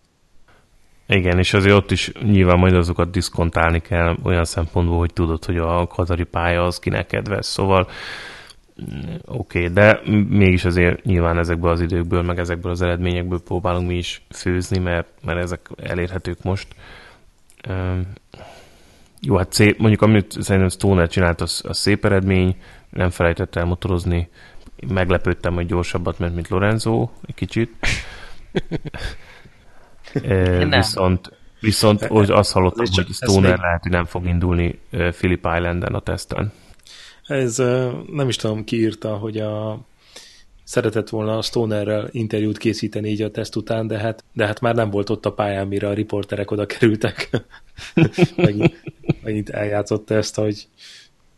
Igen, 1.11 1.37
és 1.37 1.53
azért 1.53 1.75
ott 1.75 1.91
is 1.91 2.11
nyilván 2.23 2.57
majd 2.57 2.73
azokat 2.73 3.11
diszkontálni 3.11 3.79
kell 3.79 4.17
olyan 4.23 4.45
szempontból, 4.45 4.97
hogy 4.97 5.13
tudod, 5.13 5.45
hogy 5.45 5.57
a 5.57 5.87
katari 5.87 6.23
pálya 6.23 6.63
az 6.63 6.79
kinek 6.79 7.07
kedves. 7.07 7.45
Szóval 7.45 7.87
oké, 9.25 9.59
okay, 9.59 9.73
de 9.73 10.01
mégis 10.29 10.65
azért 10.65 11.03
nyilván 11.03 11.37
ezekből 11.37 11.71
az 11.71 11.81
időkből, 11.81 12.21
meg 12.21 12.39
ezekből 12.39 12.71
az 12.71 12.81
eredményekből 12.81 13.41
próbálunk 13.41 13.87
mi 13.87 13.95
is 13.95 14.21
főzni, 14.29 14.79
mert, 14.79 15.07
mert 15.25 15.39
ezek 15.39 15.69
elérhetők 15.77 16.43
most. 16.43 16.67
Jó, 19.21 19.35
hát 19.35 19.53
szép, 19.53 19.79
mondjuk 19.79 20.01
amit 20.01 20.41
szerintem 20.41 20.69
Stoner 20.69 21.07
csinált, 21.07 21.41
az, 21.41 21.61
az 21.67 21.77
szép 21.77 22.05
eredmény, 22.05 22.55
nem 22.89 23.09
felejtett 23.09 23.55
el 23.55 23.65
motorozni. 23.65 24.29
Meglepődtem, 24.87 25.53
hogy 25.53 25.65
gyorsabbat 25.65 26.19
ment, 26.19 26.35
mint 26.35 26.47
Lorenzo, 26.47 27.09
egy 27.25 27.35
kicsit. 27.35 27.71
e, 30.13 30.65
viszont 30.65 31.39
viszont 31.59 32.05
hogy 32.05 32.31
azt 32.31 32.51
hallottam, 32.51 32.85
hogy 32.95 33.07
Stoner 33.13 33.59
lehet, 33.59 33.81
hogy 33.81 33.91
nem 33.91 34.05
fog 34.05 34.25
indulni 34.25 34.79
Philip 34.89 35.47
Islanden 35.55 35.93
a 35.93 35.99
teszten. 35.99 36.51
Ez 37.27 37.57
nem 38.11 38.27
is 38.27 38.35
tudom, 38.35 38.63
ki 38.63 38.79
írta, 38.79 39.15
hogy 39.15 39.37
a 39.37 39.79
szeretett 40.63 41.09
volna 41.09 41.37
a 41.37 41.41
Stonerrel 41.41 42.09
interjút 42.11 42.57
készíteni 42.57 43.09
így 43.09 43.21
a 43.21 43.31
teszt 43.31 43.55
után, 43.55 43.87
de 43.87 43.97
hát, 43.97 44.23
de 44.33 44.45
hát 44.45 44.61
már 44.61 44.75
nem 44.75 44.89
volt 44.89 45.09
ott 45.09 45.25
a 45.25 45.33
pályán, 45.33 45.67
mire 45.67 45.87
a 45.87 45.93
riporterek 45.93 46.51
oda 46.51 46.65
kerültek. 46.65 47.29
megint, 48.35 48.83
megint 49.23 49.49
eljátszott 49.49 50.09
ezt, 50.09 50.35
hogy 50.35 50.67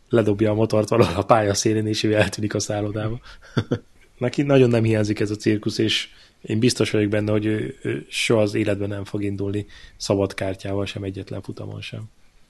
ledobja 0.08 0.50
a 0.50 0.54
motort 0.54 0.88
valahol 0.88 1.16
a 1.16 1.24
pálya 1.24 1.54
szélén, 1.54 1.86
és 1.86 2.02
ő 2.02 2.14
eltűnik 2.14 2.54
a 2.54 2.60
szállodába. 2.60 3.20
Neki 4.18 4.42
nagyon 4.42 4.68
nem 4.68 4.84
hiányzik 4.84 5.20
ez 5.20 5.30
a 5.30 5.36
cirkusz, 5.36 5.78
és 5.78 6.08
én 6.40 6.58
biztos 6.58 6.90
vagyok 6.90 7.08
benne, 7.08 7.30
hogy 7.30 7.46
ő, 7.46 7.78
ő 7.82 8.06
soha 8.08 8.40
az 8.40 8.54
életben 8.54 8.88
nem 8.88 9.04
fog 9.04 9.22
indulni 9.22 9.66
szabad 9.96 10.34
kártyával 10.34 10.86
sem, 10.86 11.02
egyetlen 11.02 11.42
futamon 11.42 11.80
sem. 11.80 12.02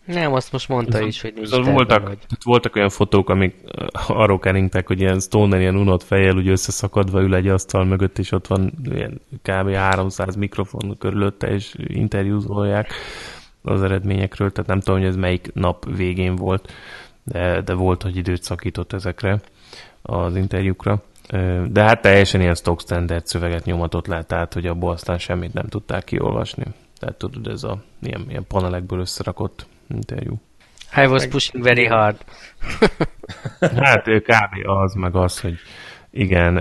Nem, 0.05 0.33
azt 0.33 0.53
most 0.53 0.69
mondta 0.69 1.01
is, 1.01 1.21
hogy 1.21 1.33
nincs 1.35 1.51
terve, 1.51 1.73
voltak, 1.73 2.07
hogy... 2.07 2.19
voltak 2.45 2.77
olyan 2.77 2.89
fotók, 2.89 3.31
amik 3.31 3.55
uh, 3.65 4.21
arról 4.21 4.39
keringtek, 4.39 4.87
hogy 4.87 5.01
ilyen 5.01 5.21
Stoner 5.21 5.61
ilyen 5.61 5.77
unott 5.77 6.03
fejjel 6.03 6.37
úgy 6.37 6.49
összeszakadva 6.49 7.21
ül 7.21 7.35
egy 7.35 7.49
asztal 7.49 7.85
mögött, 7.85 8.19
és 8.19 8.33
ott 8.33 8.47
van 8.47 8.73
ilyen 8.85 9.21
kb. 9.43 9.71
300 9.71 10.37
mikrofon 10.37 10.97
körülötte, 10.99 11.47
és 11.47 11.75
interjúzolják 11.87 12.93
az 13.65 13.83
eredményekről, 13.83 14.53
tehát 14.53 14.71
nem 14.71 14.81
tudom, 14.81 15.01
hogy 15.01 15.09
ez 15.09 15.17
melyik 15.17 15.51
nap 15.55 15.97
végén 15.97 16.37
volt, 16.37 16.73
de, 17.25 17.61
de 17.61 17.75
volt, 17.75 18.03
hogy 18.03 18.17
időt 18.17 18.43
szakított 18.43 18.93
ezekre 18.93 19.41
az 20.03 20.37
interjúkra. 20.37 21.03
De 21.67 21.83
hát 21.83 22.01
teljesen 22.01 22.41
ilyen 22.41 22.55
stock 22.55 22.81
standard 22.81 23.27
szöveget 23.27 23.65
nyomatott 23.65 24.07
le, 24.07 24.23
tehát 24.23 24.53
hogy 24.53 24.67
abból 24.67 24.93
aztán 24.93 25.19
semmit 25.19 25.53
nem 25.53 25.67
tudták 25.67 26.05
kiolvasni. 26.05 26.65
Tehát 26.99 27.17
tudod, 27.17 27.47
ez 27.47 27.63
a 27.63 27.83
ilyen, 28.03 28.25
ilyen 28.29 28.47
panelekből 28.47 29.01
összerakott 29.01 29.67
interjú. 29.89 30.41
I 30.97 31.07
was 31.07 31.27
pushing 31.27 31.65
very 31.65 31.87
hard. 31.87 32.17
hát 33.61 34.03
kb. 34.03 34.69
az, 34.69 34.95
meg 34.95 35.17
az, 35.17 35.41
hogy 35.41 35.57
igen, 36.17 36.53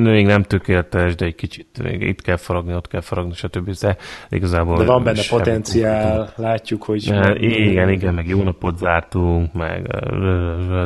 még 0.00 0.26
nem 0.26 0.42
tökéletes, 0.42 1.14
de 1.14 1.24
egy 1.24 1.34
kicsit 1.34 1.82
még 1.82 2.00
itt 2.00 2.22
kell 2.22 2.36
faragni, 2.36 2.74
ott 2.74 2.88
kell 2.88 3.00
faragni, 3.00 3.34
stb. 3.34 3.70
De 3.80 3.96
igazából... 4.28 4.76
De 4.76 4.84
van 4.84 5.02
benne 5.02 5.22
potenciál, 5.28 6.10
tudunk. 6.10 6.36
látjuk, 6.36 6.82
hogy... 6.82 7.06
Ja, 7.06 7.34
igen, 7.34 7.88
igen, 7.88 8.14
meg 8.14 8.26
jó 8.26 8.42
napot 8.42 8.78
zártunk, 8.78 9.52
meg 9.52 9.86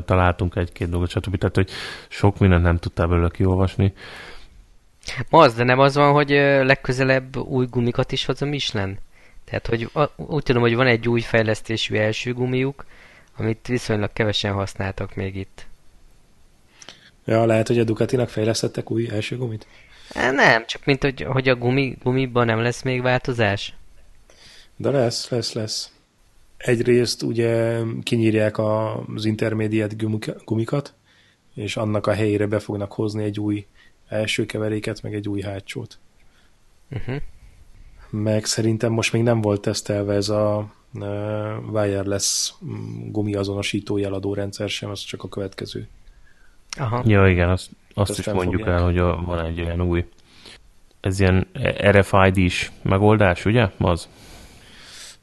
találtunk 0.05 0.57
egy-két 0.57 0.89
dolgot, 0.89 1.11
stb. 1.11 1.37
Tehát, 1.37 1.55
hogy 1.55 1.71
sok 2.09 2.39
mindent 2.39 2.63
nem 2.63 2.77
tudtál 2.77 3.07
belőle 3.07 3.29
kiolvasni. 3.29 3.93
Ma 5.31 5.39
az, 5.43 5.55
de 5.55 5.65
nem 5.65 5.79
az 5.79 5.95
van, 5.95 6.13
hogy 6.13 6.31
legközelebb 6.63 7.37
új 7.37 7.67
gumikat 7.71 8.13
is 8.13 8.25
hoz 8.25 8.43
a 8.43 8.47
Michelin? 8.47 8.99
Tehát, 9.45 9.67
hogy 9.67 9.91
úgy 10.17 10.43
tudom, 10.43 10.63
hogy 10.63 10.75
van 10.75 10.87
egy 10.87 11.09
új 11.09 11.21
fejlesztésű 11.21 11.97
első 11.97 12.33
gumiuk, 12.33 12.85
amit 13.37 13.67
viszonylag 13.67 14.13
kevesen 14.13 14.53
használtak 14.53 15.15
még 15.15 15.37
itt. 15.37 15.68
Ja, 17.29 17.45
lehet, 17.45 17.67
hogy 17.67 17.79
a 17.79 17.85
Ducatinak 17.85 18.29
fejlesztettek 18.29 18.91
új 18.91 19.09
első 19.11 19.37
gumit? 19.37 19.67
Nem, 20.15 20.67
csak 20.67 20.85
mint 20.85 21.03
hogy, 21.03 21.23
hogy 21.23 21.49
a 21.49 21.57
gumi, 21.57 21.97
gumiban 22.03 22.47
nem 22.47 22.61
lesz 22.61 22.83
még 22.83 23.03
változás. 23.03 23.75
De 24.77 24.91
lesz, 24.91 25.29
lesz, 25.29 25.53
lesz. 25.53 25.93
Egyrészt 26.57 27.23
ugye 27.23 27.81
kinyírják 28.03 28.59
az 28.59 29.25
intermediate 29.25 29.95
gumikat, 30.45 30.95
és 31.55 31.77
annak 31.77 32.07
a 32.07 32.13
helyére 32.13 32.47
be 32.47 32.59
fognak 32.59 32.93
hozni 32.93 33.25
egy 33.25 33.41
új 33.41 33.67
első 34.09 34.47
keveréket, 34.47 35.03
meg 35.03 35.15
egy 35.15 35.29
új 35.29 35.41
hátsót. 35.41 35.99
Uh-huh. 36.91 37.17
Meg 38.11 38.45
szerintem 38.45 38.93
most 38.93 39.13
még 39.13 39.23
nem 39.23 39.41
volt 39.41 39.61
tesztelve 39.61 40.15
ez 40.15 40.29
a 40.29 40.73
uh, 40.95 41.73
wireless 41.73 42.53
mm, 42.65 43.11
gumi 43.11 43.35
azonosító 43.35 43.97
jeladó 43.97 44.35
rendszer 44.35 44.69
sem, 44.69 44.91
az 44.91 45.01
csak 45.01 45.23
a 45.23 45.29
következő. 45.29 45.89
Aha. 46.77 47.03
Ja, 47.07 47.29
igen, 47.29 47.49
azt, 47.49 47.71
azt 47.95 48.19
is 48.19 48.27
mondjuk 48.27 48.63
fogják. 48.63 48.79
el, 48.79 48.85
hogy 48.85 48.99
a, 48.99 49.23
van 49.27 49.45
egy 49.45 49.61
olyan 49.61 49.81
új, 49.81 50.05
ez 51.01 51.21
ilyen 51.21 51.47
RFID-s 51.91 52.71
megoldás, 52.83 53.45
ugye? 53.45 53.71
Az. 53.79 54.09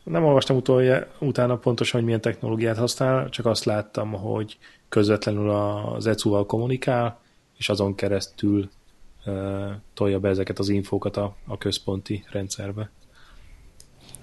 Nem 0.04 0.24
olvastam 0.24 0.56
utolja, 0.56 1.08
utána 1.20 1.56
pontosan, 1.56 1.96
hogy 1.96 2.06
milyen 2.06 2.22
technológiát 2.22 2.78
használ, 2.78 3.30
csak 3.30 3.46
azt 3.46 3.64
láttam, 3.64 4.12
hogy 4.12 4.58
közvetlenül 4.90 5.50
az 5.50 6.08
ECU-val 6.08 6.46
kommunikál, 6.46 7.20
és 7.58 7.70
azon 7.70 7.96
keresztül 7.96 8.70
uh, 9.26 9.72
tolja 9.94 10.20
be 10.20 10.30
ezeket 10.30 10.60
az 10.60 10.70
infókat 10.70 11.18
a, 11.18 11.36
a 11.48 11.58
központi 11.58 12.26
rendszerbe. 12.32 12.90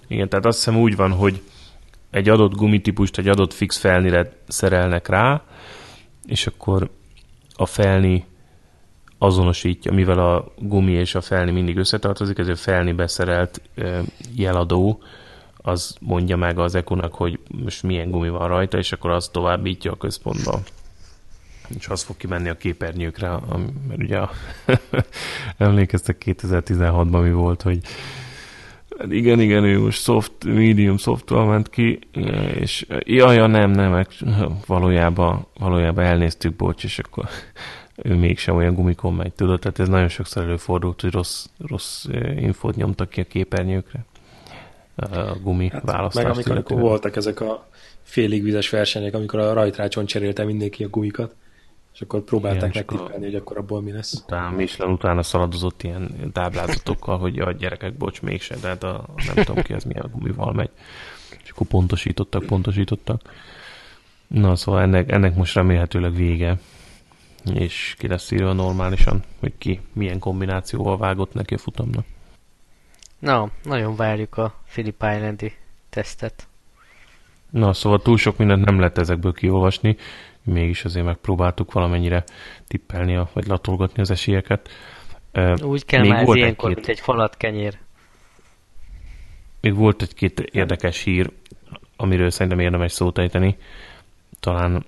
Igen, 0.06 0.28
tehát 0.28 0.44
azt 0.44 0.56
hiszem 0.64 0.80
úgy 0.80 0.96
van, 0.96 1.12
hogy 1.12 1.42
egy 2.10 2.28
adott 2.28 2.54
gumitípust 2.54 3.18
egy 3.18 3.28
adott 3.28 3.52
fix 3.52 3.78
felnire 3.78 4.32
szerelnek 4.48 5.08
rá, 5.08 5.42
és 6.26 6.46
akkor 6.46 6.90
a 7.55 7.66
felni 7.66 8.24
azonosítja, 9.18 9.92
mivel 9.92 10.18
a 10.18 10.53
gumi 10.59 10.92
és 10.92 11.14
a 11.14 11.20
felni 11.20 11.50
mindig 11.50 11.76
összetartozik, 11.76 12.38
ezért 12.38 12.59
felni 12.59 12.92
beszerelt 12.92 13.61
jeladó 14.34 15.03
az 15.62 15.96
mondja 16.00 16.36
meg 16.36 16.59
az 16.59 16.74
ekonak, 16.74 17.14
hogy 17.14 17.38
most 17.64 17.82
milyen 17.82 18.11
gumi 18.11 18.28
van 18.28 18.48
rajta, 18.48 18.78
és 18.78 18.92
akkor 18.92 19.11
az 19.11 19.28
továbbítja 19.28 19.92
a 19.92 19.96
központba. 19.96 20.61
És 21.78 21.88
az 21.88 22.03
fog 22.03 22.16
kimenni 22.16 22.48
a 22.48 22.57
képernyőkre, 22.57 23.28
mert 23.88 24.03
ugye 24.03 24.20
emlékeztek 25.57 26.22
2016-ban 26.26 27.22
mi 27.22 27.32
volt, 27.32 27.62
hogy 27.62 27.80
hát 29.03 29.12
igen, 29.12 29.40
igen, 29.40 29.64
ő 29.64 29.80
most 29.80 30.03
soft, 30.03 30.44
medium 30.44 30.96
software 30.96 31.44
ment 31.44 31.70
ki, 31.70 31.98
és 32.55 32.86
jaj, 33.05 33.36
ja, 33.36 33.46
nem, 33.46 33.70
nem, 33.70 34.07
valójában, 34.66 35.46
valójában 35.59 36.05
elnéztük, 36.05 36.57
bocs, 36.57 36.84
és 36.84 36.98
akkor 36.98 37.28
ő 38.09 38.14
mégsem 38.14 38.57
olyan 38.57 38.74
gumikon 38.74 39.14
megy, 39.14 39.32
tudod? 39.32 39.61
Tehát 39.61 39.78
ez 39.78 39.88
nagyon 39.88 40.09
sokszor 40.09 40.42
előfordult, 40.42 41.00
hogy 41.00 41.12
rossz, 41.12 41.46
rossz 41.66 42.05
infót 42.36 42.76
nyomtak 42.76 43.09
ki 43.09 43.20
a 43.20 43.24
képernyőkre 43.24 44.05
a 44.96 45.36
gumi 45.42 45.68
hát, 45.72 45.82
választást. 45.84 46.36
Meg 46.36 46.57
amikor 46.57 46.80
voltak 46.80 47.16
ezek 47.16 47.40
a 47.40 47.68
félig 48.03 48.42
vizes 48.42 48.70
versenyek, 48.70 49.14
amikor 49.14 49.40
a 49.40 49.53
rajtrácson 49.53 50.07
cserélte 50.07 50.44
mindenki 50.44 50.84
a 50.84 50.88
gumikat, 50.88 51.34
és 51.95 52.01
akkor 52.01 52.20
próbálták 52.20 52.74
megtippelni, 52.74 53.24
hogy 53.24 53.34
akkor 53.34 53.57
abból 53.57 53.82
mi 53.82 53.93
lesz. 53.93 54.12
Utána 54.12 54.57
Michelin 54.57 54.93
utána 54.93 55.22
szaladozott 55.22 55.82
ilyen 55.82 56.30
táblázatokkal, 56.32 57.18
hogy 57.18 57.38
a 57.38 57.53
gyerekek, 57.53 57.95
bocs, 57.95 58.22
mégse, 58.22 58.57
de 58.57 58.68
hát 58.68 58.82
a, 58.82 59.05
nem 59.34 59.45
tudom 59.45 59.62
ki, 59.62 59.72
ez 59.72 59.84
milyen 59.84 60.11
gumival 60.12 60.53
megy. 60.53 60.70
És 61.43 61.51
akkor 61.51 61.66
pontosítottak, 61.66 62.47
pontosítottak. 62.47 63.22
Na, 64.26 64.57
szóval 64.57 64.80
ennek, 64.80 65.11
ennek 65.11 65.34
most 65.34 65.55
remélhetőleg 65.55 66.14
vége, 66.14 66.59
és 67.55 67.95
ki 67.99 68.09
lesz 68.09 68.30
írva 68.30 68.53
normálisan, 68.53 69.22
hogy 69.40 69.53
ki 69.59 69.80
milyen 69.93 70.18
kombinációval 70.18 70.97
vágott 70.97 71.34
neki 71.34 71.55
a 71.55 71.59
futamnak. 71.59 72.05
Na, 73.18 73.51
nagyon 73.62 73.97
várjuk 73.97 74.36
a 74.36 74.55
Philip 74.70 75.05
Islandi 75.14 75.53
tesztet. 75.88 76.47
Na, 77.51 77.72
szóval 77.72 78.03
túl 78.03 78.16
sok 78.16 78.36
mindent 78.36 78.64
nem 78.64 78.78
lehet 78.78 78.99
ezekből 78.99 79.32
kiolvasni, 79.32 79.97
mégis 80.45 80.84
azért 80.84 81.05
megpróbáltuk 81.05 81.72
valamennyire 81.72 82.24
tippelni, 82.68 83.26
vagy 83.32 83.47
latolgatni 83.47 84.03
az 84.03 84.11
esélyeket. 84.11 84.68
Úgy 85.62 85.84
kell 85.84 86.01
Még 86.01 86.11
már 86.11 86.24
volt 86.24 86.38
ilyenkor, 86.38 86.68
egy-két... 86.70 86.86
mint 86.86 86.99
egy 86.99 87.05
falat 87.05 87.36
kenyér. 87.36 87.78
Még 89.61 89.74
volt 89.74 90.03
egy-két 90.03 90.40
érdekes 90.40 91.03
hír, 91.03 91.30
amiről 91.97 92.30
szerintem 92.30 92.61
érdemes 92.61 92.93
szót 92.93 93.18
ejteni. 93.18 93.57
Talán 94.40 94.84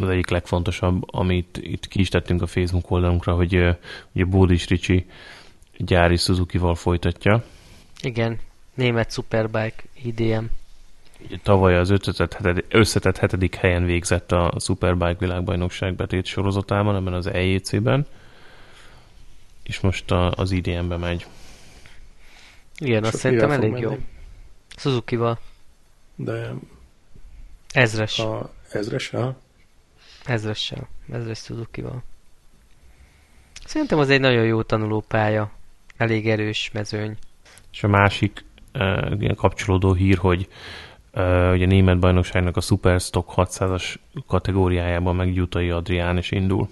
az 0.00 0.08
egyik 0.08 0.28
legfontosabb, 0.28 1.14
amit 1.14 1.58
itt 1.62 1.88
ki 1.88 2.00
is 2.00 2.08
tettünk 2.08 2.42
a 2.42 2.46
Facebook 2.46 2.90
oldalunkra, 2.90 3.34
hogy 3.34 3.54
ugye 4.12 4.24
Bódis 4.24 4.66
Ricsi 4.66 5.06
gyári 5.76 6.16
Suzuki-val 6.16 6.74
folytatja. 6.74 7.44
Igen, 8.02 8.38
német 8.74 9.12
Superbike 9.12 9.82
IDM. 10.02 10.44
Tavaly 11.42 11.76
az 11.76 11.90
összetett 12.68 13.16
hetedik 13.16 13.54
helyen 13.54 13.84
végzett 13.84 14.32
a 14.32 14.52
Superbike 14.60 15.16
világbajnokság 15.18 15.94
betét 15.94 16.24
sorozatában, 16.24 16.96
ebben 16.96 17.12
az 17.12 17.26
EJC-ben, 17.26 18.06
és 19.62 19.80
most 19.80 20.10
a, 20.10 20.30
az 20.30 20.50
IDM-be 20.50 20.96
megy. 20.96 21.26
Igen, 22.78 23.04
azt 23.04 23.16
szerintem 23.16 23.50
elég 23.50 23.78
jó. 23.78 23.98
Suzuki-val. 24.76 25.38
De... 26.14 26.52
Ezres. 27.72 28.18
A 28.18 28.50
ezres, 28.72 29.10
ha? 29.10 29.36
Ezressel. 30.24 30.88
Ezres 31.12 31.38
Suzuki-val. 31.38 32.02
Szerintem 33.64 33.98
az 33.98 34.10
egy 34.10 34.20
nagyon 34.20 34.44
jó 34.44 34.62
tanulópálya. 34.62 35.50
Elég 35.96 36.28
erős 36.28 36.70
mezőny. 36.72 37.16
És 37.72 37.82
a 37.82 37.88
másik 37.88 38.44
uh, 38.74 39.34
kapcsolódó 39.34 39.92
hír, 39.92 40.16
hogy 40.18 40.48
uh, 41.16 41.52
ugye 41.52 41.64
a 41.64 41.68
német 41.68 41.98
bajnokságnak 41.98 42.56
a 42.56 42.60
Superstock 42.60 43.32
600-as 43.36 43.94
kategóriájában 44.26 45.16
meg 45.16 45.34
Jutai 45.34 45.70
Adrián 45.70 46.16
is 46.16 46.30
indul. 46.30 46.68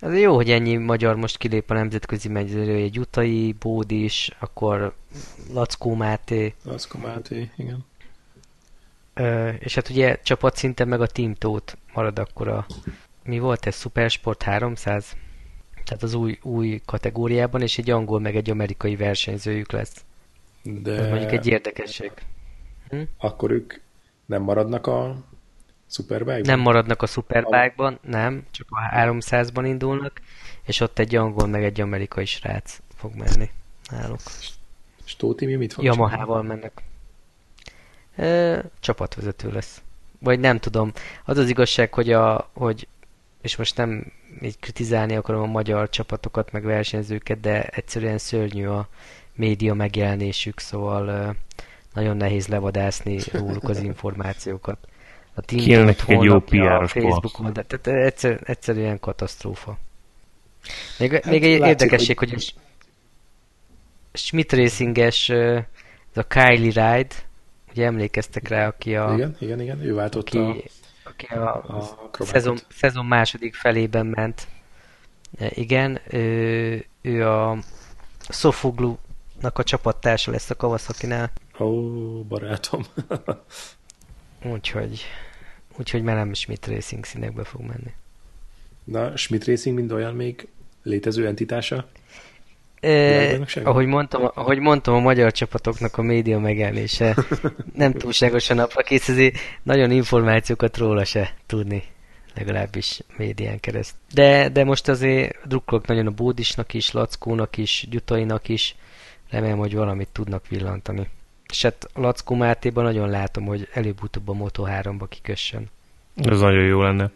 Ez 0.00 0.18
jó, 0.18 0.34
hogy 0.34 0.50
ennyi 0.50 0.76
magyar 0.76 1.16
most 1.16 1.36
kilép 1.36 1.70
a 1.70 1.74
nemzetközi 1.74 2.28
megyzőről, 2.28 2.76
egy 2.76 2.94
Jutai, 2.94 3.54
Bódis, 3.58 4.30
akkor 4.38 4.94
Lackó 5.52 5.94
Máté. 5.94 6.54
Lackó 6.64 6.98
Máté, 6.98 7.50
igen. 7.56 7.84
Ö, 9.14 9.48
és 9.48 9.74
hát 9.74 9.88
ugye 9.88 10.20
csapatszinten 10.22 10.88
meg 10.88 11.00
a 11.00 11.06
Team 11.06 11.34
Tót 11.34 11.76
marad 11.94 12.18
akkor 12.18 12.48
a... 12.48 12.66
Mi 13.24 13.38
volt 13.38 13.66
ez? 13.66 13.76
Supersport 13.76 14.42
300? 14.42 15.16
Tehát 15.84 16.02
az 16.02 16.14
új, 16.14 16.38
új 16.42 16.80
kategóriában, 16.84 17.62
és 17.62 17.78
egy 17.78 17.90
angol 17.90 18.20
meg 18.20 18.36
egy 18.36 18.50
amerikai 18.50 18.96
versenyzőjük 18.96 19.72
lesz. 19.72 20.04
De... 20.62 20.92
Ez 20.92 21.08
mondjuk 21.08 21.32
egy 21.32 21.46
érdekesség. 21.46 22.12
Hm? 22.92 23.02
Akkor 23.18 23.50
ők 23.50 23.74
nem 24.26 24.42
maradnak 24.42 24.86
a 24.86 25.16
Superbike-ban? 25.90 26.46
Nem 26.46 26.60
maradnak 26.60 27.02
a 27.02 27.06
Superbike-ban, 27.06 27.98
nem, 28.02 28.46
csak 28.50 28.66
a 28.70 28.96
300-ban 28.96 29.62
indulnak, 29.64 30.20
és 30.62 30.80
ott 30.80 30.98
egy 30.98 31.14
angol 31.14 31.46
meg 31.46 31.64
egy 31.64 31.80
amerikai 31.80 32.24
srác 32.24 32.80
fog 32.94 33.14
menni 33.14 33.50
náluk. 33.90 34.20
És 35.04 35.16
Tóti 35.16 35.46
mi 35.46 35.54
mit 35.54 35.72
fog 35.72 35.84
Yamaha-val 35.84 36.42
mennek. 36.42 36.82
E, 38.16 38.62
csapatvezető 38.80 39.52
lesz. 39.52 39.82
Vagy 40.18 40.40
nem 40.40 40.58
tudom. 40.58 40.92
Az 41.24 41.38
az 41.38 41.48
igazság, 41.48 41.94
hogy, 41.94 42.12
a, 42.12 42.50
hogy 42.52 42.88
és 43.40 43.56
most 43.56 43.76
nem 43.76 44.12
így 44.40 44.58
kritizálni 44.58 45.16
akarom 45.16 45.42
a 45.42 45.46
magyar 45.46 45.88
csapatokat, 45.88 46.52
meg 46.52 46.62
versenyzőket, 46.62 47.40
de 47.40 47.62
egyszerűen 47.62 48.18
szörnyű 48.18 48.66
a 48.66 48.88
média 49.34 49.74
megjelenésük, 49.74 50.60
szóval 50.60 51.36
nagyon 51.94 52.16
nehéz 52.16 52.46
levadászni 52.46 53.18
róluk 53.32 53.68
az 53.68 53.78
információkat. 53.78 54.78
A 55.34 55.40
Kéne 55.40 55.94
egy 56.06 56.22
jó 56.22 56.40
PR-os 56.40 56.92
Facebookon, 56.92 57.52
de 57.52 57.62
tehát 57.62 58.04
egyszer, 58.04 58.40
egyszerűen 58.44 59.00
katasztrófa. 59.00 59.78
Még, 60.98 61.12
hát 61.12 61.24
még 61.24 61.44
egy 61.44 61.58
látszik, 61.58 61.80
érdekesség, 61.80 62.18
hogy, 62.18 62.30
hogy 62.30 62.54
Schmidt 64.12 64.52
Racinges, 64.52 65.28
ez 65.28 65.64
a 66.14 66.22
Kylie 66.22 66.96
Ride, 66.96 67.14
ugye 67.70 67.84
emlékeztek 67.84 68.48
rá, 68.48 68.66
aki 68.66 68.96
a... 68.96 69.12
Igen, 69.14 69.36
igen, 69.38 69.60
igen, 69.60 69.80
ő 69.80 69.94
váltotta 69.94 70.48
aki, 70.48 70.64
aki 71.04 71.26
a, 71.26 71.54
a 72.18 72.24
szezon, 72.24 72.58
szezon 72.68 73.06
második 73.06 73.54
felében 73.54 74.06
ment. 74.06 74.46
E, 75.38 75.50
igen, 75.54 76.00
ő, 76.10 76.84
ő 77.02 77.28
a 77.28 77.58
Sofoglu-nak 78.28 79.58
a 79.58 79.62
csapattársa 79.62 80.30
lesz 80.30 80.50
a 80.50 80.54
Kawasaki-nál. 80.54 81.30
Ó, 81.58 82.22
barátom. 82.22 82.82
úgyhogy, 84.54 85.04
úgyhogy 85.76 86.02
már 86.02 86.16
nem 86.16 86.34
Schmidt 86.34 86.66
Racing 86.66 87.04
színekbe 87.04 87.44
fog 87.44 87.60
menni. 87.60 87.92
Na, 88.84 89.16
Schmidt 89.16 89.44
Racing 89.44 89.76
mind 89.76 89.92
olyan 89.92 90.14
még 90.14 90.48
létező 90.82 91.26
entitása? 91.26 91.88
Eh, 92.80 93.40
ahogy, 93.64 93.86
mondtam, 93.86 94.30
ahogy 94.34 94.58
mondtam, 94.58 94.94
a 94.94 94.98
magyar 94.98 95.32
csapatoknak 95.32 95.98
a 95.98 96.02
média 96.02 96.38
megjelenése 96.38 97.16
nem 97.74 97.92
túlságosan 97.92 98.56
napra 98.56 98.82
kész, 98.82 99.08
ezért 99.08 99.36
nagyon 99.62 99.90
információkat 99.90 100.76
róla 100.76 101.04
se 101.04 101.34
tudni, 101.46 101.82
legalábbis 102.34 103.00
médián 103.16 103.60
kereszt. 103.60 103.94
De, 104.14 104.48
de 104.48 104.64
most 104.64 104.88
azért 104.88 105.48
drukkolok 105.48 105.86
nagyon 105.86 106.06
a 106.06 106.10
Bódisnak 106.10 106.74
is, 106.74 106.90
Lackónak 106.90 107.56
is, 107.56 107.86
Gyutainak 107.90 108.48
is, 108.48 108.76
remélem, 109.30 109.58
hogy 109.58 109.74
valamit 109.74 110.08
tudnak 110.12 110.48
villantani. 110.48 111.08
És 111.52 111.62
hát 111.62 111.86
Lackó 111.94 112.34
Mátéban 112.34 112.84
nagyon 112.84 113.10
látom, 113.10 113.44
hogy 113.44 113.68
előbb-utóbb 113.72 114.28
a 114.28 114.32
Moto3-ba 114.32 115.04
kikössön. 115.08 115.70
Ez 116.14 116.40
nagyon 116.40 116.64
jó 116.64 116.82
lenne. 116.82 117.10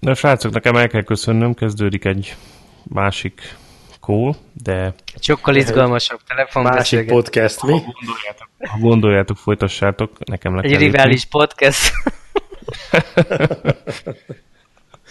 De 0.00 0.14
srácok, 0.14 0.52
nekem 0.52 0.76
el 0.76 0.88
kell 0.88 1.02
köszönnöm, 1.02 1.54
kezdődik 1.54 2.04
egy 2.04 2.36
másik 2.82 3.56
cool, 4.00 4.36
de... 4.62 4.94
Sokkal 5.20 5.56
izgalmasabb 5.56 6.20
telefon 6.28 6.62
Másik 6.62 7.06
podcast, 7.06 7.62
mi? 7.62 7.72
Ha 7.72 7.78
gondoljátok, 7.78 8.48
ha 8.58 8.78
gondoljátok, 8.78 9.36
folytassátok, 9.36 10.24
nekem 10.24 10.54
le 10.54 10.62
Egy 10.62 10.76
rivális 10.76 11.24
podcast. 11.24 11.92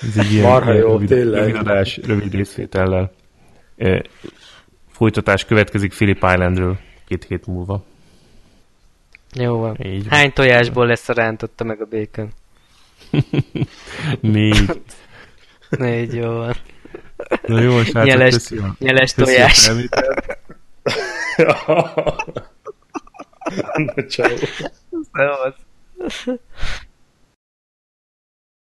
Ez 0.02 0.18
egy 0.18 0.32
ilyen 0.32 0.50
Marha 0.50 0.74
jó, 0.74 0.92
rövid, 0.92 1.08
tényleg. 1.08 1.40
Rövid 1.40 1.56
adás, 1.56 1.98
rövid 1.98 2.34
részvétellel. 2.34 3.12
E, 3.78 4.04
folytatás 4.92 5.46
következik 5.46 5.94
Philip 5.94 6.18
Islandről 6.18 6.78
két 7.12 7.26
hét 7.28 7.47
múlva. 7.47 7.84
Jó 9.34 9.57
van. 9.57 9.78
Így 9.84 10.07
Hány 10.09 10.22
van. 10.22 10.34
tojásból 10.34 10.88
lesz 10.88 11.09
a 11.09 11.14
rántotta 11.14 11.64
meg 11.64 11.82
a 11.82 11.86
bacon? 11.86 12.34
Négy. 14.22 14.82
Négy, 15.70 16.14
jó 16.14 16.34
van. 16.34 16.55
Na 17.45 17.62
jó, 17.62 17.84
srácok, 17.84 18.03
nyeles, 18.03 18.34
köszi 18.34 18.62
nyeles 18.80 19.14
tojás. 19.14 19.68
Na, 23.76 24.05
ciao. 24.07 24.36
Szevasz. 25.12 25.55